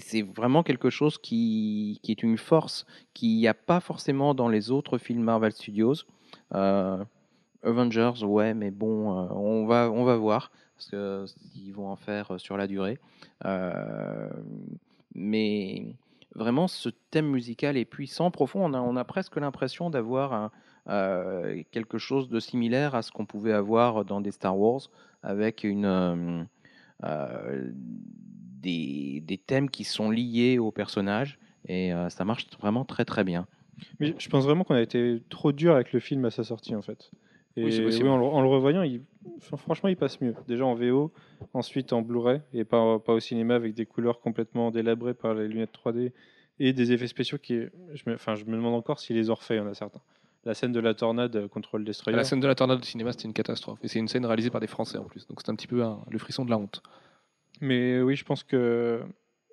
[0.00, 4.70] c'est vraiment quelque chose qui, est une force qu'il n'y a pas forcément dans les
[4.70, 5.96] autres films Marvel Studios.
[7.62, 11.96] Avengers, ouais, mais bon, on, va, on va voir ce que- ce qu'ils vont en
[11.96, 12.98] faire sur la durée.
[15.14, 15.96] Mais
[16.34, 18.64] vraiment, ce thème musical est puissant, profond.
[18.64, 20.50] On a, on a presque l'impression d'avoir un-
[20.88, 24.82] euh, quelque chose de similaire à ce qu'on pouvait avoir dans des Star Wars,
[25.22, 26.42] avec une, euh,
[27.04, 31.38] euh, des, des thèmes qui sont liés au personnage.
[31.66, 33.46] Et euh, ça marche vraiment très très bien.
[34.00, 36.74] Mais je pense vraiment qu'on a été trop dur avec le film à sa sortie
[36.74, 37.10] en fait.
[37.56, 38.08] Et Oui, c'est oui, possible.
[38.08, 39.02] en, le, en le revoyant, il-
[39.40, 40.34] franchement, il passe mieux.
[40.48, 41.12] Déjà en VO,
[41.54, 45.48] ensuite en Blu-ray et pas, pas au cinéma avec des couleurs complètement délabrées par les
[45.48, 46.12] lunettes 3D
[46.60, 47.60] et des effets spéciaux qui,
[47.94, 49.74] je me, enfin, je me demande encore s'ils les ont refaits, il y en a
[49.74, 50.00] certains.
[50.44, 52.16] La scène de la tornade contre le destroyer.
[52.16, 53.78] La scène de la tornade au cinéma, c'était une catastrophe.
[53.82, 55.26] Et c'est une scène réalisée par des Français en plus.
[55.26, 56.82] Donc c'est un petit peu un- le frisson de la honte.
[57.60, 59.00] Mais oui, je pense que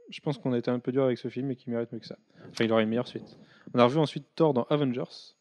[0.10, 2.00] je pense qu'on a été un peu dur avec ce film et qu'il mérite mieux
[2.00, 2.18] que ça.
[2.50, 3.38] Enfin, il aurait une meilleure suite.
[3.74, 5.36] On a revu ensuite Thor dans Avengers.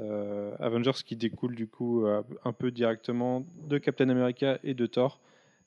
[0.00, 4.86] Euh, Avengers qui découle du coup euh, un peu directement de Captain America et de
[4.86, 5.20] Thor,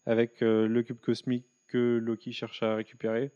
[0.06, 3.32] avec euh, le cube cosmique que Loki cherche à récupérer.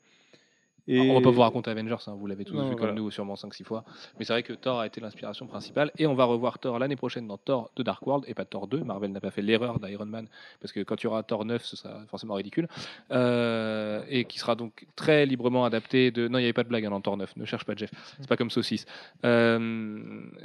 [0.88, 1.00] Et...
[1.00, 2.88] On va pas vous raconter Avengers, hein, vous l'avez tous Non, vu voilà.
[2.88, 3.84] comme nous, sûrement 5-6 fois.
[4.18, 5.92] Mais c'est vrai que Thor a été l'inspiration principale.
[5.98, 8.68] Et on va revoir Thor l'année prochaine dans Thor de Dark World et pas Thor
[8.68, 8.84] 2.
[8.84, 10.28] Marvel n'a pas fait l'erreur d'Iron Man,
[10.60, 12.68] parce que quand il y aura Thor 9, ce sera forcément ridicule.
[13.12, 16.28] Euh, et qui sera donc très librement adapté de.
[16.28, 17.92] Non, il n'y avait pas de blague hein, dans Thor 9, ne cherche pas Jeff.
[18.20, 18.86] C'est pas comme Saucisse.
[19.24, 19.90] Euh,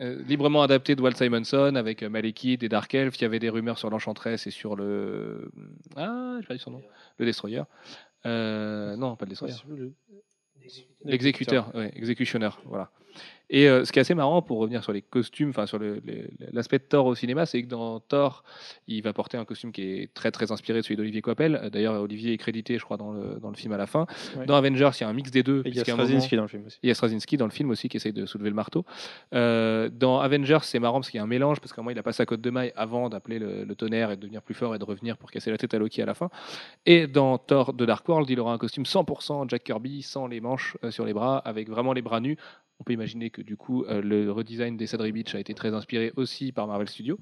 [0.01, 3.17] euh, librement adapté de Walt Simonson avec Malekith et Dark Elf.
[3.19, 5.51] Il y avait des rumeurs sur l'Enchantress et sur le.
[5.97, 6.83] Ah, j'ai pas dit son nom.
[7.19, 7.63] Le Destroyer.
[8.27, 9.55] Euh, non, pas le Destroyer.
[11.11, 12.91] L'exécuteur, ouais, exécutionneur, voilà.
[13.49, 15.79] Et euh, ce qui est assez marrant pour revenir sur les costumes, enfin sur
[16.53, 18.43] l'aspect de Thor au cinéma, c'est que dans Thor,
[18.89, 21.55] il va porter un costume qui est très très inspiré de celui d'Olivier Coipel.
[21.63, 24.07] Euh, D'ailleurs, Olivier est crédité, je crois, dans le, dans le film à la fin.
[24.37, 24.47] Ouais.
[24.47, 25.63] Dans Avengers, il y a un mix des deux.
[25.65, 26.79] Et il y a moment- Straczynski dans le film aussi.
[26.83, 28.85] il y a Straczynski dans le film aussi qui essaye de soulever le marteau.
[29.33, 31.93] Euh, dans Avengers, c'est marrant parce qu'il y a un mélange, parce qu'à un moment,
[31.93, 34.43] il a passé sa cote de maille avant d'appeler le, le tonnerre et de devenir
[34.43, 36.31] plus fort et de revenir pour casser la tête à Loki à la fin.
[36.85, 40.41] Et dans Thor de Dark World, il aura un costume 100% Jack Kirby, sans les
[40.41, 42.37] manches euh, sur les bras, avec vraiment les bras nus.
[42.81, 45.73] On peut imaginer que du coup, euh, le redesign des Sadri Beach a été très
[45.73, 47.19] inspiré aussi par Marvel Studios.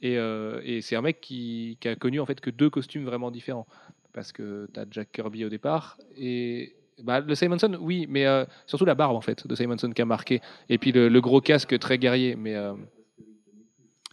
[0.00, 3.30] Et, euh, et c'est un mec qui, a connu en fait que deux costumes vraiment
[3.30, 3.66] différents.
[4.12, 6.74] Parce que tu as Jack Kirby au départ et.
[7.02, 10.06] Bah, le Simonson, oui, mais euh, surtout la barbe en fait de Simonson qui a
[10.06, 10.40] marqué.
[10.70, 12.36] Et puis le, le gros casque très guerrier.
[12.36, 12.56] Mais,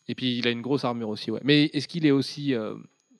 [0.10, 1.31] Et puis il a une grosse armure aussi.
[1.31, 1.40] Ouais.
[1.45, 2.53] Mais est-ce qu'il est aussi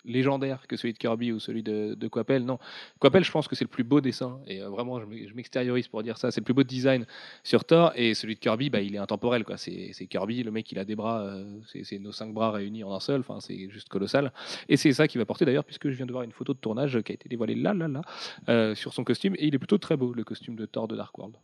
[0.06, 2.60] légendaire que celui de Kirby ou celui de, de Coppel Non.
[3.00, 4.40] Coppel, je pense que c'est le plus beau dessin.
[4.48, 6.32] Et euh, vraiment, je m'ex- je m'extériorise pour dire ça.
[6.32, 7.06] C'est le plus beau design
[7.44, 7.92] sur Thor.
[7.96, 9.44] Et celui de Kirby, bah, il est intemporel.
[9.44, 9.58] quoi.
[9.58, 11.22] C'est c'est Kirby, le mec, il a des bras.
[11.22, 13.22] euh, c'est nos cinq bras réunis en un seul.
[13.22, 14.32] Enfin, c'est juste colossal.
[14.70, 16.60] Et c'est ça qui va porter d'ailleurs, puisque je viens de voir une photo de
[16.60, 18.02] tournage qui a été dévoilée là, là, là,
[18.50, 19.36] euh, sur son costume.
[19.38, 21.36] Et il est plutôt très beau, le costume de Thor de Dark World.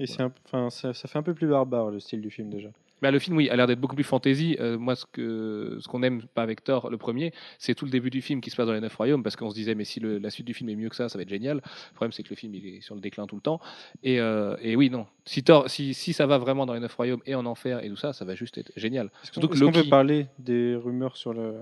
[0.00, 2.68] Et c'est un- ça fait un peu plus barbare le style du film déjà.
[3.00, 4.56] Bah, le film, oui, a l'air d'être beaucoup plus fantasy.
[4.60, 7.90] Euh, moi, ce que ce qu'on aime pas avec Thor, le premier, c'est tout le
[7.90, 9.84] début du film qui se passe dans les Neuf Royaumes, parce qu'on se disait, mais
[9.84, 11.56] si le- la suite du film est mieux que ça, ça va être génial.
[11.56, 13.60] Le problème, c'est que le film, il est sur le déclin tout le temps.
[14.02, 15.06] Et, euh, et oui, non.
[15.24, 17.88] Si, Thor, si, si ça va vraiment dans les Neuf Royaumes et en enfer et
[17.88, 19.06] tout ça, ça va juste être génial.
[19.22, 21.54] Est-ce Surtout qu'on que est-ce qu'on peut parler des rumeurs sur le.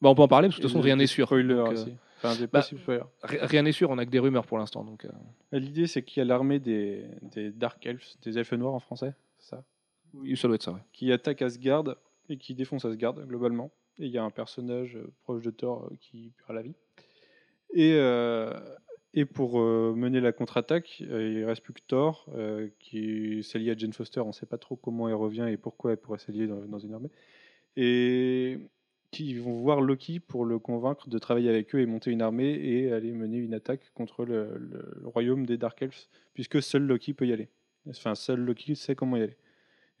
[0.00, 1.26] Bah, on peut en parler, parce que de toute façon, rien n'est sûr.
[1.26, 1.94] Spoilers Donc, euh, aussi.
[2.22, 2.62] Enfin, des bah,
[3.22, 4.82] rien n'est sûr, on a que des rumeurs pour l'instant.
[4.84, 5.06] Donc,
[5.52, 9.12] L'idée, c'est qu'il y a l'armée des, des Dark Elves, des elfes noirs en français,
[9.38, 9.62] c'est ça,
[10.14, 10.80] oui, ça doit être ça.
[10.92, 11.96] qui attaque Asgard
[12.28, 13.70] et qui défonce Asgard globalement.
[13.98, 16.74] Et il y a un personnage euh, proche de Thor euh, qui perd la vie.
[17.74, 18.52] Et, euh,
[19.34, 22.28] pour mener la contre-attaque, il reste plus que Thor,
[22.78, 24.20] qui s'allie à Jane Foster.
[24.20, 26.94] On ne sait pas trop comment elle revient et pourquoi elle pourrait s'allier dans, une
[26.94, 27.10] armée.
[27.76, 28.58] Et
[29.10, 32.52] qui vont voir Loki pour le convaincre de travailler avec eux et monter une armée
[32.52, 37.26] et aller mener une attaque contre le royaume des Dark Elves, puisque seul Loki peut
[37.26, 37.48] y aller.
[37.88, 39.36] Enfin, seul Loki sait comment y aller.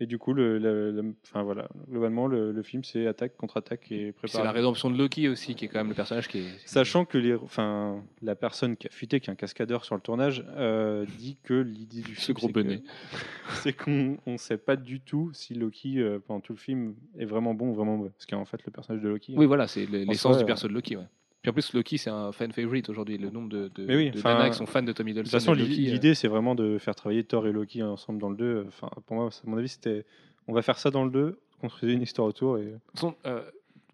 [0.00, 3.90] Et du coup, le, le- le- enfin, voilà, globalement, le, le film, c'est attaque, contre-attaque
[3.90, 4.52] et Puis C'est la préparation.
[4.52, 6.44] rédemption de Loki aussi, qui est quand même le personnage qui est.
[6.66, 10.00] Sachant que les, enfin, la personne qui a fuité, qui est un cascadeur sur le
[10.00, 12.82] tournage, euh, dit que l'idée du Ce film, gros c'est que- bonnet.
[13.62, 17.24] c'est qu'on ne sait pas du tout si Loki, euh, pendant tout le film, est
[17.24, 18.10] vraiment bon ou vraiment mauvais.
[18.10, 19.34] Parce qu'en fait, le personnage de Loki.
[19.36, 20.96] Oui, voilà, c'est le- En l'essence du perso de Loki.
[20.96, 21.02] Ouais.
[21.42, 23.16] Puis en plus, Loki, c'est un fan favorite aujourd'hui.
[23.16, 25.38] Le nombre de, de, oui, de nanas qui sont fans de Tommy De Hiddleston.
[25.38, 28.30] toute façon, de euh, l'idée, c'est vraiment de faire travailler Thor et Loki ensemble dans
[28.30, 28.64] le 2.
[28.66, 30.04] Enfin, pour moi, à mon avis, c'était
[30.48, 32.58] on va faire ça dans le 2, construire une histoire autour.
[32.58, 32.64] Et...
[32.64, 33.42] De toute façon, euh,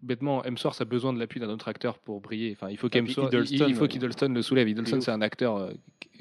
[0.01, 2.51] bêtement, Hemsworth a besoin de l'appui d'un autre acteur pour briller.
[2.53, 4.67] Enfin, il faut Ah, qu'Hemsworth, il, il faut qu'Hiddleston le soulève.
[4.67, 5.71] Hiddleston, c'est un acteur euh,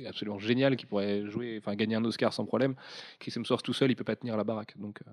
[0.07, 2.75] absolument génial qui pourrait jouer, enfin, gagner un Oscar sans problème.
[3.19, 5.11] Chris Hemsworth tout seul, il peut pas tenir la baraque, donc, euh,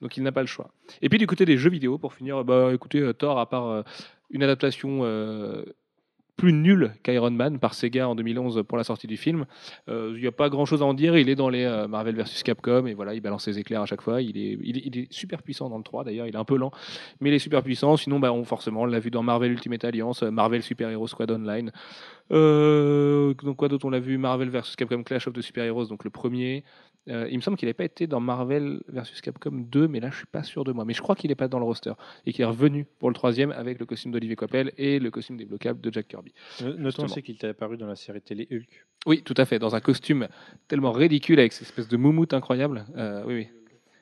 [0.00, 0.70] donc il n'a pas le choix.
[1.02, 3.66] Et puis du côté des jeux vidéo, pour finir, bah, écoutez, euh, Thor, à part
[3.66, 3.82] euh,
[4.30, 5.02] une adaptation.
[6.36, 9.46] Plus nulle qu'Iron Man par Sega en 2011 pour la sortie du film.
[9.88, 11.16] Euh, Il n'y a pas grand chose à en dire.
[11.16, 13.86] Il est dans les euh, Marvel vs Capcom et voilà, il balance ses éclairs à
[13.86, 14.20] chaque fois.
[14.20, 16.26] Il est, super puissant dans le 3 d'ailleurs.
[16.26, 16.70] Il est un peu lent,
[17.20, 17.96] mais il est super puissant.
[17.96, 21.30] Sinon, bah, forcément, on l'a vu dans Marvel Ultimate Alliance, euh, Marvel Super Hero Squad
[21.30, 21.72] Online.
[22.30, 23.86] Donc quoi d'autre?
[23.86, 26.64] On l'a vu Marvel vs Capcom Clash of the Super Heroes, donc le premier.
[27.08, 30.10] Euh, il me semble qu'il n'avait pas été dans Marvel vs Capcom 2, mais là
[30.10, 30.84] je suis pas sûr de moi.
[30.84, 31.92] Mais je crois qu'il n'est pas dans le roster
[32.26, 35.36] et qu'il est revenu pour le troisième avec le costume d'Olivier Coppel et le costume
[35.36, 36.32] débloquable de Jack Kirby.
[36.62, 38.86] No- Notons aussi qu'il t'est apparu dans la série télé Hulk.
[39.06, 40.26] Oui, tout à fait, dans un costume
[40.66, 42.84] tellement ridicule avec cette espèce de moumoute incroyable.
[42.96, 43.48] Euh, oui, oui.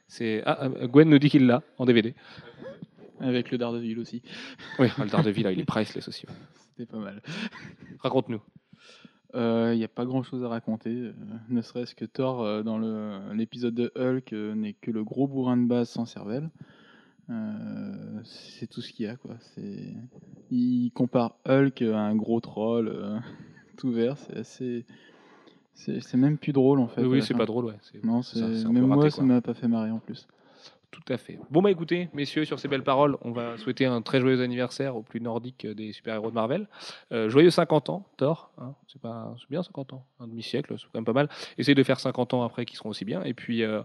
[0.09, 2.15] C'est ah, euh, Gwen nous dit qu'il l'a en DVD.
[3.21, 4.23] Avec le Daredevil aussi.
[4.79, 6.27] Oui, le Daredevil, là, il est priceless aussi.
[6.77, 7.23] C'était pas mal.
[8.01, 8.41] Raconte-nous.
[9.35, 11.13] Il n'y a pas grand chose à raconter, euh,
[11.49, 12.79] ne serait-ce que Thor, euh, dans
[13.33, 16.51] l'épisode de Hulk, euh, n'est que le gros bourrin de base sans cervelle.
[17.31, 19.17] Euh, c'est tout ce qu'il y a.
[19.17, 19.37] Quoi.
[19.41, 19.95] C'est-
[20.51, 23.19] Il compare Hulk à un gros troll euh,
[23.79, 24.17] tout vert.
[24.19, 24.85] C'est assez.
[25.75, 27.03] C'est même plus drôle en fait.
[27.05, 27.79] oui, c'est pas drôle, ouais.
[27.83, 28.21] C'est- Non,
[28.73, 29.25] même moi, raté, ça quoi.
[29.27, 30.29] m'a pas fait marrer en plus.
[30.95, 31.41] Tout à fait.
[31.51, 34.95] Bon bah écoutez, messieurs, sur ces belles paroles, on va souhaiter un très joyeux anniversaire
[34.95, 36.69] au plus nordique des super-héros de Marvel.
[37.11, 38.53] Euh, joyeux 50 ans, Thor.
[38.59, 41.29] hein, c'est pas, bien 50 ans, un demi-siècle, c'est quand même pas mal.
[41.59, 43.25] Essayez de faire 50 ans après qui seront aussi bien.
[43.25, 43.83] Et puis euh,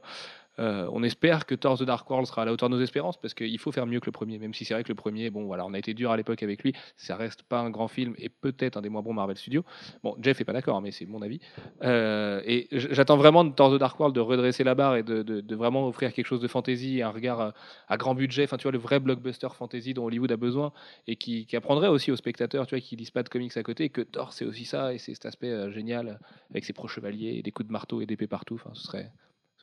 [0.60, 3.18] euh, on espère que Thor The Dark World sera à la hauteur de nos espérances
[3.20, 5.30] parce qu'il faut faire mieux que le premier, même si c'est vrai que le premier,
[5.30, 7.88] bon voilà, on a été dur à l'époque avec lui, ça reste pas un grand
[7.88, 9.64] film et peut-être un des moins bons Marvel Studios.
[10.04, 11.40] Bon, Jeff est pas d'accord, mais c'est mon avis.
[11.84, 15.56] Euh, et j'attends vraiment de Thor The Dark World de redresser la barre et de,
[15.56, 17.52] vraiment offrir quelque chose de fantasy, un regard euh,
[17.88, 20.72] à grand budget, enfin tu vois le vrai blockbuster fantasy dont Hollywood a besoin
[21.08, 23.90] et qui, apprendrait aussi aux spectateurs, tu vois, qui lisent pas de comics à côté,
[23.90, 26.20] que Thor c'est aussi ça et c'est cet aspect génial
[26.52, 28.56] avec ses pro-chevaliers et des coups de marteau et d'épée partout.
[28.56, 29.12] Enfin, ce serait,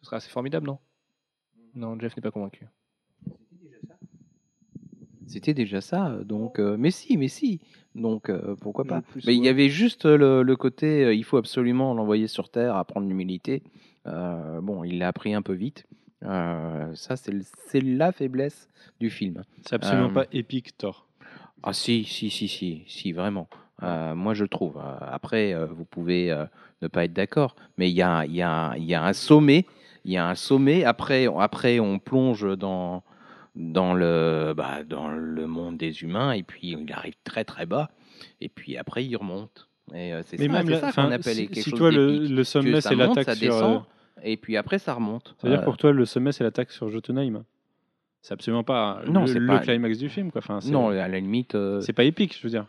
[0.07, 0.79] ce serait assez formidable, non?
[1.75, 2.65] Non, Jeff n'est pas convaincu.
[5.27, 6.61] C'était déjà ça, euh, donc.
[6.61, 7.61] euh, mais si, mais si.
[7.97, 11.25] Donc euh, pourquoi pas plus, Mais il y avait juste le, le côté, euh, il
[11.25, 13.65] faut absolument l'envoyer sur Terre, apprendre l'humilité.
[14.07, 15.87] Euh, bon, il l'a appris un peu vite.
[16.23, 18.69] Euh, ça, c'est la faiblesse
[19.01, 19.43] du film.
[19.67, 21.09] C'est absolument Euh, pas épique, Thor.
[21.65, 23.49] Ah si, si, si, si, si, vraiment.
[23.83, 24.81] Euh, moi, je trouve.
[25.01, 26.45] Après, euh, vous pouvez euh,
[26.83, 29.13] ne pas être d'accord, mais il y a, il y, a, il y a un
[29.13, 29.67] sommet.
[30.07, 30.85] Il y a un sommet.
[30.85, 33.03] Après, on- après on plonge dans,
[33.57, 37.91] dans, le, bah, dans le monde des humains, et puis il arrive très, très bas.
[38.41, 39.69] Et puis après, il remonte.
[39.95, 41.91] Et euh, c'est Mais ça, même là, ça qu'on appelle si, quelque si chose toi
[41.91, 43.83] le, sommet c'est l'attaque sur, euh, descend,
[44.23, 45.35] et puis après, ça remonte.
[45.39, 47.45] c'est-à-dire Euh, pour toi le sommet c'est l'attaque sur Jotunheim.
[48.23, 50.41] C'est absolument pas Non, le, c'est le pas- climax du film quoi.
[50.41, 52.67] Enfin, c'est- non, à la limite, euh, c'est pas épique, je veux dire.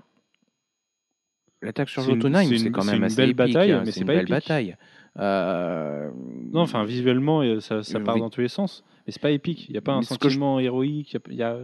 [1.61, 3.91] l'attaque sur Jotunheim, c'est quand c'est même une assez belle épique, bataille, hein, mais c'est
[3.93, 4.29] c'est une pas belle épique.
[4.33, 4.75] bataille.
[5.19, 6.09] Euh,
[6.53, 8.21] Non, enfin visuellement euh, ça, ça part oui.
[8.21, 9.67] dans tous les sens, mais c'est pas épique.
[9.69, 11.17] Il y a pas un Mais je- sentiment héroïque.
[11.29, 11.57] il y a- y a,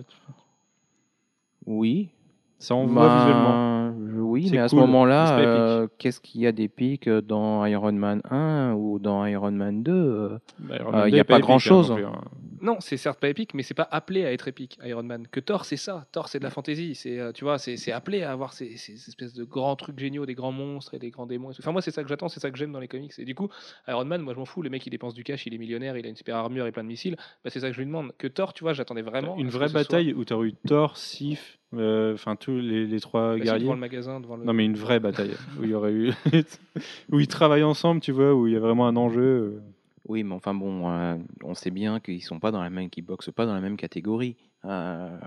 [1.66, 2.10] Oui,
[2.58, 3.83] ça voit Ben, visuellement.
[4.16, 8.22] Oui, mais à ce cool, moment-là, euh, qu'est-ce qu'il y a d'épique dans Iron Man
[8.30, 11.24] 1 ou dans Iron Man 2 euh, Bah, Iron euh, Man il 2 y a
[11.26, 11.90] pas hein, grand-chose.
[11.90, 12.22] non plus, hein.
[12.62, 15.28] Non, c'est certes pas épique, mais c'est pas appelé à être épique, Iron Man.
[15.30, 16.06] Que Thor, c'est ça.
[16.14, 16.96] Thor, c'est de la fantasy.
[16.96, 20.34] C'est, tu vois, c'est appelé à avoir ces, ces espèces de grands trucs géniaux, des
[20.34, 21.52] grands monstres et des grands démons.
[21.52, 21.62] et tout.
[21.62, 23.12] Enfin, moi, c'est ça que j'attends, c'est ça que j'aime dans les comics.
[23.18, 23.50] Et du coup,
[23.90, 24.62] Iron Man, moi, je m'en fous.
[24.62, 26.72] Le mec, il dépense du cash, il est millionnaire, il a une super armure et
[26.72, 27.18] plein de missiles.
[27.44, 28.14] Bah, c'est ça que je lui demande.
[28.18, 29.36] Que Thor, tu vois, j'attendais vraiment.
[29.38, 33.34] Une vraie soit- bataille où tu aurais eu Thor, Sif, enfin tous les, les trois
[33.38, 33.64] Bah, guerriers.
[33.64, 34.44] devant le magasin, devant le.
[34.46, 36.12] Non, mais une vraie bataille où il y aurait eu.
[37.12, 39.22] où ils travaillent ensemble, tu vois, où il y a vraiment un enjeu.
[39.22, 39.62] euh.
[40.08, 43.06] Oui, mais enfin bon, euh, on sait bien qu'ils sont pas dans la même, qu'ils
[43.06, 44.36] boxent pas dans la même catégorie.
[44.66, 45.18] Euh,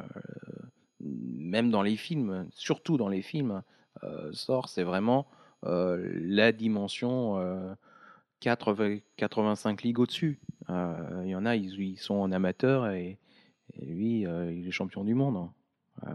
[1.00, 3.62] même dans les films, surtout dans les films,
[4.04, 5.26] euh, Thor, c'est vraiment
[5.64, 7.72] euh, la dimension euh,
[8.40, 10.38] 80 85 ligues au-dessus.
[10.70, 13.18] Euh, Il y en a, ils, ils sont en amateur et,
[13.80, 15.48] et lui, euh, il est champion du monde.
[16.04, 16.10] Euh,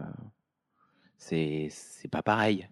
[1.18, 1.70] c'est
[2.10, 2.68] pas pareil.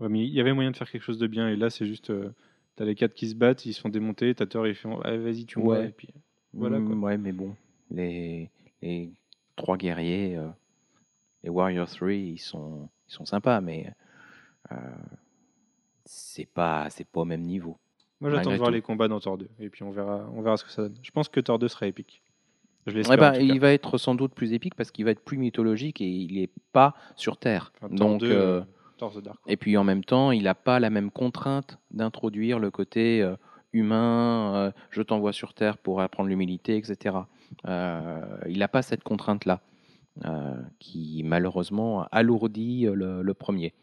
[0.00, 1.86] Ouais, mais il y avait moyen de faire quelque chose de bien, et là, c'est
[1.86, 2.10] juste.
[2.10, 2.32] euh,
[2.76, 5.16] T'as les quatre qui se battent, ils se font démonter, t'as Thor, il fait ah,
[5.16, 5.58] vas-y, tu.
[5.58, 5.88] Ouais.
[5.88, 6.08] Et puis,
[6.52, 6.94] Voilà, quoi.
[6.94, 7.56] Mm, ouais, mais bon,
[7.90, 8.50] les,
[8.82, 9.10] les
[9.56, 10.46] trois guerriers, euh,
[11.42, 13.92] les Warrior 3, ils sont, ils sont sympas, mais
[14.70, 14.76] euh,
[16.04, 17.76] c'est pas, c'est pas au même niveau.
[18.20, 18.74] moi, j'attends de voir tout.
[18.74, 20.96] les combats dans Thor 2, et puis on verra, on verra ce que ça donne.
[21.02, 22.22] Je pense que Thor 2 sera épique.
[22.88, 25.38] Je Eh ben, il va être sans doute plus épique parce qu'il va être plus
[25.38, 27.72] mythologique et il n'est pas sur Terre.
[27.80, 28.62] Enfin, Donc, 2, euh, euh,
[28.96, 29.38] Thor the Dark.
[29.46, 33.36] Et puis en même temps, il n'a pas la même contrainte d'introduire le côté euh,
[33.72, 37.16] humain, euh, je t'envoie sur Terre pour apprendre l'humilité, etc.
[37.66, 39.60] Il n'a pas cette contrainte-là,
[40.78, 43.74] qui malheureusement alourdit le, le premier.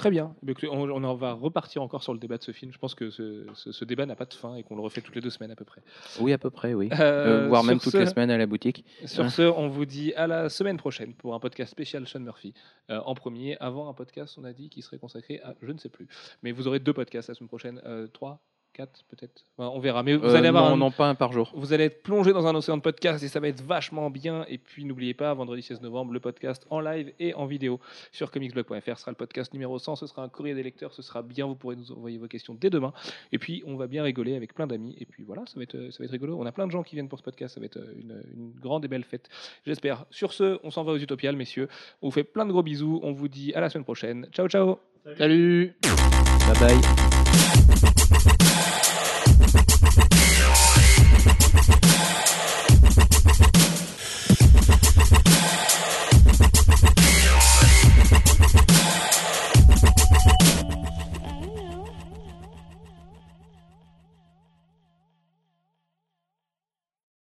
[0.00, 0.34] Très bien.
[0.70, 2.72] On, en va repartir encore sur le débat de ce film.
[2.72, 5.02] Je pense que ce, ce- ce débat n'a pas de fin et qu'on le refait
[5.02, 5.82] toutes les deux semaines à peu près.
[6.20, 6.88] Oui, à peu près, oui.
[6.92, 8.84] Euh, Euh, voire même toutes les semaines à la boutique.
[9.04, 12.54] Sur ce, on vous dit à la semaine prochaine pour un podcast spécial Sean Murphy.
[12.90, 15.78] Euh, en premier, avant un podcast, on a dit qui serait consacré à je ne
[15.78, 16.08] sais plus.
[16.42, 18.40] Mais vous aurez deux podcasts la semaine prochaine, euh, trois,
[18.72, 19.44] quatre peut-être.
[19.56, 20.02] Enfin, on verra.
[20.02, 21.52] Mais vous Euh, allez avoir non, un- non, pas un par jour.
[21.54, 24.44] Vous allez être plongé dans un océan de podcasts et ça va être vachement bien.
[24.48, 27.80] Et puis n'oubliez pas, vendredi 16 novembre, le podcast en live et en vidéo
[28.12, 29.96] sur comicsblog.fr sera le podcast numéro 100.
[29.96, 31.46] Ce sera un courrier des lecteurs, ce sera bien.
[31.46, 32.92] Vous pourrez nous envoyer vos questions dès demain.
[33.32, 34.94] Et puis on va bien rigoler avec plein d'amis.
[34.98, 36.38] Et puis voilà, ça va, être, euh, ça va être rigolo.
[36.38, 37.54] On a plein de gens qui viennent pour ce podcast.
[37.54, 39.28] Ça va être euh, une, une grande et belle fête,
[39.66, 40.04] j'espère.
[40.10, 41.68] Sur ce, on s'en va aux Utopiales, messieurs.
[42.02, 43.00] On vous fait plein de gros bisous.
[43.02, 44.26] On vous dit à la semaine prochaine.
[44.32, 44.78] Ciao, ciao.
[45.04, 46.80] Salut Bye bye.